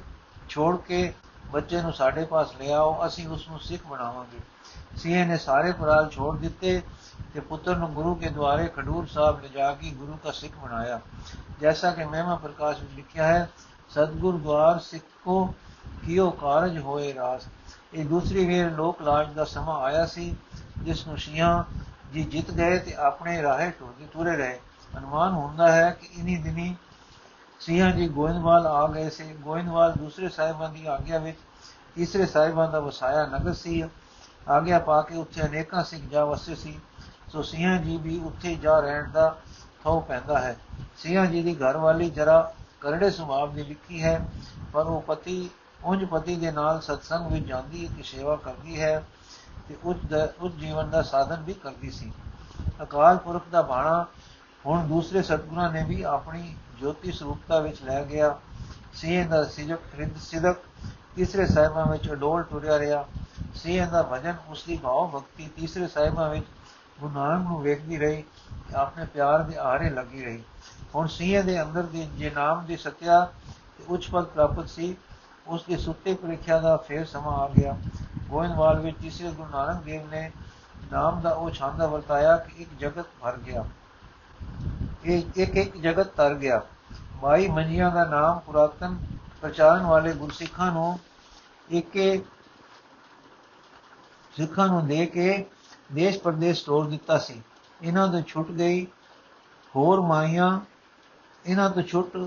ਛੋੜ 0.49 0.75
ਕੇ 0.77 1.13
ਬੱਚੇ 1.51 1.81
ਨੂੰ 1.81 1.93
ਸਾਡੇ 1.93 2.25
ਪਾਸ 2.25 2.53
ਲੈ 2.59 2.71
ਆਓ 2.73 3.05
ਅਸੀਂ 3.05 3.27
ਉਸ 3.27 3.47
ਨੂੰ 3.49 3.59
ਸਿੱਖ 3.59 3.85
ਬਣਾਵਾਂਗੇ 3.87 4.39
ਸਿੰਘ 4.97 5.25
ਨੇ 5.27 5.37
ਸਾਰੇ 5.37 5.71
ਫਲਾਲ 5.71 6.09
ਛੋੜ 6.09 6.35
ਦਿੱਤੇ 6.37 6.81
ਤੇ 7.33 7.39
ਪੁੱਤਰ 7.39 7.75
ਨੂੰ 7.75 7.93
ਗੁਰੂ 7.93 8.13
ਕੇ 8.15 8.29
ਦੁਆਰੇ 8.29 8.67
ਖਡੂਰ 8.67 9.05
ਸਾਹਿਬ 9.07 9.41
ਲਿਜਾ 9.41 9.71
ਕੇ 9.73 9.91
ਗੁਰੂ 9.91 10.17
ਦਾ 10.23 10.31
ਸਿੱਖ 10.31 10.55
ਬਣਾਇਆ 10.57 10.99
ਜੈਸਾ 11.61 11.91
ਕਿ 11.91 12.05
ਮਹਿਮਾ 12.05 12.35
ਪ੍ਰਕਾਸ਼ 12.35 12.81
ਵਿੱਚ 12.81 12.93
ਲਿਖਿਆ 12.93 13.27
ਹੈ 13.27 13.49
ਸਤਗੁਰ 13.91 14.37
ਦਵਾਰ 14.37 14.79
ਸਿੱਖੋ 14.79 15.45
ਕਿਉ 16.05 16.29
ਕਾਰਜ 16.31 16.77
ਹੋਏ 16.79 17.13
ਰਾਸ 17.13 17.47
ਇਹ 17.97 18.05
ਦੂਸਰੀ 18.05 18.45
ਵੇਰ 18.45 18.71
ਲੋਕ 18.71 19.01
ਲਾਜ 19.01 19.33
ਦਾ 19.33 19.43
ਸਮਾਂ 19.43 19.79
ਆਇਆ 19.81 20.05
ਸੀ, 20.05 20.35
ਜਿਸ 20.77 21.07
ਨੂੰ 21.07 21.17
ਸ਼ੀਆਂ 21.17 21.63
ਜੀ 22.13 22.23
ਜਿੱਤ 22.23 22.51
ਗਏ 22.51 22.77
ਤੇ 22.79 22.93
ਆਪਣੇ 22.93 23.41
ਰਾਹੇ 23.41 23.71
ਟੁਰਦੇ 23.71 24.05
ਤੁਰੇ 24.05 24.35
ਰਹੇ। 24.37 24.59
ਅਨੁਮਾਨ 24.97 25.33
ਹੁੰਦਾ 25.33 25.71
ਹੈ 25.71 25.89
ਕਿ 25.91 26.07
ਇਨੀ 26.19 26.35
ਦਿਨੀ 26.37 26.75
ਸਿੰਘਾਂ 27.59 27.91
ਜੀ 27.91 28.07
ਗੋਇੰਦਵਾਲ 28.09 28.67
ਆ 28.67 28.87
ਗਏ 28.87 29.09
ਸੀ। 29.09 29.33
ਗੋਇੰਦਵਾਲ 29.33 29.93
ਦੂਸਰੇ 29.93 30.29
ਸਾਹਿਬਾਂ 30.29 30.69
ਦੀ 30.69 30.85
ਆਗਿਆ 30.85 31.17
ਵਿੱਚ 31.17 31.37
ਤੀਸਰੇ 31.95 32.25
ਸਾਹਿਬਾਂ 32.25 32.71
ਦਾ 32.71 32.79
ਵਸਾਇਆ 32.79 33.25
ਨਗਰ 33.25 33.53
ਸੀ। 33.53 33.83
ਆਗਿਆ 34.47 34.79
ਪਾ 34.79 35.01
ਕੇ 35.01 35.15
ਉੱਥੇ 35.15 35.41
ਅਨੇਕਾਂ 35.41 35.83
ਸਿੱਖ 35.83 36.03
ਜਾ 36.03 36.25
ਵਸੇ 36.25 36.55
ਸੀ। 36.55 36.79
ਸੋ 37.31 37.41
ਸਿੰਘਾਂ 37.41 37.77
ਜੀ 37.77 37.97
ਵੀ 37.97 38.19
ਉੱਥੇ 38.25 38.55
ਜਾ 38.55 38.79
ਰਹਿਣ 38.79 39.09
ਦਾ 39.11 39.37
ਥੋ 39.83 39.99
ਪੈਂਦਾ 39.99 40.39
ਹੈ। 40.39 40.55
ਸਿੰਘਾਂ 40.97 41.25
ਜੀ 41.25 41.41
ਦੀ 41.43 41.55
ਘਰ 41.55 41.77
ਵਾਲੀ 41.77 42.09
ਜਰਾ 42.09 42.53
ਕਰੜੇ 42.81 43.09
ਸੁਭਾਅ 43.11 43.47
ਦੀ 43.47 43.61
ਵਿਕੀ 43.61 44.03
ਹੈ, 44.03 44.25
ਪਰ 44.73 44.85
ਉਹ 44.85 45.01
ਪਤੀ 45.01 45.49
ਉਂਝ 45.87 46.03
ਪਤੀ 46.05 46.35
ਦੇ 46.35 46.51
ਨਾਲ 46.51 46.79
ਸਤਸੰਗ 46.81 47.31
ਵਿੱਚ 47.31 47.45
ਜਾਂਦੀ 47.45 47.87
ਹੈ 47.87 47.91
ਤੇ 47.97 48.03
ਸੇਵਾ 48.03 48.35
ਕਰਦੀ 48.35 48.81
ਹੈ 48.81 49.03
ਤੇ 49.67 49.75
ਉੱਚ 49.83 49.99
ਉੱਚ 50.39 50.55
ਜੀਵਨ 50.55 50.89
ਦਾ 50.89 51.01
ਸਾਧਨ 51.01 51.43
ਵੀ 51.43 51.53
ਕਰਦੀ 51.53 51.91
ਸੀ। 51.91 52.11
ਅਕਾਲ 52.83 53.17
ਪੁਰਖ 53.17 53.43
ਦਾ 53.51 53.61
ਬਾਣਾ 53.61 54.05
ਹੁਣ 54.65 54.87
ਦੂਸਰੇ 54.87 55.21
ਸਤਗੁਰਾਂ 55.21 55.71
ਨੇ 55.71 55.83
ਵੀ 55.83 56.01
ਆਪਣੀ 56.03 56.55
ਜੋਤੀ 56.79 57.11
ਸਰੂਪਤਾ 57.11 57.59
ਵਿੱਚ 57.59 57.81
ਲੈ 57.83 58.03
ਗਿਆ। 58.05 58.37
ਸਿੰਘ 58.93 59.27
ਦਾ 59.29 59.43
ਸਿਜਕ, 59.43 59.79
ਰਿੱਧ 59.95 60.17
ਸਿਦਕ, 60.17 60.57
ਤੀਸਰੇ 61.15 61.45
ਸਾਹਿਬਾਂ 61.45 61.85
ਵਿੱਚ 61.85 62.11
ਅਡੋਲ 62.11 62.43
ਟੁਰਿਆ 62.43 62.79
ਰਿਹਾ। 62.79 63.05
ਸਿੰਘ 63.55 63.85
ਦਾ 63.85 64.03
ਭਜਨ, 64.03 64.35
ਉਸ 64.49 64.63
ਦੀ 64.63 64.77
ਭਾਵ 64.77 65.09
ਭਗਤੀ 65.09 65.49
ਤੀਸਰੇ 65.55 65.87
ਸਾਹਿਬਾਂ 65.87 66.29
ਵਿੱਚ 66.29 66.45
ਗੁਰੂ 66.99 67.13
ਨਾਨਕ 67.13 67.47
ਨੂੰ 67.47 67.61
ਵੇਖਦੀ 67.61 67.97
ਰਹੀ 67.97 68.23
ਆਪਣੇ 68.75 69.05
ਪਿਆਰ 69.05 69.43
ਦੇ 69.43 69.57
ਆਰੇ 69.57 69.89
ਲੱਗੀ 69.89 70.25
ਰਹੀ। 70.25 70.43
ਹੁਣ 70.95 71.07
ਸਿੰਘ 71.07 71.41
ਦੇ 71.41 71.61
ਅੰਦਰ 71.61 71.83
ਦੀ, 71.83 72.07
ਜੇ 72.17 72.29
ਨਾਮ 72.29 72.65
ਦੀ 72.65 72.77
ਸਤਿਆ 72.77 73.25
ਤੇ 73.77 73.83
ਉੱਚ 73.87 74.09
ਪਦ 74.09 74.23
ਪ੍ਰਾਪਤ 74.23 74.69
ਸੀ 74.69 74.95
ਉਸ 75.47 75.63
ਦੇ 75.63 75.77
ਸੁੱਤੇ 75.77 76.13
ਪ੍ਰੀਖਿਆ 76.13 76.59
ਦਾ 76.59 76.77
ਫੇਰ 76.77 77.05
ਸਮਾਂ 77.05 77.33
ਆ 77.33 77.47
ਗਿਆ। 77.57 77.77
ਗੋਇੰਦਵਾਲ 78.29 78.79
ਵਿੱਚ 78.79 78.97
ਤੀਸਰੇ 79.01 79.31
ਗੁਰੂ 79.31 79.49
ਨਾਨਕ 79.49 79.83
ਦੇਵ 79.83 80.09
ਨੇ 80.09 80.31
ਨਾਮ 80.91 81.21
ਦਾ 81.21 81.31
ਉਹ 81.31 81.51
ਛਾਂਦਾ 81.51 81.87
ਵਰਤਾਇਆ 81.87 82.37
ਕਿ 82.37 82.61
ਇੱਕ 82.61 82.69
ਜਗਤ 82.79 83.05
ਭਰ 83.21 83.37
ਗਿਆ। 83.37 83.65
ਇਹ, 85.05 85.23
ਇੱਕ 85.35 85.55
ਇੱਕ 85.55 85.77
ਜਗਤ 85.77 86.07
ਤਰ 86.07 86.33
ਗਿਆ। 86.33 86.61
ਮਾਈ 87.23 87.47
ਮੰਜੀਆਂ 87.47 87.91
ਦਾ 87.91 88.05
ਨਾਮ 88.05 88.39
ਪੁਰਾਤਨ 88.39 88.97
ਪ੍ਰਚਾਰਨ 89.41 89.85
ਵਾਲੇ 89.85 90.13
ਗੁਰਸਿੱਖਾਂ 90.13 90.71
ਨੂੰ 90.71 90.99
ਇੱਕੇ 91.69 92.23
ਸਿੱਖਾਂ 94.37 94.67
ਨੂੰ 94.67 94.87
ਦੇ 94.87 95.05
ਕੇ 95.05 95.45
ਦੇਸ਼ 95.91 96.19
ਪਰਦੇਸ਼ 96.19 96.65
ਤੋੜ 96.65 96.87
ਦਿੱਤਾ 96.89 97.17
ਸੀ। 97.17 97.41
ਇਹਨਾਂ 97.81 98.07
ਤੋਂ 98.07 98.21
ਛੁੱਟ 98.21 98.51
ਗਈ 98.51 98.85
ਹੋਰ 99.75 100.01
ਮਾਈਆਂ, 100.01 100.59
ਇਹਨਾਂ 101.45 101.69
ਤੋਂ 101.69 101.83
ਛੁੱਟ 101.83 102.17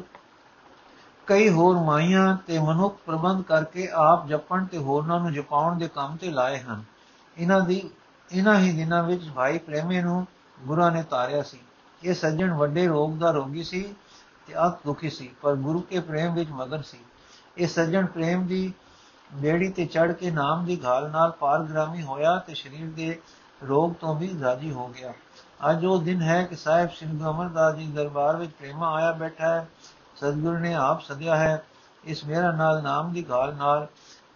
ਕਈ 1.27 1.49
ਹੋਰ 1.49 1.77
ਮਾਈਆਂ 1.77 2.37
ਤੇ 2.47 2.59
ਮਨੁੱਖ 2.59 2.97
ਪ੍ਰਬੰਧ 3.07 3.43
ਕਰਕੇ 3.43 3.89
ਆਪ 3.95 4.27
ਜਪਣ 4.27 4.65
ਤੇ 4.65 4.79
ਹੋਰਨਾਂ 4.79 5.21
ਨੂੰ 5.21 5.33
ਜਪਾਉਣ 5.33 5.79
ਦੇ 5.79 5.89
ਕੰਮ 5.89 6.17
ਤੇ 6.17 6.31
ਲਾਏ 6.31 6.59
ਹਨ। 6.59 6.83
ਇਹਨਾਂ 7.37 7.61
ਦੀ 7.61 7.91
ਇਹਨਾਂ 8.31 8.59
ਹੀ 8.61 8.73
ਦਿਨਾਂ 8.73 9.03
ਵਿੱਚ 9.03 9.29
ਭਾਈ 9.29 9.59
ਪ੍ਰੇਮੇ 9.59 10.03
ਨੂੰ 10.03 10.27
ਗੁਰਾਂ 10.59 10.91
ਨੇ 10.91 11.03
ਤਾਰਿਆ 11.03 11.43
ਸੀ। 11.43 11.59
ਇਹ 12.03 12.15
ਸੱਜਣ 12.15 12.53
ਵੱਡੇ 12.55 12.87
ਰੋਗ 12.87 13.17
ਦਾ 13.17 13.31
ਰੋਗੀ 13.31 13.65
ਸੀ 13.65 13.83
ਤੇ 14.47 14.55
ਅਤ 14.67 14.79
ਦੁਖੀ 14.87 15.11
ਸੀ, 15.11 15.31
ਪਰ 15.43 15.55
ਗੁਰੂ 15.55 15.81
ਕੇ 15.81 16.01
ਪ੍ਰੇਮ 16.01 16.35
ਵਿੱਚ 16.35 16.51
ਮਗਨ 16.51 16.83
ਸੀ। 16.83 16.99
ਇਹ 17.59 17.67
ਸੱਜਣ 17.67 18.07
ਪ੍ਰੇਮ 18.07 18.47
ਦੀ 18.47 18.73
ਬੇੜੀ 19.33 19.69
ਤੇ 19.69 19.87
ਚੜ 19.87 20.13
ਕੇ 20.13 20.31
ਨਾਮ 20.31 20.65
ਦੀ 20.65 20.81
ਘਾਲ 20.85 21.11
ਨਾਲ 21.11 21.31
ਪਾਰਗ੍ਰਾਮੀ 21.31 22.03
ਹੋਇਆ 22.03 22.37
ਤੇ 22.39 22.55
ਸਰੀਰ 22.55 22.91
ਦੇ 22.91 23.21
ਰੋਗ 23.69 23.93
ਤੋਂ 23.93 24.15
ਵੀ 24.15 24.31
ਰਾਜੀ 24.43 24.71
ਹੋ 24.73 24.89
ਗਿਆ। 24.89 25.13
ਅੱਜ 25.71 25.85
ਉਹ 25.85 26.03
ਦਿਨ 26.03 26.23
ਹੈ 26.23 26.43
ਕਿ 26.43 26.57
ਸਾਹਿਬ 26.57 26.91
ਸਿੰਘ 26.91 27.31
ਅਮਰਦਾਸ 27.31 27.75
ਜੀ 27.75 27.87
ਦਰਬਾਰ 27.87 28.37
ਵਿੱਚ 28.37 28.53
ਪ੍ਰੇਮਾ 28.53 28.95
ਆਇਆ 28.95 29.13
ਬੈਠਾ 29.13 29.49
ਹੈ। 29.49 29.69
ਸਤਿਗੁਰ 30.21 30.59
ਨੇ 30.59 30.75
ਆਪ 30.75 31.01
ਸਦਿਆ 31.01 31.37
ਹੈ। 31.37 31.63
ਇਸ 32.05 32.25
ਮੇਰਾ 32.25 32.53
ਨਾਲ, 32.53 32.83
ਨਾਮ 32.83 33.13
ਦੀ 33.13 33.27
ਘਾਲ 33.31 33.55
ਨਾਲ 33.55 33.87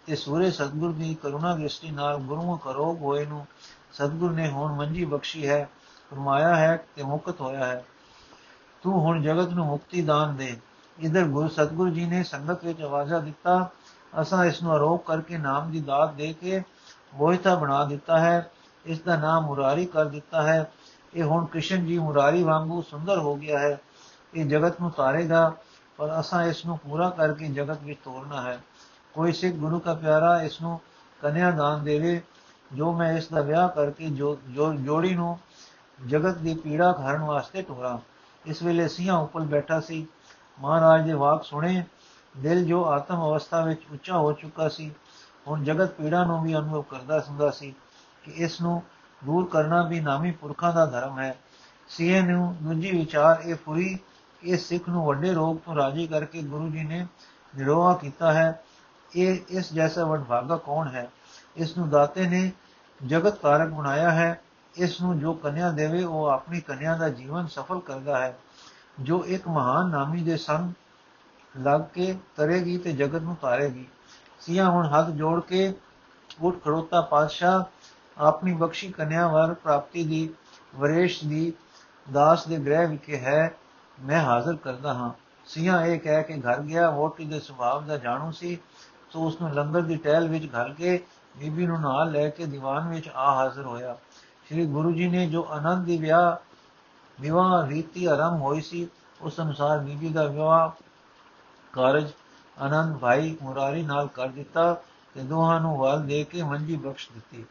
ਤੇ 0.05 0.15
ਸੂਰੇ 0.15 0.51
ਸਤਿਗੁਰ 0.51 0.91
ਦੀ 0.91 1.15
ਕਰੁਣਾ 1.15 1.55
ਦ੍ਰਿਸ਼ਟੀ 1.55 1.91
ਨਾਲ 1.91 2.17
ਗੁਰੂ 2.17 2.57
ਕਰੋਗ 2.57 3.01
ਹੋਏ 3.01 3.25
ਨੂੰ 3.25 3.47
ਸਤਿਗੁਰ 3.93 4.31
ਨੇ 4.31 4.49
ਹੁਣ 4.49 4.73
ਮੰਜੀ 4.73 5.05
ਬਖਸ਼ੀ 5.05 5.49
ਹੈ, 5.49 5.69
ਫਰਮਾਇਆ 6.11 6.55
ਹੈ 6.55 6.85
ਤੇ 6.95 7.03
ਮੁਕਤ 7.03 7.41
ਹੋਇਆ 7.41 7.65
ਹੈ। 7.65 7.85
ਤੂੰ 8.83 9.01
ਹੁਣ 9.01 9.21
ਜਗਤ 9.21 9.49
ਨੂੰ 9.49 9.65
ਮੁਕਤੀ 9.65 10.01
ਦਾਨ 10.01 10.35
ਦੇ। 10.35 10.57
ਇਧਰ 10.99 11.23
ਗੁਰੂ 11.23 11.47
ਸਤਿਗੁਰੂ 11.47 11.89
ਜੀ 11.89 12.05
ਨੇ 12.05 12.23
ਸੰਗਤ 12.23 12.65
ਵਿੱਚ 12.65 12.81
ਆਵਾਜ਼ਾ 12.81 13.19
ਦਿੱਤਾ। 13.19 13.69
ਅਸਾਂ 14.21 14.45
ਇਸ 14.45 14.63
ਨੂੰ 14.63 14.71
ਆਰੋਪ 14.71 15.05
ਕਰਕੇ 15.05 15.37
ਨਾਮ 15.37 15.71
ਦੀ 15.71 15.81
ਦਾਤ 15.81 16.13
ਦੇ 16.13 16.33
ਕੇ 16.33 16.63
ਮੋਹਿਤਾ 17.15 17.55
ਬਣਾ 17.55 17.85
ਦਿੱਤਾ 17.85 18.19
ਹੈ। 18.19 18.51
ਇਸ 18.85 18.99
ਦਾ 18.99 19.15
ਨਾਮ 19.15 19.45
ਮੁਰਾਰੀ 19.45 19.85
ਕਰ 19.85 20.05
ਦਿੱਤਾ 20.05 20.41
ਹੈ। 20.41 20.71
ਇਹ 21.13 21.23
ਹੁਣ 21.23 21.45
ਕ੍ਰਿਸ਼ਨ 21.45 21.85
ਜੀ 21.85 21.99
ਮੁਰਾਰੀ 21.99 22.43
ਵਾਂਗੂ 22.43 22.81
ਸੁੰਦਰ 22.81 23.17
ਹੋ 23.17 23.35
ਗਿਆ 23.35 23.59
ਹੈ। 23.59 23.79
ਇਹ 24.33 24.45
ਜਗਤ 24.45 24.81
ਨੂੰ 24.81 24.91
ਤਾਰੇਗਾ। 24.91 25.53
ਪਰ 25.97 26.19
ਅਸਾਂ 26.19 26.43
ਇਸ 26.43 26.65
ਨੂੰ 26.65 26.77
ਪੂਰਾ 26.77 27.09
ਕਰਕੇ 27.09 27.47
ਜਗਤ 27.47 27.83
ਵਿੱਚ 27.83 27.99
ਤੋਰਨਾ 28.03 28.41
ਹੈ। 28.41 28.59
ਕੋਈ 29.13 29.31
ਸਿੱਖ 29.31 29.55
ਗੁਰੂ 29.55 29.79
ਦਾ 29.79 29.93
ਪਿਆਰਾ 29.93 30.41
ਇਸ 30.41 30.61
ਨੂੰ 30.61 30.79
ਕਨਿਆ 31.21 31.51
ਦਾਨ 31.51 31.83
ਦੇਵੇ, 31.83 32.21
ਜੋ 32.73 32.93
ਮੈਂ 32.93 33.17
ਇਸ 33.17 33.27
ਦਾ 33.27 33.41
ਵਿਆਹ 33.41 33.69
ਕਰਕੇ 33.69 34.09
ਜੋ 34.09 34.39
ਜੋੜੀ 34.79 35.15
ਨੂੰ 35.15 35.39
ਜਗਤ 36.07 36.37
ਦੀ 36.37 36.53
ਪੀੜਾ 36.55 36.91
ਘਰਨ 36.91 37.21
ਵਾਸਤੇ 37.21 37.61
ਟੋਰਾ। 37.61 37.99
ਇਸ 38.45 38.63
ਵੇਲੇ 38.63 38.87
ਸਿੰਘਾਂ 38.87 39.17
ਉੱਪਰ 39.17 39.41
ਬੈਠਾ 39.41 39.79
ਸੀ। 39.79 40.07
ਮਹਾਰਾਜ 40.59 41.05
ਦੇ 41.05 41.13
ਵਾਕ 41.13 41.43
ਸੁਣੇ, 41.43 41.83
ਦਿਲ 42.37 42.65
ਜੋ 42.65 42.85
ਆਤਮ 42.85 43.15
ਅਵਸਥਾ 43.15 43.61
ਵਿੱਚ 43.61 43.81
ਉੱਚਾ 43.93 44.17
ਹੋ 44.17 44.31
ਚੁੱਕਾ 44.31 44.69
ਸੀ। 44.69 44.91
ਹੁਣ 45.47 45.63
ਜਗਤ 45.63 45.91
ਪੀੜਾ 45.91 46.25
ਨੂੰ 46.25 46.43
ਵੀ 46.43 46.55
ਅਨੁਭਵ 46.55 46.81
ਕਰਦਾ 46.81 47.19
ਸੁਣਦਾ 47.19 47.49
ਸੀ 47.49 47.75
ਕਿ 48.23 48.31
ਇਸ 48.31 48.61
ਨੂੰ 48.61 48.83
ਦੂਰ 49.25 49.47
ਕਰਨਾ 49.47 49.83
ਵੀ 49.83 49.99
ਨਾਮੀ 49.99 50.31
ਪੁਰਖਾਂ 50.31 50.73
ਦਾ 50.73 50.85
ਧਰਮ 50.85 51.19
ਹੈ। 51.19 51.37
ਸੀਏ 51.89 52.21
ਨੂੰ 52.21 52.55
ਦੂਜੀ 52.61 52.91
ਵਿਚਾਰ 52.91 53.41
ਇਹ 53.41 53.55
ਪੂਰੀ 53.55 53.99
ਇਸ 54.45 54.67
ਸਿੱਖ 54.67 54.89
ਨੂੰ 54.89 55.05
ਵੱਡੇ 55.05 55.33
ਰੋਗ 55.33 55.57
ਤੋਂ 55.65 55.75
ਰਾਜੀ 55.75 56.07
ਕਰਕੇ 56.07 56.41
ਗੁਰੂ 56.41 56.69
ਜੀ 56.69 56.83
ਨੇ 56.83 57.07
ਨਿਰੋਆ 57.57 57.93
ਕੀਤਾ 57.93 58.33
ਹੈ। 58.33 58.63
ਇਹ, 59.15 59.39
ਇਸ 59.49 59.73
ਜੈਸਾ 59.73 60.05
ਵਡਭਾਗਾ 60.05 60.57
ਕੌਣ 60.57 60.87
ਹੈ? 60.87 61.11
ਇਸ 61.55 61.77
ਨੂੰ 61.77 61.89
ਦਾਤੇ 61.89 62.27
ਨੇ 62.27 62.51
ਜਗਤ 63.05 63.39
ਕਾਰਕ 63.39 63.69
ਬਣਾਇਆ 63.69 64.11
ਹੈ। 64.11 64.41
ਇਸ 64.75 65.01
ਨੂੰ 65.01 65.19
ਜੋ 65.19 65.33
ਕੰਨਿਆ 65.33 65.71
ਦੇਵੇ, 65.71 66.03
ਉਹ 66.03 66.25
ਆਪਣੀ 66.25 66.61
ਕੰਨਿਆ 66.61 66.97
ਦਾ 66.97 67.09
ਜੀਵਨ 67.09 67.47
ਸਫਲ 67.47 67.79
ਕਰਦਾ 67.79 68.19
ਹੈ। 68.19 68.37
ਜੋ 68.99 69.25
ਇੱਕ 69.25 69.47
ਮਹਾਨ 69.47 69.89
ਨਾਮੀ 69.89 70.23
ਦੇ 70.23 70.37
ਸੰਗ 70.37 70.73
ਲੱਗ 71.59 71.81
ਕੇ 71.93 72.17
ਕਰੇਗੀ 72.37 72.77
ਤੇ 72.77 72.91
ਜਗਤ 72.91 73.21
ਨੂੰ 73.21 73.35
ਤਾਰੇਗੀ। 73.35 73.87
ਸੀਆ 74.41 74.69
ਹੁਣ 74.69 74.87
ਹੱਥ 74.87 75.09
ਜੋੜ 75.09 75.41
ਕੇ 75.41 75.73
ਉੱਠ 76.41 76.55
ਖੜੋਤਾ 76.65 77.01
ਪਾਤਸ਼ਾਹ, 77.01 77.63
ਆਪਣੀ 78.17 78.53
ਬਖਸ਼ੀ 78.53 78.91
ਕੰਨਿਆ 78.91 79.27
ਵਰ 79.27 79.53
ਪ੍ਰਾਪਤੀ 79.53 80.03
ਦੀ 80.03 80.29
ਵਰੇਸ਼ 80.75 81.25
ਦੀ 81.25 81.53
ਦਾਸ 82.11 82.47
ਦੇ 82.47 82.57
ਗ੍ਰਹਿ 82.57 82.87
ਵਿਖੇ 82.87 83.17
ਹੈ। 83.17 83.55
ਮੈਂ 84.03 84.21
ਹਾਜ਼ਰ 84.21 84.55
ਕਰਦਾ 84.55 84.93
ਹਾਂ। 84.93 85.11
ਸੀਆ 85.45 85.85
ਇਹ 85.85 85.99
ਕਹਿ 85.99 86.23
ਕੇ 86.23 86.37
ਘਰ 86.37 86.61
ਗਿਆ, 86.61 86.89
ਵੋਟੀ 86.89 87.25
ਦੇ 87.25 87.39
ਸੁਭਾਅ 87.39 87.87
ਦਾ 87.87 87.97
ਜਾਣੂ 87.97 88.31
ਸੀ। 88.31 88.59
ਸੋ 89.09 89.27
ਉਸ 89.27 89.41
ਨੂੰ 89.41 89.53
ਲੰਗਰ 89.53 89.81
ਦੀ 89.81 89.95
ਟਹਿਲ 89.95 90.27
ਵਿੱਚ 90.27 90.45
ਘਰ 90.45 90.73
ਕੇ 90.73 91.05
ਬੀਬੀ 91.37 91.65
ਨੂੰ 91.65 91.81
ਨਾਲ 91.81 92.11
ਲੈ 92.11 92.29
ਕੇ 92.29 92.45
ਦੀਵਾਨ 92.45 92.89
ਵਿੱਚ 92.89 93.09
ਆ 93.15 93.35
ਹਾਜ਼ਰ 93.35 93.61
ਹੋਇਆ। 93.61 93.93
ਸ੍ਰੀ 94.45 94.65
ਗੁਰੂ 94.65 94.91
ਜੀ 94.91 95.07
ਨੇ 95.07 95.27
ਜੋ 95.27 95.47
ਆਨੰਦ 95.49 95.85
ਦੀ 95.85 95.97
ਵਿਆਹ, 95.97 96.35
ਵਿਵਾਹ 97.21 97.67
ਰੀਤੀ 97.67 98.05
ਆਰੰਭ 98.05 98.41
ਹੋਈ 98.41 98.61
ਸੀ, 98.61 98.87
ਉਸ 99.21 99.39
ਅਨੁਸਾਰ 99.39 99.79
ਬੀਬੀ 99.79 100.09
ਦਾ 100.09 100.23
ਵਿਆਹ 100.23 100.69
ਕਾਰਜ 101.73 102.11
ਆਨੰਦ 102.61 102.97
ਭਾਈ 102.97 103.37
ਮੁਰਾਰੀ 103.41 103.83
ਨਾਲ 103.83 104.07
ਕਰ 104.07 104.27
ਦਿੱਤਾ 104.27 104.73
ਤੇ 105.13 105.21
ਦੋਹਾਂ 105.21 105.61
ਨੂੰ 105.61 105.77
ਵਾਲ 105.77 106.03
ਦੇ 106.03 106.23
ਕੇ 106.23 106.43
ਮੰਜੀ 106.43 106.75
ਬਖਸ਼ 106.75 107.09
ਦਿੱਤੀ। 107.13 107.45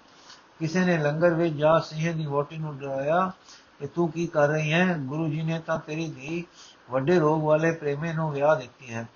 ਕਿਸੇ 0.58 0.84
ਨੇ 0.84 0.98
ਲੰਗਰ 0.98 1.34
ਵਿੱਚ 1.34 1.54
ਜਾ 1.54 1.78
ਸਿੰਘ 1.78 2.12
ਦੀ 2.12 2.26
ਵੋਟੀ 2.26 2.58
ਨੂੰ 2.58 2.78
ਡਰਾਇਆ 2.78 3.32
ਕਿ 3.80 3.86
ਤੂੰ 3.86 4.10
ਕੀ 4.12 4.26
ਕਰ 4.26 4.48
ਰਹੀ 4.48 4.72
ਹੈ? 4.72 4.96
ਗੁਰੂ 4.98 5.28
ਜੀ 5.28 5.42
ਨੇ 5.42 5.58
ਤਾਂ 5.66 5.78
ਤੇਰੀ 5.78 6.08
ਧੀ 6.10 6.44
ਵੱਡੇ 6.90 7.18
ਰੋਗ 7.18 7.42
ਵਾਲੇ 7.42 7.70
ਪ੍ਰੇਮੇ 7.72 8.12
ਨੂੰ 8.12 8.30
ਵਿਆਹ 8.32 8.56
ਦਿੱਤੀ 8.56 8.92
ਹੈ। 8.92 9.06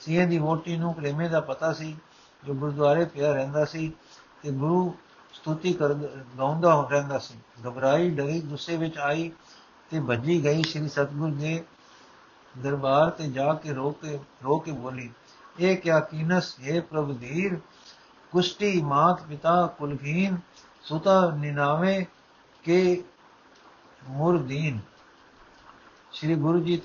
ਸਿੰਘ 0.00 0.26
ਦੀ 0.28 0.38
ਵੋਟੀ 0.38 0.76
ਨੂੰ 0.76 0.94
ਪ੍ਰੇਮੇ 0.94 1.28
ਦਾ 1.28 1.40
ਪਤਾ 1.40 1.72
ਸੀ, 1.72 1.96
ਜੋ 2.44 2.54
ਗੁਰਦੁਆਰੇ 2.54 3.04
ਪਿਆ 3.04 3.32
ਰਹਿੰਦਾ 3.32 3.64
ਸੀ 3.64 3.92
ਤੇ 4.42 4.50
ਗੁਰੂ 4.50 4.94
ਸਤੁਤੀ 5.32 5.72
ਕਰ, 5.72 5.94
ਗਾਉਂਦਾ 6.38 6.88
ਰਹਿੰਦਾ 6.90 7.18
ਸੀ। 7.18 7.34
ਘਬਰਾਈ, 7.66 8.10
ਡਰੀ, 8.10 8.40
ਗੁੱਸੇ 8.40 8.76
ਵਿੱਚ 8.76 8.98
ਆਈ 8.98 9.30
ਤੇ 9.90 10.00
ਭੱਜੀ 10.00 10.42
ਗਈ। 10.44 10.62
ਸ੍ਰੀ 10.62 10.88
ਸਤਗੁਰ 10.88 11.30
ਦੇ 11.30 11.62
ਦਰਬਾਰ 12.54 13.10
ਤੇ 13.10 13.28
ਜਾ 13.28 13.52
ਕੇ 13.54 13.72
ਰੋ 13.72 13.90
ਕੇ 13.92 14.18
ਰੋ 14.44 14.58
ਕੇ 14.58 14.72
ਬੋਲੀ, 14.72 15.10
ਇਹ 15.58 15.76
ਕਿਆ 15.76 16.00
ਕੀਨਸ? 16.00 16.56
ਹੈ 16.62 16.80
ਪ੍ਰਭ 16.80 17.18
ਧੀਰ 17.18 17.58
ਕੁਸ਼ਟੀ 18.32 18.80
ਮਾਤ 18.82 19.22
ਪਿਤਾ 19.22 19.66
ਕੁਲਹੀਨ, 19.78 20.36
ਸੁਤਾ 20.82 21.30
ਨਿਨਾਵੇ 21.30 22.04
ਕੇ 22.64 23.02
ਮੁਰਦੀਨ। 24.08 24.80
ਸ੍ਰੀ 26.12 26.34
ਗੁਰੂ 26.34 26.60
ਜੀ 26.60 26.76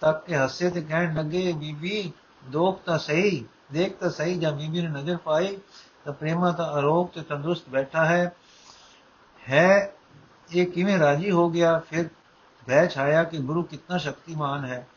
ਤੱਕ 0.00 0.24
ਕੇ 0.26 0.36
ਹੱਸੇ 0.36 0.70
ਤੇ 0.70 0.80
ਕਹਿਣ 0.80 1.14
ਲੱਗੇ, 1.14 1.52
ਬੀਬੀ, 1.52 2.12
ਦੋਖ 2.44 2.82
ਤਾਂ 2.82 2.98
ਸਹੀ, 2.98 3.44
ਦੇਖ 3.72 3.96
ਤਾਂ 3.96 4.10
ਸਹੀ 4.10 4.38
ਜਦ 4.38 4.56
ਬੀਬੀ 4.56 4.80
ਨੇ 4.80 4.88
ਨਜ਼ਰ 4.88 5.16
ਪਾਈ, 5.16 5.58
ਤਾਂ 6.04 6.12
ਪ੍ਰੇਮਾ 6.12 6.52
ਤਾਂ 6.52 6.78
ਅਰੋਗ 6.78 7.08
ਤੇ 7.08 7.22
ਤੰਦਰੁਸਤ 7.22 7.68
ਬੈਠਾ 7.68 8.04
ਹੈ। 8.04 8.32
ਹੈ, 9.48 9.92
ਇਹ 10.52 10.66
ਕਿਵੇਂ 10.66 10.98
ਰਾਜੀ 10.98 11.30
ਹੋ 11.30 11.50
ਗਿਆ? 11.50 11.78
ਫਿਰ 11.78 12.08
ਭੈ 12.66 12.86
ਛਾਇਆ 12.86 13.24
ਕਿ 13.24 13.38
ਗੁਰੂ 13.38 13.62
ਕਿੰਨਾ 13.62 13.98
ਸ਼ਕਤੀਮਾਨ 13.98 14.64
ਹੈ। 14.64 14.88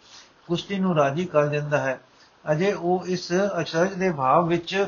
ਕੁਸ਼ਤੀ 0.47 0.80
ਨੂੰ 0.80 0.95
ਰਾਜੀ 0.95 1.26
ਕਰ 1.26 1.45
ਦਿੰਦਾ 1.45 1.78
ਹੈ। 1.78 2.01
ਅਜੇ 2.51 2.73
ਉਹ 2.73 3.03
ਇਸ 3.07 3.32
ਅਚਰਜ 3.59 3.93
ਦੇ 3.93 4.11
ਭਾਵ 4.11 4.47
ਵਿੱਚ 4.47 4.88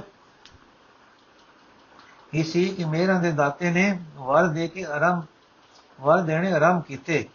ਹੀ 2.34 2.44
ਸੀ 2.44 2.70
ਕਿ 2.70 2.86
ਮੇਰਾ 2.86 3.20
ਦੇ 3.20 3.32
ਦਾਤੇ 3.32 3.72
ਨੇ 3.72 4.00
ਵਰ 4.16 4.48
ਦੇ 4.48 4.68
ਕੇ 4.68 4.86
ਆਰੰਭ 4.86 5.24
ਵਰ 6.02 6.22
ਦੇਣੇ 6.22 6.52
ਆਰੰਭ 6.52 6.84
ਕੀਤੇ। 6.84 7.30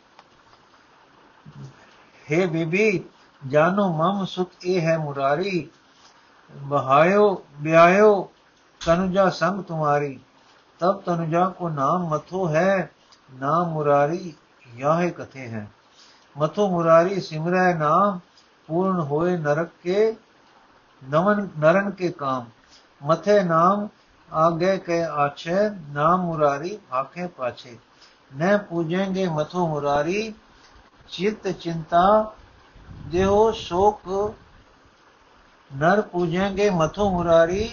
हे 2.32 2.48
ਬੀਬੀ, 2.48 3.04
ਜਾਨੋ 3.48 3.92
ਮਮ 3.92 4.24
ਸੁਖ 4.24 4.50
ਇਹ 4.64 4.80
ਹੈ 4.80 4.98
ਮੁਰਾਰੀ। 4.98 5.70
ਬਹਾਇਓ 6.56 7.44
ਬਿਆਇਓ 7.60 8.32
ਤਨੁਜਾ 8.86 9.30
ਸੰਗ 9.30 9.62
ਤੁਮਾਰੀ। 9.62 10.20
ਤਬ 10.78 11.00
ਤਨੁਜਾ 11.00 11.48
ਕੋ 11.48 11.68
ਨਾਮ 11.68 12.08
ਮਥੋ 12.08 12.48
ਹੈ, 12.48 12.90
ਨਾਮ 13.34 13.68
ਮੁਰਾਰੀ 13.68 14.34
ਯਾਹ 14.76 15.08
ਕਥੇ 15.08 15.48
ਹੈ। 15.48 15.70
ਮਥੋ 16.38 16.68
ਮੁਰਾਰੀ 16.68 17.20
ਸਿਮਰੈ 17.20 17.74
ਨਾਮ, 17.74 18.20
ਪੂਰਨ 18.66 19.00
ਹੋਏ 19.00 19.36
ਨਰਕ 19.36 19.68
ਕੇ 19.82 20.16
ਨਮਨ 21.10 21.48
ਨਰਨ 21.58 21.90
ਕੇ 21.90 22.08
ਕਾਮ। 22.08 22.44
ਮਥੇ 23.02 23.42
ਨਾਮ, 23.42 23.88
ਆਗੇ 24.32 24.78
ਕੇ 24.78 25.04
ਆਛੇ, 25.04 25.70
ਨਾਮ 25.70 26.20
ਮੁਰਾਰੀ 26.20 26.78
ਆਖੇ 26.92 27.26
ਪਾਛੇ। 27.26 27.78
न 28.31 28.57
पूजेंगे 28.69 29.27
मथो 29.31 29.67
मुरारी 29.67 30.21
चित्त 31.09 31.47
चिंता 31.59 32.03
देहो 33.11 33.51
शोक 33.57 34.09
नर 35.71 36.01
पूजेंगे 36.11 36.69
मथो 36.73 37.09
मुरारी 37.09 37.63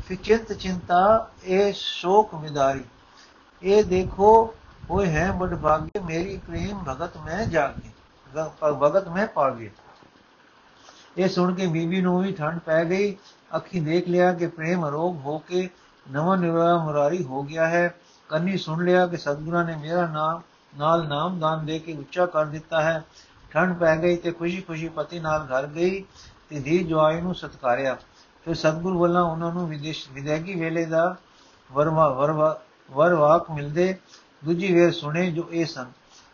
फिचिंत 0.00 0.52
चिंता 0.54 1.02
ए 1.46 1.72
शोक 1.74 2.34
विदारी 2.34 2.84
ए 3.62 3.82
देखो 3.84 4.30
होए 4.90 5.06
हैं 5.08 5.28
बड़ 5.38 5.54
भाग्य 5.56 6.00
मेरी 6.04 6.36
प्रेम 6.46 6.84
भगत 6.84 7.20
में 7.26 7.50
जागे 7.50 7.94
ਭਗਤ 8.62 9.08
ਮੈਂ 9.08 9.26
ਪਾ 9.26 9.48
ਗਏ 9.50 9.70
ਇਹ 11.18 11.28
ਸੁਣ 11.28 11.54
ਕੇ 11.54 11.66
ਬੀਬੀ 11.66 12.00
ਨੂੰ 12.00 12.20
ਵੀ 12.22 12.32
ਠੰਡ 12.32 12.58
ਪੈ 12.58 12.84
ਗਈ 12.84 13.16
ਅੱਖੀ 13.50 13.80
ਦੇਖ 13.80 14.08
ਲਿਆ 14.08 14.32
ਕਿ 14.32 14.46
ਪ੍ਰੇਮ 14.46 14.86
ਅਰੋਗ 14.88 15.16
ਹੋ 15.16 15.38
ਕੇ 15.38 15.68
ਨਵਾਂ 16.06 16.36
ਨਿਰਵਾ 16.36 16.76
ਮੁਰਾਰੀ 16.84 17.22
ਹੋ 17.24 17.42
ਗਿਆ 17.42 17.68
ਹੈ 17.68 17.94
ਕੰਨੀ 18.31 18.57
ਸੁਣ 18.57 18.85
ਲਿਆ 18.85 19.07
ਕਿ 19.07 19.17
ਸਤਿਗੁਰਾਂ 19.17 19.65
ਨੇ 19.65 19.75
ਮੇਰਾ 19.75 20.07
ਨਾਮ, 20.07 20.41
ਨਾਲ 20.77 21.07
ਨਾਮ 21.07 21.39
ਦਾਨ 21.39 21.65
ਦੇ 21.65 21.79
ਕੇ 21.79 21.93
ਉੱਚਾ 21.93 22.25
ਕਰ 22.25 22.45
ਦਿੱਤਾ 22.45 22.81
ਹੈ। 22.81 23.03
ਠੰਡ 23.51 23.77
ਪੈ 23.77 23.97
ਗਈ 23.97 24.15
ਤੇ 24.15 24.31
ਖੁਸ਼ੀ-ਖੁਸ਼ੀ 24.31 24.89
ਪਤੀ 24.89 25.19
ਨਾਲ 25.19 25.45
ਘਰ 25.45 25.67
ਗਈ 25.67 26.05
ਤੇ 26.49 26.59
ਧੀ 26.59 26.83
ਜਵਾਈ 26.83 27.21
ਨੂੰ 27.21 27.35
ਸਤਕਾਰਿਆ। 27.35 27.97
ਫਿਰ 28.45 28.55
ਸਤਿਗੁਰ 28.55 28.97
ਵੱਲੋਂ 28.97 29.31
ਉਹਨਾਂ 29.31 29.53
ਨੂੰ 29.53 29.69
ਵਿਦੇਸ਼ 29.69 30.09
ਵਿਦੇਗੀ 30.11 30.59
ਵੇਲੇ 30.59 30.85
ਦਾ 30.85 31.15
ਵਰਵਾ 31.71 32.09
ਵਰਵਾ, 32.09 32.61
ਵਰਵਾਕ 32.91 33.51
ਮਿਲਦੇ। 33.51 33.97
ਦੂਜੀ 34.45 34.73
ਵੇਰ 34.73 34.91
ਸੁਣੇ 34.91 35.31
ਜੋ 35.31 35.43
ਇਹ 35.51 35.65
ਸਨ, 35.65 35.85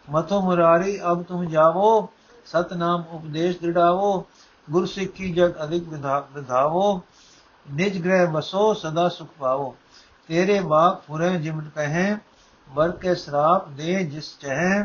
ਮਥੋ 0.10 0.42
ਮੁਰਾਰੀ, 0.42 1.02
ਅਬ 1.02 1.24
ਤੁਮ 1.24 1.46
ਜਾਵੋ, 1.46 2.10
ਸਤਨਾਮ 2.46 3.04
ਉਪਦੇਸ਼ 3.12 3.58
ਦਿੜਾਵੋ 3.58 4.26
ਗੁਰ 4.72 4.86
ਸਿੱਖੀ 4.86 5.34
ਜਗ 5.34 5.52
ਅਧਿਕ 5.64 5.90
ਵਿਧਾਵੋ, 6.34 7.02
ਨਿਜ 7.74 8.04
ਗ੍ਰਹਿ 8.04 8.26
ਬਸੋ 8.26 8.74
ਸਦਾ 8.74 9.10
ਸੁਖ 9.10 9.28
ਪਾਵੋ। 9.40 9.76
ਤੇਰੇ 10.28 10.60
ਬਾਗ 10.62 10.96
ਪੁਰੇ 11.08 11.30
ਜਿਮਟ 11.38 11.68
ਕਹੇ 11.76 12.16
ਬਰ 12.68 12.92
ਕੇ 12.92 13.14
ਸਰਾਪ 13.16 13.68
ਦੇ 13.70 14.04
ਜਿਸ 14.04 14.38
ਚਹਿ। 14.40 14.84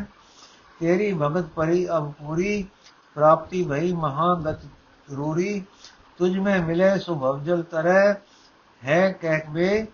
ਤੇਰੀ 0.79 1.13
ਭਗਤ 1.13 1.47
ਪਰੀ 1.55 1.87
ਅਬ 1.97 2.11
ਪੂਰੀ 2.11 2.65
ਪ੍ਰਾਪਤੀ 3.15 3.63
ਭਈ 3.63 3.91
ਮਹਾਗਤ 3.93 4.59
ਰੂਰੀ। 5.07 5.63
ਤੁਝ 6.17 6.37
ਮੈਂ 6.37 6.61
ਮਿਲੇ 6.61 6.97
ਸੋ 6.99 7.15
ਭਵਜਲ 7.15 7.63
ਤਰੈ, 7.63 8.13
ਹੈ 8.81 9.11
ਕਹਿ 9.11 9.85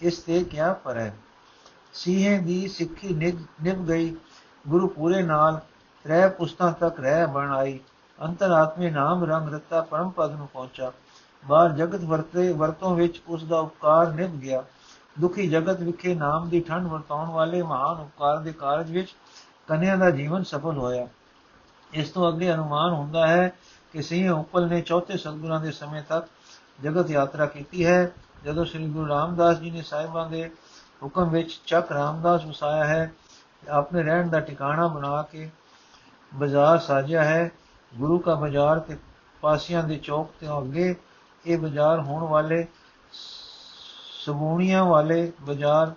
ਇਸ 0.00 0.18
ਤੇ 0.18 0.42
ਕਿਆ 0.44 0.72
ਪਰੈ। 0.84 1.10
ਸੀਹੇ 1.94 2.38
ਦੀ 2.38 2.66
ਸਿੱਖੀ 2.68 3.14
ਨਿਭ 3.62 3.86
ਗਈ। 3.88 4.16
ਗੁਰੂ 4.68 4.88
ਪੂਰੇ 4.88 5.22
ਨਾਲ 5.22 5.60
ਤ੍ਰੈ 6.04 6.28
ਪੁਸਤਾਂ 6.28 6.72
ਤੱਕ 6.72 7.00
ਰਹਿ 7.00 7.26
ਬਣ 7.26 7.52
ਆਈ। 7.52 7.78
ਅੰਤਰਾਤਮੇ 8.18 8.90
ਨਾਮ 8.90 9.24
ਰੰਗ 9.24 9.48
ਰਤਾ 9.54 9.80
ਪਰਮ 9.80 10.10
ਪਦ 10.10 10.32
ਨੂੰ 10.32 10.48
ਪਹੁੰਚਾ। 10.48 10.92
ਬਾਹਰ 11.44 11.72
ਜਗਤ 11.72 12.00
ਵਰਤੇ, 12.00 12.52
ਵਰਤੋਂ 12.52 12.94
ਵਿੱਚ 12.96 13.20
ਉਸ 13.28 13.44
ਦਾ 13.44 13.58
ਉਪਕਾਰ 13.58 14.12
ਨਿਭ 14.12 14.30
ਗਿਆ। 14.30 14.64
ਦੁਖੀ 15.20 15.48
ਜਗਤ 15.48 15.80
ਵਿਖੇ 15.80 16.14
ਨਾਮ 16.14 16.48
ਦੀ 16.48 16.60
ਠੰਡ 16.60 16.86
ਵਰਤਾਉਣ 16.86 17.30
ਵਾਲੇ 17.30 17.62
ਮਹਾਨ 17.62 18.00
ਉਪਕਾਰ 18.00 18.38
ਦੇ 18.38 18.52
ਕਾਰਜ 18.52 18.90
ਵਿੱਚ 18.90 19.16
ਕਨਿਆ 19.68 19.96
ਦਾ 19.96 20.10
ਜੀਵਨ 20.10 20.42
ਸਫਲ 20.42 20.78
ਹੋਇਆ। 20.78 21.08
ਇਸ 21.92 22.08
ਤੋਂ 22.08 22.28
ਅੱਗੇ 22.28 22.54
ਅਨੁਮਾਨ 22.54 22.92
ਹੁੰਦਾ 22.92 23.26
ਹੈ 23.26 23.52
ਕਿ 23.92 24.02
ਸਿੰਘ 24.02 24.30
ਉਪਲ 24.30 24.68
ਨੇ 24.68 24.80
ਚੌਥੇ 24.80 25.16
ਸਤਗੁਰਾਂ 25.16 25.60
ਦੇ 25.60 25.70
ਸਮੇਂ 25.70 26.02
ਤੱਕ 26.08 26.26
ਜਗਤ 26.82 27.10
ਯਾਤਰਾ 27.10 27.46
ਕੀਤੀ 27.46 27.86
ਹੈ। 27.86 28.10
ਜਦੋਂ 28.44 28.64
ਸ੍ਰੀ 28.64 28.86
ਗੁਰੂ 28.86 29.08
ਰਾਮਦਾਸ 29.08 29.58
ਜੀ 29.58 29.70
ਨੇ 29.70 29.82
ਸਾਹਿਬਾਂ 29.82 30.30
ਦੇ 30.30 30.50
ਹੁਕਮ 31.02 31.30
ਵਿੱਚ 31.30 31.60
ਚੱਕ 31.66 31.92
ਰਾਮਦਾਸ 31.92 32.44
ਵਸਾਇਆ 32.44 32.84
ਹੈ, 32.84 33.12
ਆਪਣੇ 33.68 34.02
ਰਹਿਣ 34.02 34.28
ਦਾ 34.28 34.40
ਟਿਕਾਣਾ 34.40 34.86
ਬਣਾ 34.86 35.22
ਕੇ 35.22 35.50
ਬਾਜ਼ਾਰ 36.34 36.78
ਸਾਜਿਆ 36.78 37.24
ਹੈ। 37.24 37.50
ਗੁਰੂ 37.94 38.18
ਕਾ 38.18 38.34
ਬਾਜ਼ਾਰ 38.34 38.78
ਤੇ 38.78 38.96
ਪਾਸੀਆਂ 39.40 39.82
ਦੇ 39.82 39.96
ਚੌਕ 39.96 40.30
ਤੇ 40.40 40.46
ਅੱਗੇ 40.58 40.94
ਇਹ 41.46 41.58
ਬਾਜ਼ਾਰ 41.58 42.00
ਹੋਣ 42.00 42.22
ਵਾਲੇ 42.22 42.66
ਸਬੂਣੀਆਂ 44.26 44.84
ਵਾਲੇ 44.84 45.32
ਬਾਜ਼ਾਰ 45.40 45.92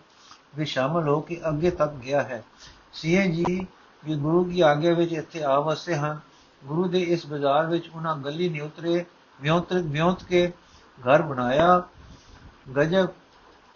ਵਿੱਚ 0.55 0.69
ਸ਼ਾਮਲ 0.69 1.07
ਹੋ 1.09 1.19
ਕੇ 1.19 1.39
ਅੱਗੇ 1.49 1.69
ਤੱਕ 1.71 1.93
ਗਿਆ 1.93 2.21
ਹੈ। 2.23 2.43
ਸੀਏ 2.93 3.27
ਜੀ 3.27 3.67
ਵੀ 4.03 4.15
ਗੁਰੂ 4.15 4.43
ਦੀ 4.45 4.61
ਆਗੇ 4.61 4.93
ਵਿੱਚ 4.93 5.11
ਇੱਥੇ 5.11 5.43
ਆ 5.43 5.59
ਵਸੇ 5.59 5.95
ਹਨ। 5.95 6.19
ਗੁਰੂ 6.61 6.87
ਦੇ 6.87 6.99
ਇਸ 6.99 7.25
ਬਾਜ਼ਾਰ 7.25 7.65
ਵਿੱਚ 7.65 7.89
ਉਹਨਾਂ 7.95 8.15
ਗਲੀ 8.17 8.49
ਨਹੀਂ 8.49 8.61
ਉਤਰੇ, 8.61 9.05
ਵਿਉਂਤ 9.41 9.73
ਵਿਉਂਤ 9.73 10.23
ਕੇ 10.23 10.51
ਘਰ 10.99 11.21
ਬਣਾਇਆ। 11.21 11.81
ਗਜਬ 12.77 13.07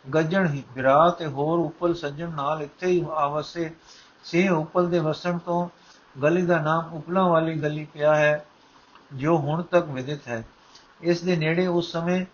ਗੱਜਣ 0.05 0.47
ਹੀ 0.47 0.63
ਵਿਰਾ 0.75 1.09
ਤੇ 1.09 1.25
ਹੋਰ 1.25 1.59
ਉਪਲ 1.59 1.93
ਸੱਜਣ 1.93 2.29
ਨਾਲ 2.29 2.61
ਇੱਥੇ 2.61 2.87
ਹੀ 2.87 3.05
ਆਵਸੇ 3.11 3.71
ਸੇ 4.23 4.47
ਉਪਲ 4.49 4.89
ਦੇ 4.89 4.99
ਵਸਣ 4.99 5.37
ਤੋਂ 5.37 5.67
ਗਲੀ 6.23 6.41
ਦਾ 6.41 6.59
ਨਾਮ 6.59 6.93
ਉਪਲਾਂ 6.93 7.27
ਵਾਲੀ 7.29 7.55
ਗਲੀ 7.59 7.85
ਪਿਆ 7.93 8.15
ਹੈ, 8.15 8.45
ਜੋ 9.13 9.37
ਹੁਣ 9.37 9.61
ਤੱਕ 9.61 9.85
ਵਿਦਿਤ 9.85 10.27
ਹੈ। 10.27 10.43
ਇਸ 11.01 11.21
ਦੇ 11.21 11.35
ਨੇੜੇ 11.35 11.67
ਉਸ 11.67 11.91
ਸਮੇਂ 11.91 12.25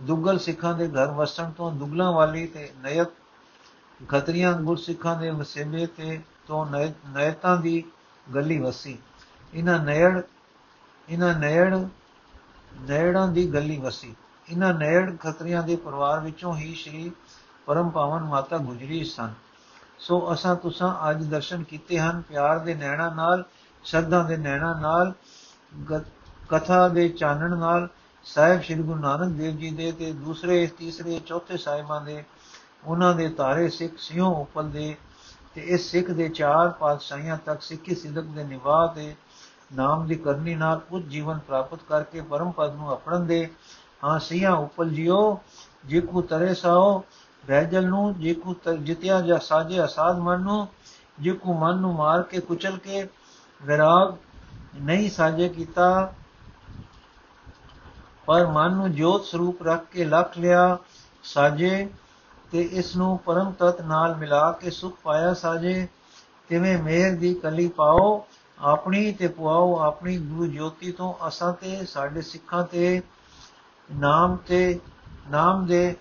ਦੁੱਗਲ 0.00 0.38
ਸਿੱਖਾਂ 0.38 0.74
ਦੇ 0.74 0.88
ਘਰ 0.88 1.10
ਵਸਣ 1.10 1.50
ਤੋਂ 1.50 1.70
ਦੁਗਲਾਂ 1.72 2.12
ਵਾਲੀ 2.12 2.46
ਤੇ 2.46 2.70
ਨਯਤ 2.82 3.08
ਖਤਰੀਆਂ 4.08 4.52
ਗੁਰਸਿੱਖਾਂ 4.52 5.16
ਦੇ 5.20 5.30
ਵਸੇਬੇ 5.30 5.86
ਤੇ 5.86 6.20
ਤੋਂ 6.46 6.66
ਨਯਤਾਂ 6.66 7.56
ਦੀ 7.56 7.82
ਗਲੀ 8.34 8.58
ਵਸੀ। 8.58 8.98
ਇਹਨਾਂ 9.54 9.78
ਨਯੜ 9.78 10.20
ਇਹਨਾਂ 11.08 11.34
ਨਯੜ, 11.34 11.74
ਨਯੜਾਂ 12.80 13.26
ਦੀ 13.28 13.46
ਗਲੀ 13.52 13.78
ਵਸੀ। 13.78 14.14
ਇਹਨਾਂ 14.48 14.72
ਨੈੜ 14.74 15.16
ਖਤਰੀਆਂ 15.20 15.62
ਦੇ 15.62 15.76
ਪਰਿਵਾਰ 15.76 16.20
ਵਿੱਚੋਂ 16.20 16.56
ਹੀ 16.56 16.74
ਸ਼੍ਰੀ 16.74 17.10
ਪਰਮ 17.66 17.90
ਪਾਵਨ 17.90 18.24
ਮਾਤਾ 18.24 18.58
ਗੁਜਰੀ 18.58 19.04
ਸਨ। 19.04 19.32
ਸੋ 19.98 20.32
ਅਸਾਂ 20.32 20.54
ਤੁਸਾਂ 20.56 21.10
ਅੱਜ 21.10 21.22
ਦਰਸ਼ਨ 21.24 21.62
ਕੀਤੇ 21.62 21.98
ਹਨ 21.98 22.22
ਪਿਆਰ 22.28 22.58
ਦੇ 22.58 22.74
ਨੈਣਾ 22.74 23.08
ਨਾਲ, 23.14 23.44
ਸ਼ਰਧਾ 23.84 24.22
ਦੇ 24.22 24.36
ਨੈਣਾ 24.36 24.72
ਨਾਲ 24.80 25.12
ਕਥਾ 26.48 26.88
ਦੇ 26.88 27.08
ਚਾਨਣ 27.08 27.56
ਨਾਲ 27.56 27.88
ਸਾਹਿਬ 28.26 28.62
ਸ੍ਰੀ 28.62 28.74
ਗੁਰੂ 28.74 28.98
ਨਾਨਕ 28.98 29.32
ਦੇਵ 29.32 29.56
ਜੀ 29.56 29.70
ਦੇ 29.70 29.90
ਤੇ 29.92 30.12
ਦੂਸਰੇ, 30.12 30.66
ਤੀਸਰੇ, 30.66 31.18
ਚੌਥੇ 31.18 31.56
ਸਾਹਿਬਾਂ 31.56 32.00
ਦੇ, 32.00 32.24
ਉਹਨਾਂ 32.84 33.14
ਦੇ 33.14 33.28
ਤਾਰੇ 33.28 33.68
ਸਿੱਖ 33.68 33.92
ਸਿਉ 33.98 34.26
ਉਪਲ 34.32 34.68
ਦੇ 34.70 34.96
ਤੇ 35.54 35.60
ਇਸ 35.60 35.90
ਸਿੱਖ 35.90 36.10
ਦੇ 36.10 36.28
ਚਾਰ 36.28 36.68
ਪਾਤਸ਼ਾਹੀਆਂ 36.70 37.36
ਤੱਕ 37.36 37.62
ਸਿੱਖੀ 37.62 37.94
ਸਿੱਧਕ 37.94 38.24
ਦੇ 38.24 38.44
ਨਿਵਾਹ 38.44 38.86
ਤੇ 38.94 39.14
ਨਾਮ 39.76 40.06
ਦੀ 40.06 40.14
ਕਰਨੀ 40.14 40.54
ਨਾਲ 40.54 40.80
ਉੱਚ 40.90 41.04
ਜੀਵਨ 41.04 41.38
ਪ੍ਰਾਪਤ 41.38 41.78
ਕਰਕੇ 41.88 42.20
ਪਰਮ 42.20 42.50
ਪਦ 42.50 42.74
ਨੂੰ 42.74 42.90
ਆਪਣਨ 42.92 43.26
ਦੇ। 43.26 43.48
ਹਾਂ, 44.04 44.18
ਸਿਆ 44.18 44.52
ਉਪਲ 44.52 44.90
ਜਿਓ, 44.90 45.40
ਜੇ 45.84 46.00
ਕੋ 46.00 46.20
ਤਰੇ 46.20 46.54
ਸਾਓ 46.54 47.02
ਬੈਜਲ 47.46 47.86
ਨੂੰ, 47.86 48.14
ਜੇ 48.20 48.34
ਕੋ 48.34 48.54
ਜਿਤਿਆ 48.78 49.20
ਜਾ 49.20 49.38
ਸਾਜੇ 49.38 49.84
ਅਸਾਦ 49.84 50.18
ਮਨ 50.18 50.40
ਨੂੰ, 50.40 50.68
ਜੇ 51.20 51.32
ਕੋ 51.32 51.52
ਮਨ 51.54 51.76
ਨੂੰ 51.76 51.94
ਮਾਰ 51.94 52.22
ਕੇ 52.22 52.40
ਕੁਚਲ 52.40 52.78
ਕੇ, 52.78 53.06
ਵਿਰਾਗ 53.62 54.14
ਨਹੀਂ 54.80 55.10
ਸਾਜੇ 55.10 55.48
ਕੀਤਾ 55.48 56.14
ਪਰ 58.28 58.46
ਮਨ 58.46 58.72
ਨੂੰ 58.72 58.90
ਜੋਤ 58.92 59.24
ਸਰੂਪ 59.24 59.62
ਰੱਖ 59.62 59.84
ਕੇ 59.92 60.04
ਲਖ 60.04 60.36
ਲਿਆ 60.38 60.78
ਸਾਜੇ 61.24 61.88
ਤੇ 62.52 62.62
ਇਸ 62.72 62.96
ਨੂੰ 62.96 63.18
ਪਰਮ 63.18 63.52
ਤਤ 63.52 63.80
ਨਾਲ 63.80 64.16
ਮਿਲਾ 64.16 64.50
ਕੇ 64.52 64.70
ਸੁਖ 64.70 64.98
ਪਾਇਆ 65.02 65.32
ਸਾਜੇ। 65.34 65.88
ਤਿਵੇਂ 66.48 66.76
ਮੇਰ 66.78 67.16
ਦੀ 67.16 67.34
ਕਲੀ 67.34 67.68
ਪਾਓ, 67.68 68.26
ਆਪਣੀ 68.58 69.12
ਤੇ 69.12 69.28
ਪੁਆਓ, 69.28 69.78
ਆਪਣੀ 69.78 70.18
ਗੁਰੂ 70.18 70.46
ਜੋਤੀ 70.46 70.92
ਤੋਂ 70.92 71.12
ਅਸਾਂ 71.28 71.52
ਤੇ, 71.52 71.84
ਸਾਡੇ 71.86 72.22
ਸਿੱਖਾਂ 72.22 72.62
ਤੇ, 72.64 73.02
ਨਾਮ 73.94 74.36
ਤੇ, 74.36 74.80
ਨਾਮ 75.30 75.66
ਦੇ 75.66 75.96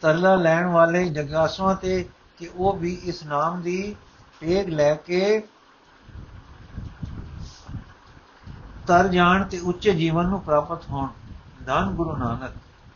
ਤਰਲਾ 0.00 0.34
ਲੈਣ 0.34 0.66
ਵਾਲੇ 0.66 1.08
ਜਗਾਸੂਆਂ 1.08 1.74
ਤੇ 1.74 2.04
ਕਿ 2.38 2.50
ਉਹ 2.56 2.76
ਵੀ 2.76 2.98
ਇਸ 3.04 3.22
ਨਾਮ 3.26 3.62
ਦੀ 3.62 3.96
ਤੇਗ 4.40 4.68
ਲੈ 4.68 4.94
ਕੇ 4.94 5.42
ਤਰ 8.86 9.08
ਜਾਣ 9.08 9.44
ਤੇ 9.44 9.58
ਉੱਚੇ 9.58 9.94
ਜੀਵਨ 9.94 10.26
ਨੂੰ 10.26 10.40
ਪ੍ਰਾਪਤ 10.40 10.88
ਹੋਣ। 10.90 11.08
ਧੰਨ 11.66 11.90
ਗੁਰੂ 11.90 12.16
ਨਾਨਕ, 12.16 12.52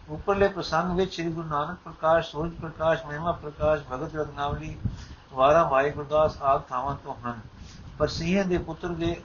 ਉੱਪਰਲੇ 0.09 0.49
ਪ੍ਰਸੰਗ 0.49 0.97
ਵਿੱਚ 0.97 1.15
ਸ੍ਰੀ 1.15 1.31
ਗੁਰੂ 1.31 1.49
ਨਾਨਕ 1.49 1.79
ਪ੍ਰਕਾਸ਼, 1.85 2.31
ਸੂਰਜ 2.31 2.53
ਪ੍ਰਕਾਸ਼, 2.53 3.05
ਮਹਿਮਾ 3.07 3.33
ਪ੍ਰਕਾਸ਼, 3.33 3.83
ਭਗਤ 3.93 4.15
ਰਤਨਾਵਲੀ, 4.17 4.77
ਵਾਰਾ 5.33 5.69
ਮਾਈ 5.69 5.91
ਗੁਰਦਾਸ 5.91 6.41
ਆਦ 6.43 6.63
ਥਾਵਾਂ 6.69 6.95
ਤੋਂ 7.05 7.15
ਹਨ। 7.25 7.41
ਪਰ 7.99 8.09
ਸਿੰਘ 8.09 8.43
ਦੇ 8.43 8.59
ਪੁੱਤਰ 8.59 8.89
ਦੇ 8.95 9.17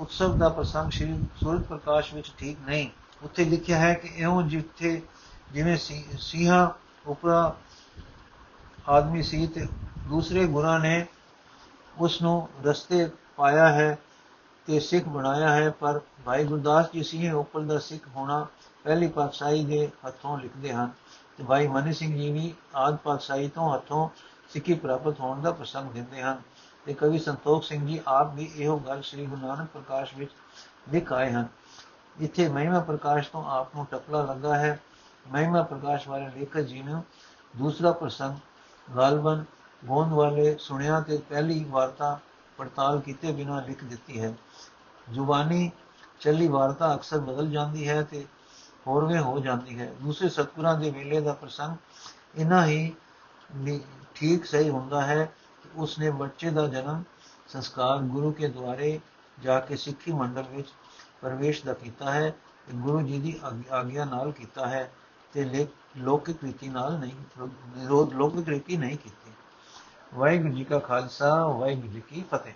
ਉਤਸਵ 0.00 0.36
ਦਾ 0.38 0.48
ਪ੍ਰਸੰਗ 0.48 0.90
ਸ੍ਰੀ 0.90 1.18
ਸੂਰਜ 1.40 1.62
ਪ੍ਰਕਾਸ਼ 1.62 2.12
ਵਿੱਚ 2.14 2.32
ਠੀਕ 2.38 2.58
ਨਹੀਂ। 2.66 2.88
ਉੱਥੇ 3.22 3.44
ਲਿਖਿਆ 3.44 3.78
ਹੈ 3.78 3.92
ਕਿ 3.94 4.08
ਇਉਂ 4.16 4.42
ਜਿੱਥੇ 4.42 5.00
ਜਿਵੇਂ 5.52 5.76
ਸਿੰਘਾਂ 5.76 6.68
ਉਪਰਾ 7.06 7.54
ਆਦਮੀ 8.88 9.22
ਸੀ 9.22 9.46
ਤੇ 9.46 9.66
ਦੂਸਰੇ 10.08 10.46
ਗੁਰਾਂ 10.46 10.78
ਨੇ 10.80 11.06
ਉਸ 11.98 12.20
ਨੂੰ 12.22 12.48
ਰਸਤੇ 12.64 13.08
ਪਾਇਆ 13.36 13.68
ਹੈ 13.68 13.98
ਤੇ 14.68 14.80
ਸਿੱਖ 14.80 15.08
ਬਣਾਇਆ 15.08 15.48
ਹੈ, 15.48 15.70
ਪਰ 15.70 16.00
ਭਾਈ 16.24 16.44
ਗੁਰਦਾਸ 16.44 16.90
ਜੀ 16.92 17.02
ਸਿੰਘ 17.02 17.32
ਉਪਰ 17.32 17.60
ਦਾ 17.60 17.78
ਸਿੱਖ 17.78 18.08
ਹੋਣਾ 18.16 18.46
ਪਹਿਲੀ 18.84 19.08
ਪਾਤਸ਼ਾਹੀ 19.08 19.64
ਦੇ 19.64 19.90
ਹੱਥੋਂ 20.06 20.38
ਲਿਖਦੇ 20.38 20.72
ਹਨ 20.72 20.90
ਤੇ 21.38 21.44
ਭਾਈ 21.44 21.66
ਮਨੀ 21.66 21.92
ਸਿੰਘ 21.92 22.16
ਜੀ 22.16 22.30
ਵੀ 22.32 22.54
ਆਦ 22.76 22.96
ਪਾਤਸ਼ਾਹੀ 22.96 23.48
ਤੋਂ 23.48 23.74
ਹੱਥੋਂ 23.74 24.08
ਸਿੱਖੀ 24.48 24.74
ਪ੍ਰਾਪਤ 24.74 25.20
ਹੋਣ 25.20 25.40
ਦਾ 25.40 25.50
ਪ੍ਰਸੰਗ 25.50 25.90
ਦਿੰਦੇ 25.90 26.22
ਹਨ 26.22 26.42
ਤੇ 26.86 26.94
ਕਵੀ 26.94 27.18
ਸੰਤੋਖ 27.18 27.64
ਸਿੰਘ 27.64 27.86
ਜੀ 27.86 28.00
ਆਪ 28.06 28.34
ਵੀ 28.34 28.50
ਇਹੋ 28.56 28.78
ਗੱਲ 28.78 29.02
ਸ੍ਰੀ 29.02 29.26
ਗੁਰੂ 29.26 29.46
ਨਾਨਕ 29.46 29.68
ਪ੍ਰਕਾਸ਼ 29.68 30.14
ਵਿੱਚ 30.14 30.30
ਲਿਖ 30.92 31.12
ਆਏ 31.12 31.32
ਹਨ। 31.32 31.48
ਜਿੱਥੇ 32.18 32.48
ਮਹਿਮਾ 32.48 32.80
ਪ੍ਰਕਾਸ਼ 32.80 33.30
ਤੋਂ 33.30 33.44
ਆਪ 33.44 33.76
ਨੂੰ 33.76 33.86
ਟਪਲਾ 33.90 34.22
ਲੱਗਾ 34.22 34.58
ਹੈ, 34.58 34.80
ਮਹਿਮਾ 35.28 35.62
ਪ੍ਰਕਾਸ਼ 35.62 36.08
ਵਾਲੇ 36.08 36.30
ਲੇਖਕ 36.36 36.58
ਜੀ 36.58 36.82
ਨੇ 36.82 36.94
ਦੂਸਰਾ 37.56 37.92
ਪ੍ਰਸੰਗ, 37.92 38.36
ਗਾਲਬਨ, 38.96 39.44
ਗੋਂਦ 39.84 40.12
ਵਾਲੇ 40.12 40.56
ਸੁਣਿਆ 40.58 41.00
ਤੇ 41.00 41.18
ਪਹਿਲੀ 41.28 41.64
ਵਾਰਤਾ 41.64 42.18
ਪੜਤਾਲ 42.58 43.00
ਕੀਤੇ 43.00 43.32
ਬਿਨਾਂ 43.32 43.62
ਲਿਖ 43.62 43.84
ਦਿੱਤੀ 43.84 44.20
ਹੈ। 44.20 44.34
ਜ਼ੁਬਾਨੀ, 45.12 45.70
ਚੱਲੀ 46.20 46.48
ਵਾਰਤਾ 46.48 46.94
ਅਕਸਰ 46.94 47.18
ਬਦਲ 47.18 47.50
ਜਾਂਦੀ 47.50 47.88
ਹੈ 47.88 48.02
ਤੇ 48.02 48.26
ਹੋਰਵੇਂ 48.86 49.20
ਹੋ 49.20 49.38
ਜਾਂਦੀ 49.38 49.78
ਹੈ। 49.80 49.92
ਦੂਸਰੇ 50.02 50.28
ਸਤਪੁਰਾਂ 50.28 50.78
ਦੇ 50.80 50.90
ਵੇਲੇ 50.90 51.20
ਦਾ 51.20 51.32
ਪ੍ਰਸੰਗ 51.32 51.76
ਇਨਾ 52.36 52.66
ਹੀ 52.66 52.94
ਠੀਕ 54.14 54.44
ਸਹੀ 54.44 54.68
ਹੁੰਦਾ 54.68 55.06
ਹੈ 55.06 55.24
ਕਿ 55.62 55.68
ਉਸ 55.76 55.98
ਨੇ 55.98 56.10
ਬੱਚੇ 56.10 56.50
ਦਾ 56.50 56.66
ਜਨਮ 56.66 57.02
ਸੰਸਕਾਰ 57.48 57.98
ਗੁਰੂ 57.98 58.32
ਕੇ 58.32 58.48
ਦੁਆਰੇ 58.48 59.00
ਜਾ 59.40 59.60
ਕੇ 59.60 59.76
ਸਿੱਖੀ 59.76 60.12
ਮੰਡਲ 60.12 60.42
ਵਿੱਚ 60.42 60.68
ਪ੍ਰਵੇਸ਼ 61.20 61.64
ਦਾ 61.64 61.72
ਕੀਤਾ 61.72 62.12
ਹੈ 62.12 62.30
ਤੇ 62.66 62.72
ਗੁਰੂ 62.72 63.02
ਜੀ 63.02 63.20
ਦੀ 63.20 63.40
ਆਗਿਆ 63.70 64.04
ਨਾਲ 64.04 64.32
ਕੀਤਾ 64.32 64.66
ਹੈ 64.66 64.92
ਤੇ 65.32 65.68
ਲੌਕਿਕ 65.96 66.44
ਰੀਤੀ 66.44 66.68
ਨਾਲ 66.68 66.98
ਨਹੀਂ, 66.98 67.12
ਵਿਰੋਧ, 67.68 68.14
ਲੌਕਿਕ 68.14 68.48
ਰੀਤੀ 68.48 68.76
ਨਹੀਂ 68.76 68.98
ਕੀਤੀ। 68.98 69.32
ਵਾਹਿਗੁਰੂ 70.14 70.54
ਜੀ 70.54 70.64
ਕਾ 70.64 70.78
ਖਾਲਸਾ, 70.78 71.46
ਵਾਹਿਗੁਰੂ 71.46 71.88
ਜੀ 71.88 72.00
ਕੀ 72.00 72.24
ਫਤਿਹ। 72.30 72.52